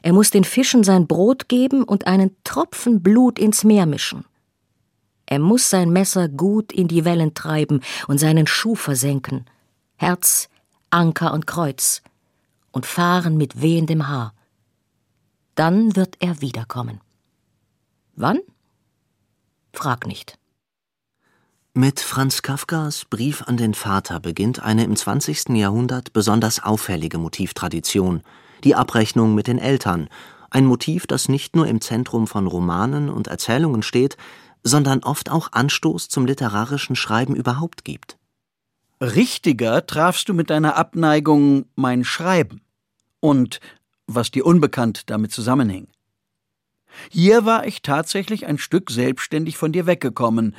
Er 0.01 0.13
muss 0.13 0.31
den 0.31 0.43
Fischen 0.43 0.83
sein 0.83 1.07
Brot 1.07 1.47
geben 1.49 1.83
und 1.83 2.07
einen 2.07 2.35
Tropfen 2.43 3.01
Blut 3.01 3.39
ins 3.39 3.63
Meer 3.63 3.85
mischen. 3.85 4.25
Er 5.25 5.39
muss 5.39 5.69
sein 5.69 5.89
Messer 5.89 6.29
gut 6.29 6.71
in 6.71 6.87
die 6.87 7.05
Wellen 7.05 7.33
treiben 7.33 7.81
und 8.07 8.19
seinen 8.19 8.47
Schuh 8.47 8.75
versenken, 8.75 9.45
Herz, 9.95 10.49
Anker 10.89 11.33
und 11.33 11.47
Kreuz, 11.47 12.01
und 12.71 12.85
fahren 12.85 13.37
mit 13.37 13.61
wehendem 13.61 14.07
Haar. 14.07 14.33
Dann 15.55 15.95
wird 15.95 16.17
er 16.19 16.41
wiederkommen. 16.41 17.01
Wann? 18.15 18.39
Frag 19.73 20.05
nicht. 20.05 20.37
Mit 21.73 21.99
Franz 21.99 22.41
Kafkas 22.41 23.03
Brief 23.03 23.41
an 23.47 23.57
den 23.57 23.73
Vater 23.73 24.21
beginnt 24.21 24.61
eine 24.61 24.85
im 24.85 24.95
20. 24.95 25.49
Jahrhundert 25.49 26.13
besonders 26.13 26.63
auffällige 26.63 27.17
Motivtradition, 27.17 28.21
die 28.63 28.75
Abrechnung 28.75 29.35
mit 29.35 29.47
den 29.47 29.59
Eltern, 29.59 30.07
ein 30.49 30.65
Motiv, 30.65 31.05
das 31.05 31.27
nicht 31.27 31.55
nur 31.57 31.67
im 31.67 31.81
Zentrum 31.81 32.27
von 32.27 32.47
Romanen 32.47 33.09
und 33.09 33.27
Erzählungen 33.27 33.83
steht, 33.83 34.15
sondern 34.65 35.03
oft 35.03 35.29
auch 35.29 35.53
Anstoß 35.53 36.09
zum 36.09 36.25
literarischen 36.25 36.95
Schreiben 36.95 37.35
überhaupt 37.35 37.85
gibt. 37.85 38.17
Richtiger 38.99 39.85
trafst 39.85 40.27
du 40.27 40.33
mit 40.33 40.49
deiner 40.49 40.75
Abneigung 40.75 41.65
mein 41.75 42.03
Schreiben 42.03 42.61
und 43.19 43.59
was 44.07 44.31
dir 44.31 44.45
unbekannt 44.45 45.09
damit 45.09 45.31
zusammenhing. 45.31 45.87
Hier 47.11 47.45
war 47.45 47.67
ich 47.67 47.81
tatsächlich 47.81 48.47
ein 48.47 48.57
Stück 48.57 48.89
selbstständig 48.89 49.57
von 49.57 49.71
dir 49.71 49.85
weggekommen, 49.85 50.55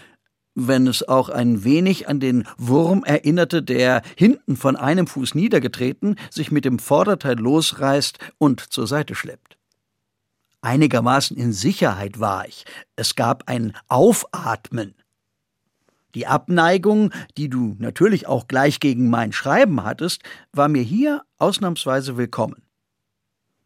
wenn 0.55 0.87
es 0.87 1.07
auch 1.07 1.29
ein 1.29 1.65
wenig 1.65 2.09
an 2.09 2.21
den 2.21 2.47
Wurm 2.59 3.05
erinnerte, 3.05 3.63
der 3.63 4.03
hinten 4.17 4.57
von 4.57 4.77
einem 4.77 5.07
Fuß 5.07 5.35
niedergetreten 5.35 6.17
sich 6.31 6.51
mit 6.51 6.65
dem 6.65 6.79
Vorderteil 6.79 7.39
losreißt 7.39 8.19
und 8.39 8.61
zur 8.61 8.87
Seite 8.87 9.15
schleppt. 9.15 9.57
Einigermaßen 10.61 11.37
in 11.37 11.53
Sicherheit 11.53 12.19
war 12.21 12.47
ich. 12.47 12.65
Es 12.97 13.15
gab 13.15 13.49
ein 13.49 13.77
Aufatmen. 13.89 14.95
Die 16.15 16.27
Abneigung, 16.27 17.13
die 17.37 17.51
du 17.51 17.77
natürlich 17.79 18.27
auch 18.27 18.49
gleich 18.49 18.81
gegen 18.81 19.11
mein 19.11 19.33
Schreiben 19.33 19.85
hattest, 19.85 20.23
war 20.53 20.69
mir 20.69 20.83
hier 20.83 21.23
ausnahmsweise 21.39 22.17
willkommen. 22.17 22.63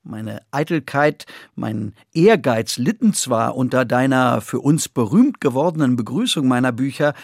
Meine 0.02 0.42
Eitelkeit, 0.50 1.26
mein 1.54 1.94
Ehrgeiz 2.12 2.76
litten 2.78 3.12
zwar 3.12 3.54
unter 3.54 3.84
deiner 3.84 4.40
für 4.40 4.58
uns 4.58 4.88
berühmt 4.88 5.40
gewordenen 5.40 5.94
Begrüßung 5.94 6.48
meiner 6.48 6.72
Bücher, 6.72 7.14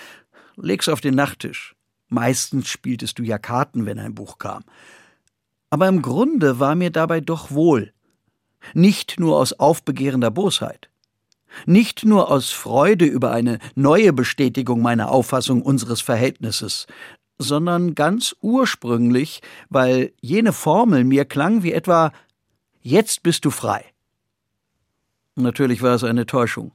leg's 0.56 0.88
auf 0.88 1.00
den 1.00 1.14
Nachttisch. 1.14 1.74
Meistens 2.08 2.68
spieltest 2.68 3.18
du 3.18 3.22
ja 3.22 3.38
Karten, 3.38 3.86
wenn 3.86 3.98
ein 3.98 4.14
Buch 4.14 4.38
kam. 4.38 4.62
Aber 5.70 5.88
im 5.88 6.02
Grunde 6.02 6.60
war 6.60 6.74
mir 6.74 6.90
dabei 6.90 7.20
doch 7.20 7.50
wohl. 7.50 7.92
Nicht 8.74 9.18
nur 9.18 9.38
aus 9.38 9.52
aufbegehrender 9.52 10.30
Bosheit. 10.30 10.88
Nicht 11.64 12.04
nur 12.04 12.30
aus 12.30 12.50
Freude 12.50 13.06
über 13.06 13.30
eine 13.32 13.58
neue 13.74 14.12
Bestätigung 14.12 14.82
meiner 14.82 15.10
Auffassung 15.10 15.62
unseres 15.62 16.00
Verhältnisses, 16.00 16.86
sondern 17.38 17.94
ganz 17.94 18.36
ursprünglich, 18.40 19.40
weil 19.68 20.12
jene 20.20 20.52
Formel 20.52 21.04
mir 21.04 21.24
klang 21.24 21.62
wie 21.62 21.72
etwa 21.72 22.12
Jetzt 22.82 23.22
bist 23.24 23.44
du 23.44 23.50
frei. 23.50 23.84
Natürlich 25.34 25.82
war 25.82 25.94
es 25.94 26.04
eine 26.04 26.24
Täuschung. 26.24 26.72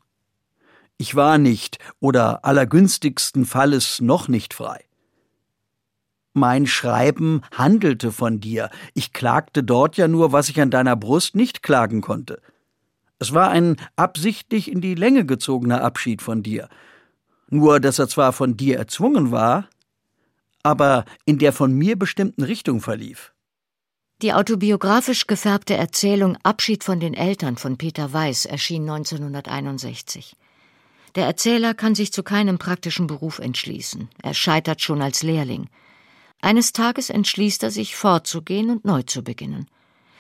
Ich 0.98 1.16
war 1.16 1.38
nicht 1.38 1.80
oder 2.00 2.46
allergünstigsten 2.46 3.46
Falles 3.46 4.02
noch 4.02 4.28
nicht 4.28 4.54
frei. 4.54 4.84
Mein 6.34 6.66
Schreiben 6.66 7.42
handelte 7.54 8.12
von 8.12 8.40
dir. 8.40 8.70
Ich 8.94 9.12
klagte 9.12 9.64
dort 9.64 9.98
ja 9.98 10.08
nur, 10.08 10.32
was 10.32 10.50
ich 10.50 10.62
an 10.62 10.72
deiner 10.72 10.96
Brust 10.96 11.36
nicht 11.36 11.62
klagen 11.62 12.02
konnte. 12.02 12.42
Es 13.20 13.34
war 13.34 13.50
ein 13.50 13.76
absichtlich 13.98 14.72
in 14.72 14.82
die 14.82 14.96
Länge 14.96 15.26
gezogener 15.26 15.84
Abschied 15.84 16.22
von 16.22 16.42
dir. 16.42 16.70
Nur, 17.50 17.80
dass 17.80 18.00
er 18.00 18.08
zwar 18.08 18.32
von 18.34 18.56
dir 18.56 18.78
erzwungen 18.78 19.32
war, 19.32 19.68
aber 20.64 21.06
in 21.26 21.38
der 21.38 21.54
von 21.54 21.74
mir 21.74 22.00
bestimmten 22.00 22.44
Richtung 22.44 22.82
verlief. 22.82 23.34
Die 24.22 24.34
autobiografisch 24.34 25.28
gefärbte 25.28 25.76
Erzählung 25.76 26.38
Abschied 26.44 26.84
von 26.84 27.00
den 27.00 27.14
Eltern 27.14 27.58
von 27.58 27.78
Peter 27.78 28.14
Weiß 28.14 28.46
erschien 28.46 28.84
1961. 28.84 30.36
Der 31.16 31.26
Erzähler 31.26 31.74
kann 31.74 31.96
sich 31.96 32.14
zu 32.14 32.24
keinem 32.24 32.58
praktischen 32.58 33.08
Beruf 33.08 33.40
entschließen. 33.40 34.10
Er 34.22 34.34
scheitert 34.34 34.82
schon 34.82 35.02
als 35.02 35.24
Lehrling. 35.24 35.68
Eines 36.42 36.74
Tages 36.74 37.10
entschließt 37.10 37.64
er 37.64 37.72
sich, 37.72 37.96
fortzugehen 37.96 38.70
und 38.70 38.86
neu 38.86 39.04
zu 39.04 39.24
beginnen. 39.24 39.68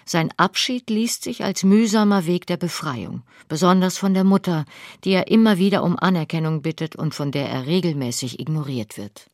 Sein 0.05 0.31
Abschied 0.37 0.89
liest 0.89 1.23
sich 1.23 1.43
als 1.43 1.63
mühsamer 1.63 2.25
Weg 2.25 2.47
der 2.47 2.57
Befreiung, 2.57 3.23
besonders 3.47 3.97
von 3.97 4.13
der 4.13 4.23
Mutter, 4.23 4.65
die 5.03 5.11
er 5.11 5.27
immer 5.27 5.57
wieder 5.57 5.83
um 5.83 5.97
Anerkennung 5.97 6.61
bittet 6.61 6.95
und 6.95 7.15
von 7.15 7.31
der 7.31 7.49
er 7.49 7.65
regelmäßig 7.65 8.39
ignoriert 8.39 8.97
wird. 8.97 9.27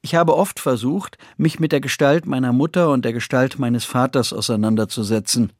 Ich 0.00 0.14
habe 0.14 0.36
oft 0.36 0.60
versucht, 0.60 1.18
mich 1.36 1.58
mit 1.58 1.72
der 1.72 1.80
Gestalt 1.80 2.26
meiner 2.26 2.52
Mutter 2.52 2.90
und 2.90 3.04
der 3.04 3.12
Gestalt 3.12 3.58
meines 3.58 3.84
Vaters 3.84 4.32
auseinanderzusetzen, 4.32 5.52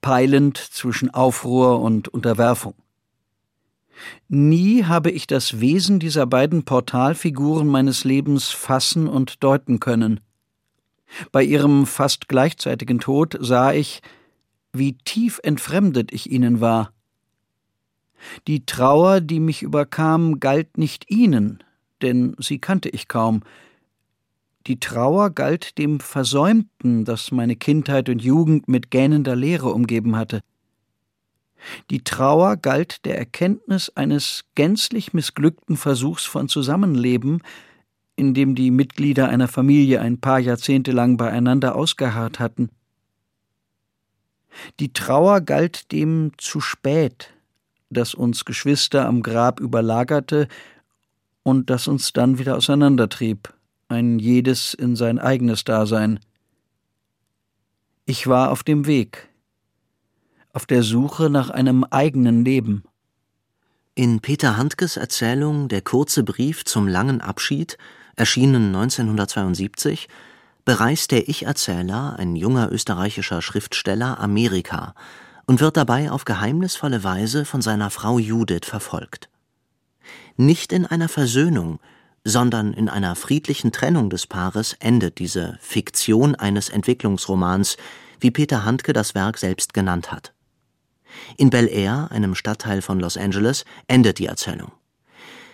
peilend 0.00 0.56
zwischen 0.56 1.12
Aufruhr 1.12 1.80
und 1.80 2.08
Unterwerfung. 2.08 2.74
Nie 4.28 4.84
habe 4.84 5.10
ich 5.10 5.26
das 5.26 5.60
Wesen 5.60 5.98
dieser 5.98 6.26
beiden 6.26 6.64
Portalfiguren 6.64 7.68
meines 7.68 8.04
Lebens 8.04 8.50
fassen 8.50 9.08
und 9.08 9.42
deuten 9.42 9.80
können. 9.80 10.20
Bei 11.30 11.42
ihrem 11.42 11.86
fast 11.86 12.28
gleichzeitigen 12.28 12.98
Tod 12.98 13.36
sah 13.40 13.72
ich, 13.72 14.00
wie 14.72 14.94
tief 14.94 15.40
entfremdet 15.42 16.12
ich 16.12 16.30
ihnen 16.30 16.60
war. 16.60 16.92
Die 18.46 18.64
Trauer, 18.64 19.20
die 19.20 19.40
mich 19.40 19.62
überkam, 19.62 20.40
galt 20.40 20.78
nicht 20.78 21.10
ihnen, 21.10 21.62
denn 22.00 22.34
sie 22.38 22.58
kannte 22.58 22.88
ich 22.88 23.08
kaum, 23.08 23.42
die 24.68 24.78
Trauer 24.78 25.30
galt 25.30 25.76
dem 25.76 25.98
Versäumten, 25.98 27.04
das 27.04 27.32
meine 27.32 27.56
Kindheit 27.56 28.08
und 28.08 28.22
Jugend 28.22 28.68
mit 28.68 28.90
gähnender 28.92 29.34
Leere 29.34 29.70
umgeben 29.70 30.16
hatte. 30.16 30.40
Die 31.90 32.02
Trauer 32.04 32.56
galt 32.56 33.04
der 33.04 33.18
Erkenntnis 33.18 33.90
eines 33.90 34.44
gänzlich 34.54 35.12
missglückten 35.12 35.76
Versuchs 35.76 36.24
von 36.24 36.48
Zusammenleben, 36.48 37.42
in 38.16 38.34
dem 38.34 38.54
die 38.54 38.70
Mitglieder 38.70 39.28
einer 39.28 39.48
Familie 39.48 40.00
ein 40.00 40.20
paar 40.20 40.38
Jahrzehnte 40.38 40.92
lang 40.92 41.16
beieinander 41.16 41.74
ausgeharrt 41.74 42.40
hatten. 42.40 42.70
Die 44.80 44.92
Trauer 44.92 45.40
galt 45.40 45.92
dem 45.92 46.32
zu 46.36 46.60
spät, 46.60 47.32
das 47.90 48.14
uns 48.14 48.44
Geschwister 48.44 49.06
am 49.06 49.22
Grab 49.22 49.60
überlagerte 49.60 50.48
und 51.42 51.70
das 51.70 51.88
uns 51.88 52.12
dann 52.12 52.38
wieder 52.38 52.56
auseinandertrieb 52.56 53.54
ein 53.92 54.18
jedes 54.18 54.74
in 54.74 54.96
sein 54.96 55.18
eigenes 55.18 55.64
Dasein. 55.64 56.18
Ich 58.06 58.26
war 58.26 58.50
auf 58.50 58.62
dem 58.62 58.86
Weg, 58.86 59.28
auf 60.52 60.66
der 60.66 60.82
Suche 60.82 61.30
nach 61.30 61.50
einem 61.50 61.84
eigenen 61.84 62.44
Leben. 62.44 62.84
In 63.94 64.20
Peter 64.20 64.56
Handkes 64.56 64.96
Erzählung 64.96 65.68
Der 65.68 65.82
kurze 65.82 66.22
Brief 66.22 66.64
zum 66.64 66.88
langen 66.88 67.20
Abschied, 67.20 67.78
erschienen 68.16 68.74
1972, 68.74 70.08
bereist 70.64 71.10
der 71.10 71.28
Ich-Erzähler, 71.28 72.16
ein 72.18 72.36
junger 72.36 72.70
österreichischer 72.70 73.42
Schriftsteller, 73.42 74.20
Amerika 74.20 74.94
und 75.46 75.60
wird 75.60 75.76
dabei 75.76 76.10
auf 76.10 76.24
geheimnisvolle 76.24 77.02
Weise 77.02 77.44
von 77.44 77.62
seiner 77.62 77.90
Frau 77.90 78.18
Judith 78.18 78.66
verfolgt. 78.66 79.28
Nicht 80.36 80.72
in 80.72 80.86
einer 80.86 81.08
Versöhnung, 81.08 81.80
sondern 82.24 82.72
in 82.72 82.88
einer 82.88 83.16
friedlichen 83.16 83.72
Trennung 83.72 84.08
des 84.08 84.26
Paares 84.26 84.76
endet 84.78 85.18
diese 85.18 85.58
Fiktion 85.60 86.34
eines 86.34 86.68
Entwicklungsromans, 86.68 87.76
wie 88.20 88.30
Peter 88.30 88.64
Handke 88.64 88.92
das 88.92 89.14
Werk 89.14 89.38
selbst 89.38 89.74
genannt 89.74 90.12
hat. 90.12 90.32
In 91.36 91.50
Bel 91.50 91.68
Air, 91.68 92.08
einem 92.10 92.34
Stadtteil 92.34 92.82
von 92.82 93.00
Los 93.00 93.16
Angeles, 93.16 93.64
endet 93.86 94.18
die 94.18 94.26
Erzählung. 94.26 94.72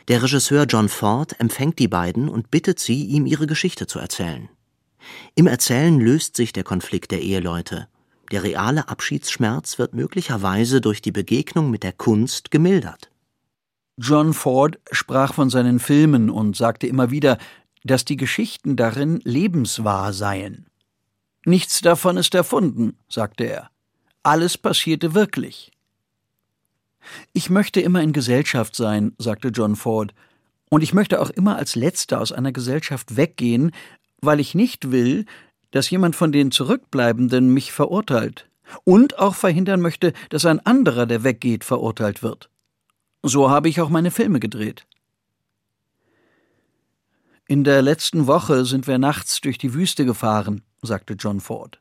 Der 0.08 0.22
Regisseur 0.22 0.64
John 0.64 0.88
Ford 0.88 1.38
empfängt 1.38 1.78
die 1.78 1.88
beiden 1.88 2.28
und 2.28 2.50
bittet 2.50 2.78
sie, 2.78 3.04
ihm 3.04 3.26
ihre 3.26 3.46
Geschichte 3.46 3.86
zu 3.86 3.98
erzählen. 3.98 4.48
Im 5.34 5.46
Erzählen 5.46 6.00
löst 6.00 6.36
sich 6.36 6.52
der 6.52 6.64
Konflikt 6.64 7.10
der 7.10 7.20
Eheleute. 7.20 7.88
Der 8.32 8.42
reale 8.42 8.88
Abschiedsschmerz 8.88 9.78
wird 9.78 9.94
möglicherweise 9.94 10.80
durch 10.80 11.02
die 11.02 11.12
Begegnung 11.12 11.70
mit 11.70 11.82
der 11.82 11.92
Kunst 11.92 12.50
gemildert. 12.50 13.10
John 13.98 14.32
Ford 14.32 14.78
sprach 14.92 15.34
von 15.34 15.50
seinen 15.50 15.78
Filmen 15.78 16.30
und 16.30 16.56
sagte 16.56 16.86
immer 16.86 17.10
wieder, 17.10 17.38
dass 17.84 18.04
die 18.04 18.16
Geschichten 18.16 18.76
darin 18.76 19.20
lebenswahr 19.24 20.12
seien. 20.12 20.66
Nichts 21.44 21.80
davon 21.80 22.16
ist 22.16 22.34
erfunden, 22.34 22.98
sagte 23.08 23.44
er. 23.44 23.70
Alles 24.22 24.58
passierte 24.58 25.14
wirklich. 25.14 25.70
Ich 27.32 27.50
möchte 27.50 27.80
immer 27.80 28.02
in 28.02 28.12
Gesellschaft 28.12 28.76
sein, 28.76 29.12
sagte 29.18 29.48
John 29.48 29.76
Ford, 29.76 30.14
und 30.70 30.82
ich 30.82 30.92
möchte 30.92 31.20
auch 31.20 31.30
immer 31.30 31.56
als 31.56 31.76
Letzter 31.76 32.20
aus 32.20 32.32
einer 32.32 32.52
Gesellschaft 32.52 33.16
weggehen, 33.16 33.72
weil 34.20 34.40
ich 34.40 34.54
nicht 34.54 34.90
will, 34.90 35.24
dass 35.70 35.90
jemand 35.90 36.16
von 36.16 36.32
den 36.32 36.50
Zurückbleibenden 36.50 37.52
mich 37.52 37.72
verurteilt 37.72 38.48
und 38.84 39.18
auch 39.18 39.34
verhindern 39.34 39.80
möchte, 39.80 40.12
dass 40.28 40.44
ein 40.44 40.64
anderer, 40.64 41.06
der 41.06 41.24
weggeht, 41.24 41.64
verurteilt 41.64 42.22
wird. 42.22 42.50
So 43.22 43.50
habe 43.50 43.68
ich 43.68 43.80
auch 43.80 43.88
meine 43.88 44.10
Filme 44.10 44.40
gedreht. 44.40 44.86
In 47.46 47.64
der 47.64 47.80
letzten 47.80 48.26
Woche 48.26 48.66
sind 48.66 48.86
wir 48.86 48.98
nachts 48.98 49.40
durch 49.40 49.56
die 49.56 49.72
Wüste 49.72 50.04
gefahren, 50.04 50.62
sagte 50.82 51.14
John 51.14 51.40
Ford. 51.40 51.80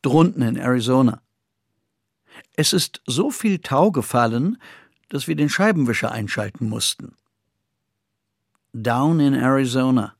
Drunten 0.00 0.42
in 0.42 0.56
Arizona. 0.56 1.20
Es 2.56 2.72
ist 2.72 3.02
so 3.06 3.30
viel 3.30 3.58
Tau 3.58 3.90
gefallen, 3.90 4.58
dass 5.08 5.28
wir 5.28 5.36
den 5.36 5.48
Scheibenwischer 5.48 6.12
einschalten 6.12 6.68
mussten. 6.68 7.14
Down 8.72 9.20
in 9.20 9.34
Arizona. 9.34 10.14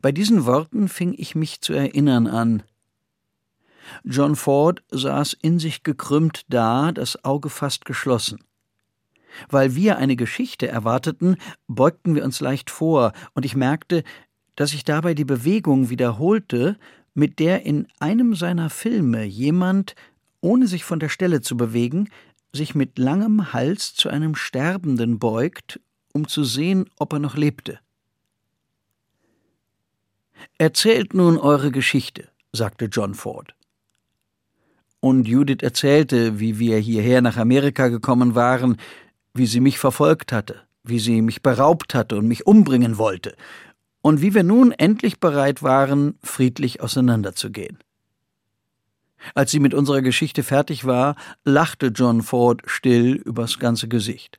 Bei 0.00 0.12
diesen 0.12 0.44
Worten 0.44 0.88
fing 0.88 1.14
ich 1.16 1.34
mich 1.34 1.60
zu 1.60 1.72
erinnern 1.72 2.26
an. 2.26 2.62
John 4.04 4.36
Ford 4.36 4.82
saß 4.90 5.36
in 5.40 5.58
sich 5.58 5.82
gekrümmt 5.82 6.44
da, 6.48 6.92
das 6.92 7.24
Auge 7.24 7.50
fast 7.50 7.84
geschlossen. 7.84 8.38
Weil 9.48 9.74
wir 9.74 9.98
eine 9.98 10.16
Geschichte 10.16 10.68
erwarteten, 10.68 11.36
beugten 11.66 12.14
wir 12.14 12.24
uns 12.24 12.40
leicht 12.40 12.70
vor, 12.70 13.12
und 13.34 13.44
ich 13.44 13.56
merkte, 13.56 14.04
dass 14.56 14.70
sich 14.70 14.84
dabei 14.84 15.14
die 15.14 15.24
Bewegung 15.24 15.90
wiederholte, 15.90 16.78
mit 17.14 17.38
der 17.38 17.64
in 17.64 17.88
einem 17.98 18.34
seiner 18.34 18.70
Filme 18.70 19.24
jemand, 19.24 19.94
ohne 20.44 20.66
sich 20.66 20.84
von 20.84 21.00
der 21.00 21.08
Stelle 21.08 21.40
zu 21.40 21.56
bewegen, 21.56 22.10
sich 22.52 22.74
mit 22.74 22.98
langem 22.98 23.54
Hals 23.54 23.94
zu 23.94 24.10
einem 24.10 24.34
Sterbenden 24.34 25.18
beugt, 25.18 25.80
um 26.12 26.28
zu 26.28 26.44
sehen, 26.44 26.84
ob 26.98 27.14
er 27.14 27.18
noch 27.18 27.34
lebte. 27.34 27.80
Erzählt 30.58 31.14
nun 31.14 31.38
eure 31.38 31.72
Geschichte, 31.72 32.28
sagte 32.52 32.84
John 32.84 33.14
Ford. 33.14 33.54
Und 35.00 35.26
Judith 35.26 35.62
erzählte, 35.62 36.38
wie 36.38 36.58
wir 36.58 36.78
hierher 36.78 37.22
nach 37.22 37.38
Amerika 37.38 37.88
gekommen 37.88 38.34
waren, 38.34 38.76
wie 39.32 39.46
sie 39.46 39.60
mich 39.60 39.78
verfolgt 39.78 40.30
hatte, 40.30 40.60
wie 40.82 40.98
sie 40.98 41.22
mich 41.22 41.42
beraubt 41.42 41.94
hatte 41.94 42.16
und 42.18 42.28
mich 42.28 42.46
umbringen 42.46 42.98
wollte, 42.98 43.34
und 44.02 44.20
wie 44.20 44.34
wir 44.34 44.42
nun 44.42 44.72
endlich 44.72 45.20
bereit 45.20 45.62
waren, 45.62 46.18
friedlich 46.22 46.82
auseinanderzugehen. 46.82 47.78
Als 49.34 49.50
sie 49.50 49.60
mit 49.60 49.72
unserer 49.72 50.02
Geschichte 50.02 50.42
fertig 50.42 50.84
war, 50.84 51.16
lachte 51.44 51.86
John 51.86 52.22
Ford 52.22 52.62
still 52.66 53.14
übers 53.14 53.58
ganze 53.58 53.88
Gesicht. 53.88 54.38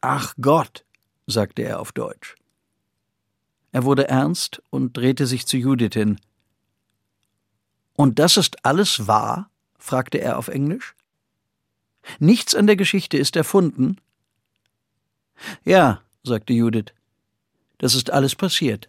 Ach 0.00 0.34
Gott, 0.40 0.84
sagte 1.26 1.62
er 1.62 1.80
auf 1.80 1.92
Deutsch. 1.92 2.36
Er 3.72 3.84
wurde 3.84 4.08
ernst 4.08 4.62
und 4.70 4.96
drehte 4.96 5.26
sich 5.26 5.46
zu 5.46 5.56
Judith 5.56 5.94
hin. 5.94 6.20
Und 7.94 8.18
das 8.18 8.36
ist 8.36 8.64
alles 8.64 9.06
wahr? 9.06 9.50
fragte 9.78 10.18
er 10.18 10.38
auf 10.38 10.48
Englisch. 10.48 10.94
Nichts 12.18 12.54
an 12.54 12.66
der 12.66 12.76
Geschichte 12.76 13.16
ist 13.16 13.36
erfunden. 13.36 13.96
Ja, 15.64 16.02
sagte 16.22 16.52
Judith, 16.52 16.92
das 17.78 17.94
ist 17.94 18.10
alles 18.10 18.34
passiert. 18.34 18.88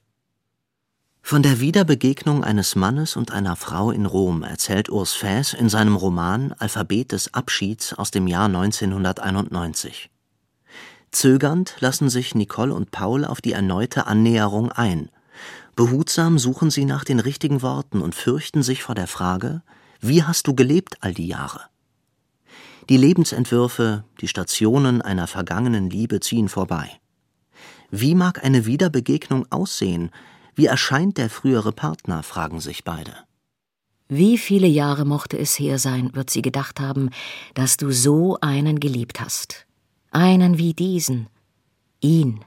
Von 1.27 1.41
der 1.41 1.59
Wiederbegegnung 1.59 2.43
eines 2.43 2.75
Mannes 2.75 3.15
und 3.15 3.31
einer 3.31 3.55
Frau 3.55 3.89
in 3.89 4.05
Rom 4.05 4.43
erzählt 4.43 4.89
Urs 4.89 5.13
Fäß 5.13 5.55
in 5.55 5.69
seinem 5.69 5.95
Roman 5.95 6.53
Alphabet 6.59 7.13
des 7.13 7.33
Abschieds 7.33 7.95
aus 7.95 8.11
dem 8.11 8.27
Jahr 8.27 8.45
1991. 8.45 10.11
Zögernd 11.09 11.77
lassen 11.79 12.11
sich 12.11 12.35
Nicole 12.35 12.71
und 12.71 12.91
Paul 12.91 13.25
auf 13.25 13.41
die 13.41 13.53
erneute 13.53 14.05
Annäherung 14.05 14.71
ein. 14.71 15.09
Behutsam 15.75 16.37
suchen 16.37 16.69
sie 16.69 16.85
nach 16.85 17.03
den 17.03 17.19
richtigen 17.19 17.63
Worten 17.63 18.01
und 18.01 18.13
fürchten 18.13 18.61
sich 18.61 18.83
vor 18.83 18.93
der 18.93 19.07
Frage, 19.07 19.63
wie 19.99 20.21
hast 20.21 20.45
du 20.45 20.53
gelebt 20.53 20.97
all 20.99 21.15
die 21.15 21.25
Jahre? 21.25 21.61
Die 22.87 22.97
Lebensentwürfe, 22.97 24.03
die 24.21 24.27
Stationen 24.27 25.01
einer 25.01 25.25
vergangenen 25.25 25.89
Liebe 25.89 26.19
ziehen 26.19 26.49
vorbei. 26.49 26.87
Wie 27.89 28.13
mag 28.13 28.43
eine 28.43 28.67
Wiederbegegnung 28.67 29.51
aussehen? 29.51 30.11
Wie 30.55 30.67
erscheint 30.67 31.17
der 31.17 31.29
frühere 31.29 31.73
Partner? 31.73 32.23
fragen 32.23 32.61
sich 32.61 32.83
beide. 32.83 33.13
Wie 34.07 34.37
viele 34.37 34.67
Jahre 34.67 35.03
mochte 35.03 35.37
es 35.37 35.57
her 35.59 35.79
sein, 35.79 36.11
wird 36.13 36.29
sie 36.29 36.41
gedacht 36.41 36.79
haben, 36.79 37.09
dass 37.55 37.75
du 37.77 37.91
so 37.91 38.37
einen 38.39 38.79
geliebt 38.79 39.19
hast. 39.19 39.65
Einen 40.11 40.57
wie 40.57 40.73
diesen. 40.73 41.27
Ihn. 41.99 42.45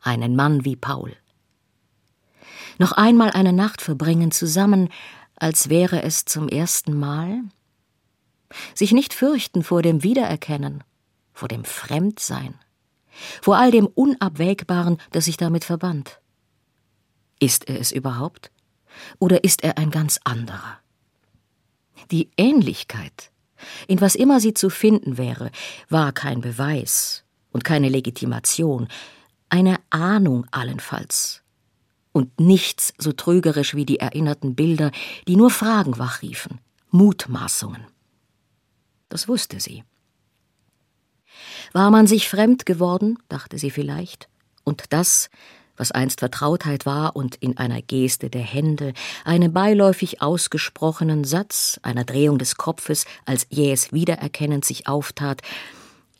Einen 0.00 0.36
Mann 0.36 0.64
wie 0.64 0.76
Paul. 0.76 1.16
Noch 2.78 2.92
einmal 2.92 3.30
eine 3.30 3.52
Nacht 3.52 3.80
verbringen 3.80 4.30
zusammen, 4.30 4.90
als 5.36 5.68
wäre 5.68 6.02
es 6.02 6.24
zum 6.24 6.48
ersten 6.48 6.98
Mal, 6.98 7.40
sich 8.74 8.92
nicht 8.92 9.14
fürchten 9.14 9.64
vor 9.64 9.82
dem 9.82 10.02
Wiedererkennen, 10.02 10.84
vor 11.32 11.48
dem 11.48 11.64
Fremdsein, 11.64 12.54
vor 13.42 13.56
all 13.56 13.70
dem 13.70 13.86
Unabwägbaren, 13.86 14.98
das 15.10 15.24
sich 15.24 15.36
damit 15.36 15.64
verband. 15.64 16.20
Ist 17.44 17.68
er 17.68 17.78
es 17.78 17.92
überhaupt? 17.92 18.50
Oder 19.18 19.44
ist 19.44 19.62
er 19.64 19.76
ein 19.76 19.90
ganz 19.90 20.18
anderer? 20.24 20.78
Die 22.10 22.30
Ähnlichkeit, 22.38 23.30
in 23.86 24.00
was 24.00 24.14
immer 24.14 24.40
sie 24.40 24.54
zu 24.54 24.70
finden 24.70 25.18
wäre, 25.18 25.50
war 25.90 26.12
kein 26.12 26.40
Beweis 26.40 27.22
und 27.52 27.62
keine 27.62 27.90
Legitimation, 27.90 28.88
eine 29.50 29.76
Ahnung 29.90 30.46
allenfalls. 30.52 31.42
Und 32.12 32.40
nichts 32.40 32.94
so 32.96 33.12
trügerisch 33.12 33.74
wie 33.74 33.84
die 33.84 33.98
erinnerten 33.98 34.54
Bilder, 34.54 34.90
die 35.28 35.36
nur 35.36 35.50
Fragen 35.50 35.98
wachriefen, 35.98 36.60
Mutmaßungen. 36.92 37.84
Das 39.10 39.28
wusste 39.28 39.60
sie. 39.60 39.84
War 41.74 41.90
man 41.90 42.06
sich 42.06 42.26
fremd 42.26 42.64
geworden, 42.64 43.18
dachte 43.28 43.58
sie 43.58 43.70
vielleicht, 43.70 44.30
und 44.64 44.84
das, 44.94 45.28
was 45.76 45.90
einst 45.92 46.20
Vertrautheit 46.20 46.86
war 46.86 47.16
und 47.16 47.36
in 47.36 47.56
einer 47.58 47.82
Geste 47.82 48.30
der 48.30 48.42
Hände, 48.42 48.92
einem 49.24 49.52
beiläufig 49.52 50.22
ausgesprochenen 50.22 51.24
Satz, 51.24 51.80
einer 51.82 52.04
Drehung 52.04 52.38
des 52.38 52.56
Kopfes, 52.56 53.06
als 53.24 53.46
jähes 53.50 53.92
Wiedererkennen 53.92 54.62
sich 54.62 54.86
auftat, 54.86 55.42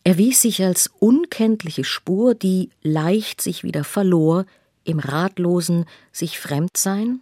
erwies 0.03 0.43
sich 0.43 0.63
als 0.63 0.91
unkenntliche 0.99 1.85
Spur, 1.85 2.35
die 2.35 2.71
leicht 2.83 3.41
sich 3.41 3.65
wieder 3.65 3.85
verlor 3.85 4.45
im 4.85 4.99
ratlosen 4.99 5.87
sich 6.13 6.39
fremd 6.39 6.77
sein? 6.77 7.21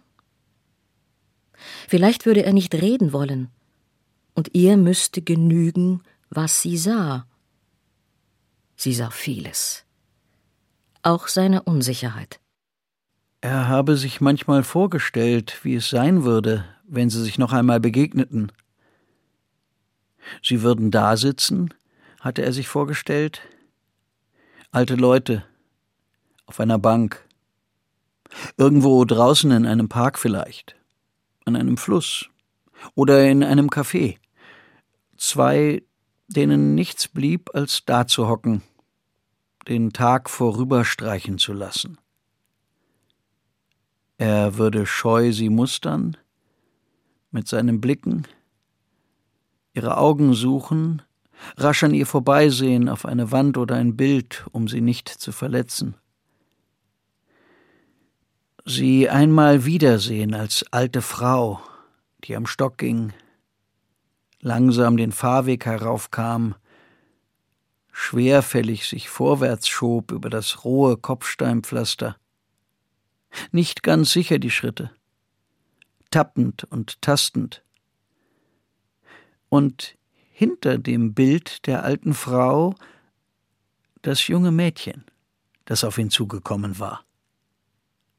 Vielleicht 1.87 2.25
würde 2.25 2.43
er 2.43 2.53
nicht 2.53 2.73
reden 2.75 3.13
wollen, 3.13 3.49
und 4.35 4.49
ihr 4.53 4.77
müsste 4.77 5.21
genügen, 5.21 6.01
was 6.29 6.61
sie 6.61 6.77
sah. 6.77 7.27
Sie 8.75 8.93
sah 8.93 9.11
vieles. 9.11 9.85
Auch 11.03 11.27
seine 11.27 11.63
Unsicherheit. 11.63 12.39
Er 13.41 13.67
habe 13.67 13.97
sich 13.97 14.21
manchmal 14.21 14.63
vorgestellt, 14.63 15.59
wie 15.63 15.75
es 15.75 15.89
sein 15.89 16.23
würde, 16.23 16.65
wenn 16.87 17.09
sie 17.09 17.21
sich 17.21 17.37
noch 17.37 17.53
einmal 17.53 17.79
begegneten. 17.79 18.51
Sie 20.41 20.61
würden 20.61 20.91
da 20.91 21.17
sitzen, 21.17 21.73
hatte 22.21 22.41
er 22.41 22.53
sich 22.53 22.67
vorgestellt. 22.67 23.41
Alte 24.71 24.95
Leute, 24.95 25.43
auf 26.45 26.59
einer 26.59 26.79
Bank. 26.79 27.27
Irgendwo 28.57 29.03
draußen 29.05 29.51
in 29.51 29.65
einem 29.67 29.89
Park 29.89 30.17
vielleicht, 30.17 30.75
an 31.45 31.55
einem 31.55 31.77
Fluss 31.77 32.29
oder 32.95 33.29
in 33.29 33.43
einem 33.43 33.69
Café 33.69 34.17
zwei, 35.23 35.83
denen 36.27 36.75
nichts 36.75 37.07
blieb, 37.07 37.49
als 37.53 37.85
da 37.85 38.07
zu 38.07 38.27
hocken, 38.27 38.61
den 39.67 39.93
Tag 39.93 40.29
vorüberstreichen 40.29 41.37
zu 41.37 41.53
lassen. 41.53 41.97
Er 44.17 44.57
würde 44.57 44.85
scheu 44.85 45.31
sie 45.31 45.49
mustern, 45.49 46.17
mit 47.31 47.47
seinen 47.47 47.81
Blicken, 47.81 48.27
ihre 49.73 49.97
Augen 49.97 50.33
suchen, 50.33 51.01
rasch 51.57 51.83
an 51.83 51.93
ihr 51.93 52.05
vorbeisehen 52.05 52.89
auf 52.89 53.05
eine 53.05 53.31
Wand 53.31 53.57
oder 53.57 53.75
ein 53.75 53.97
Bild, 53.97 54.45
um 54.51 54.67
sie 54.67 54.81
nicht 54.81 55.09
zu 55.09 55.31
verletzen. 55.31 55.95
Sie 58.65 59.09
einmal 59.09 59.65
wiedersehen 59.65 60.33
als 60.33 60.63
alte 60.71 61.01
Frau, 61.01 61.59
die 62.23 62.35
am 62.35 62.45
Stock 62.45 62.77
ging, 62.77 63.11
langsam 64.39 64.95
den 64.95 65.11
Fahrweg 65.11 65.65
heraufkam, 65.65 66.55
schwerfällig 67.93 68.87
sich 68.87 69.07
vorwärts 69.07 69.69
schob 69.69 70.11
über 70.11 70.29
das 70.29 70.65
rohe 70.65 70.97
Kopfsteinpflaster. 70.97 72.17
Nicht 73.51 73.83
ganz 73.83 74.11
sicher 74.11 74.39
die 74.39 74.51
Schritte, 74.51 74.91
tappend 76.11 76.65
und 76.65 77.01
tastend. 77.01 77.63
Und 79.47 79.95
hinter 80.31 80.79
dem 80.79 81.13
Bild 81.13 81.65
der 81.67 81.83
alten 81.83 82.13
Frau 82.13 82.75
das 84.01 84.27
junge 84.27 84.51
Mädchen, 84.51 85.05
das 85.65 85.83
auf 85.83 85.97
ihn 85.97 86.09
zugekommen 86.09 86.79
war. 86.79 87.05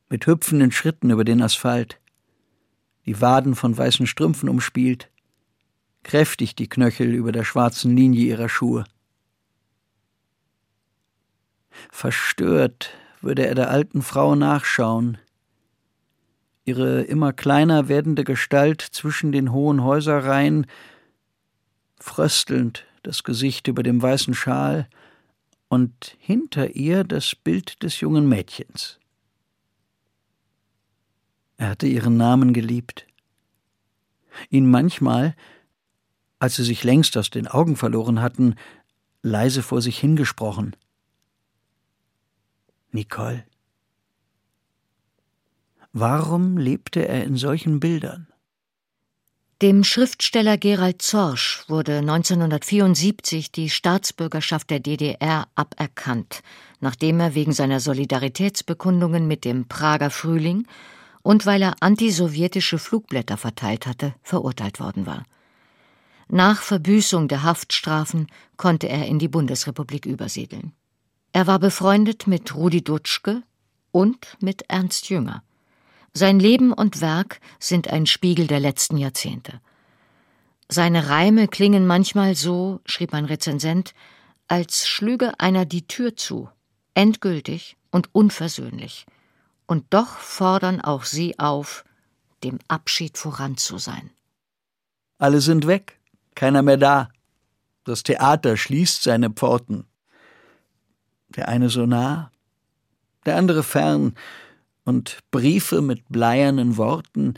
Mit 0.08 0.26
hüpfenden 0.26 0.70
Schritten 0.70 1.10
über 1.10 1.24
den 1.24 1.42
Asphalt, 1.42 2.00
die 3.06 3.20
Waden 3.20 3.54
von 3.54 3.76
weißen 3.76 4.06
Strümpfen 4.06 4.48
umspielt, 4.48 5.10
kräftig 6.04 6.54
die 6.54 6.68
Knöchel 6.68 7.12
über 7.12 7.32
der 7.32 7.44
schwarzen 7.44 7.96
Linie 7.96 8.24
ihrer 8.24 8.48
Schuhe. 8.48 8.84
Verstört 11.90 12.90
würde 13.20 13.46
er 13.46 13.54
der 13.54 13.70
alten 13.70 14.02
Frau 14.02 14.34
nachschauen, 14.34 15.18
ihre 16.64 17.02
immer 17.02 17.32
kleiner 17.32 17.88
werdende 17.88 18.24
Gestalt 18.24 18.80
zwischen 18.80 19.32
den 19.32 19.52
hohen 19.52 19.82
Häuserreihen, 19.82 20.66
fröstelnd 21.98 22.84
das 23.02 23.22
Gesicht 23.22 23.68
über 23.68 23.82
dem 23.82 24.00
weißen 24.00 24.34
Schal 24.34 24.88
und 25.68 26.16
hinter 26.18 26.74
ihr 26.74 27.04
das 27.04 27.34
Bild 27.34 27.82
des 27.82 28.00
jungen 28.00 28.28
Mädchens. 28.28 28.98
Er 31.56 31.70
hatte 31.70 31.86
ihren 31.86 32.16
Namen 32.16 32.52
geliebt, 32.52 33.06
ihn 34.50 34.68
manchmal, 34.68 35.34
als 36.38 36.56
sie 36.56 36.64
sich 36.64 36.82
längst 36.84 37.16
aus 37.16 37.30
den 37.30 37.46
Augen 37.46 37.76
verloren 37.76 38.20
hatten, 38.20 38.56
leise 39.22 39.62
vor 39.62 39.80
sich 39.80 39.98
hingesprochen. 39.98 40.76
Nicole. 42.94 43.44
Warum 45.92 46.56
lebte 46.56 47.06
er 47.06 47.24
in 47.24 47.36
solchen 47.36 47.80
Bildern? 47.80 48.28
Dem 49.62 49.82
Schriftsteller 49.82 50.58
Gerald 50.58 51.02
Zorsch 51.02 51.64
wurde 51.68 51.98
1974 51.98 53.50
die 53.50 53.68
Staatsbürgerschaft 53.68 54.70
der 54.70 54.78
DDR 54.78 55.48
aberkannt, 55.56 56.42
nachdem 56.80 57.18
er 57.18 57.34
wegen 57.34 57.52
seiner 57.52 57.80
Solidaritätsbekundungen 57.80 59.26
mit 59.26 59.44
dem 59.44 59.66
Prager 59.66 60.10
Frühling 60.10 60.66
und 61.22 61.46
weil 61.46 61.62
er 61.62 61.76
antisowjetische 61.80 62.78
Flugblätter 62.78 63.36
verteilt 63.36 63.86
hatte, 63.86 64.14
verurteilt 64.22 64.78
worden 64.78 65.06
war. 65.06 65.24
Nach 66.28 66.62
Verbüßung 66.62 67.26
der 67.26 67.42
Haftstrafen 67.42 68.28
konnte 68.56 68.88
er 68.88 69.06
in 69.06 69.18
die 69.18 69.28
Bundesrepublik 69.28 70.06
übersiedeln. 70.06 70.72
Er 71.34 71.48
war 71.48 71.58
befreundet 71.58 72.28
mit 72.28 72.54
Rudi 72.54 72.84
Dutschke 72.84 73.42
und 73.90 74.36
mit 74.38 74.62
Ernst 74.68 75.08
Jünger. 75.08 75.42
Sein 76.12 76.38
Leben 76.38 76.72
und 76.72 77.00
Werk 77.00 77.40
sind 77.58 77.88
ein 77.88 78.06
Spiegel 78.06 78.46
der 78.46 78.60
letzten 78.60 78.98
Jahrzehnte. 78.98 79.60
Seine 80.68 81.08
Reime 81.08 81.48
klingen 81.48 81.88
manchmal 81.88 82.36
so, 82.36 82.80
schrieb 82.86 83.12
ein 83.14 83.24
Rezensent, 83.24 83.94
als 84.46 84.86
schlüge 84.86 85.40
einer 85.40 85.64
die 85.64 85.88
Tür 85.88 86.14
zu, 86.14 86.48
endgültig 86.94 87.76
und 87.90 88.14
unversöhnlich. 88.14 89.04
Und 89.66 89.86
doch 89.90 90.18
fordern 90.18 90.80
auch 90.80 91.02
sie 91.02 91.36
auf, 91.40 91.84
dem 92.44 92.60
Abschied 92.68 93.18
voran 93.18 93.56
zu 93.56 93.78
sein. 93.78 94.10
Alle 95.18 95.40
sind 95.40 95.66
weg, 95.66 95.98
keiner 96.36 96.62
mehr 96.62 96.76
da. 96.76 97.08
Das 97.82 98.04
Theater 98.04 98.56
schließt 98.56 99.02
seine 99.02 99.30
Pforten. 99.30 99.88
Der 101.36 101.48
eine 101.48 101.68
so 101.68 101.86
nah, 101.86 102.30
der 103.26 103.36
andere 103.36 103.62
fern, 103.62 104.14
und 104.84 105.18
Briefe 105.30 105.80
mit 105.80 106.08
bleiernen 106.08 106.76
Worten. 106.76 107.34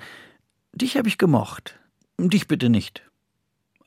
Dich 0.73 0.97
habe 0.97 1.09
ich 1.09 1.19
gemocht, 1.19 1.79
dich 2.19 2.49
bitte 2.49 2.69
nicht. 2.69 3.03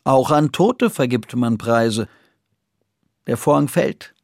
Auch 0.04 0.32
an 0.32 0.52
Tote 0.52 0.90
vergibt 0.90 1.36
man 1.36 1.58
Preise. 1.58 2.08
Der 3.28 3.38
Vorhang 3.38 3.68
fällt, 3.68 4.16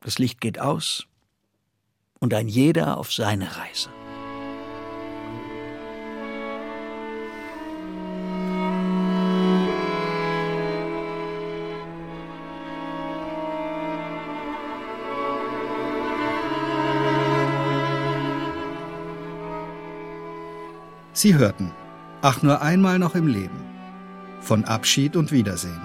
das 0.00 0.18
Licht 0.18 0.40
geht 0.40 0.58
aus 0.58 1.06
und 2.20 2.32
ein 2.32 2.48
jeder 2.48 2.96
auf 2.96 3.12
seine 3.12 3.56
Reise. 3.56 3.90
Sie 21.24 21.36
hörten 21.36 21.72
Ach 22.20 22.42
nur 22.42 22.60
einmal 22.60 22.98
noch 22.98 23.14
im 23.14 23.26
Leben 23.26 23.58
von 24.42 24.66
Abschied 24.66 25.16
und 25.16 25.32
Wiedersehen. 25.32 25.80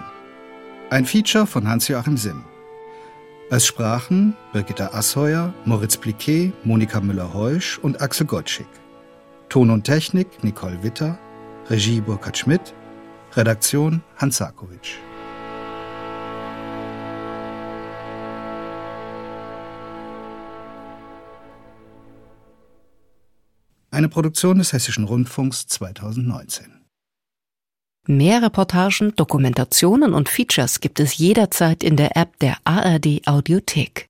Ein 0.90 1.06
Feature 1.06 1.48
von 1.48 1.66
Hans-Joachim 1.66 2.18
Simm. 2.18 2.44
Es 3.50 3.66
sprachen 3.66 4.36
Birgitta 4.52 4.90
Asheuer, 4.94 5.54
Moritz 5.64 5.96
Pliquet, 5.96 6.52
Monika 6.66 7.00
Müller-Heusch 7.00 7.78
und 7.78 8.02
Axel 8.02 8.28
Gottschig. 8.28 8.68
Ton 9.48 9.70
und 9.70 9.86
Technik 9.86 10.44
Nicole 10.44 10.84
Witter, 10.84 11.18
Regie 11.70 12.02
Burkhard 12.02 12.38
Schmidt, 12.38 12.74
Redaktion 13.38 14.04
Hans 14.18 14.40
Sarkowitsch. 14.40 14.98
Eine 24.00 24.08
Produktion 24.08 24.60
des 24.60 24.72
Hessischen 24.72 25.04
Rundfunks 25.04 25.68
2019. 25.68 26.86
Mehr 28.08 28.42
Reportagen, 28.42 29.14
Dokumentationen 29.18 30.14
und 30.14 30.30
Features 30.30 30.80
gibt 30.80 31.02
es 31.02 31.18
jederzeit 31.18 31.84
in 31.84 31.98
der 31.98 32.16
App 32.16 32.40
der 32.40 32.56
ARD 32.64 33.28
Audiothek. 33.28 34.08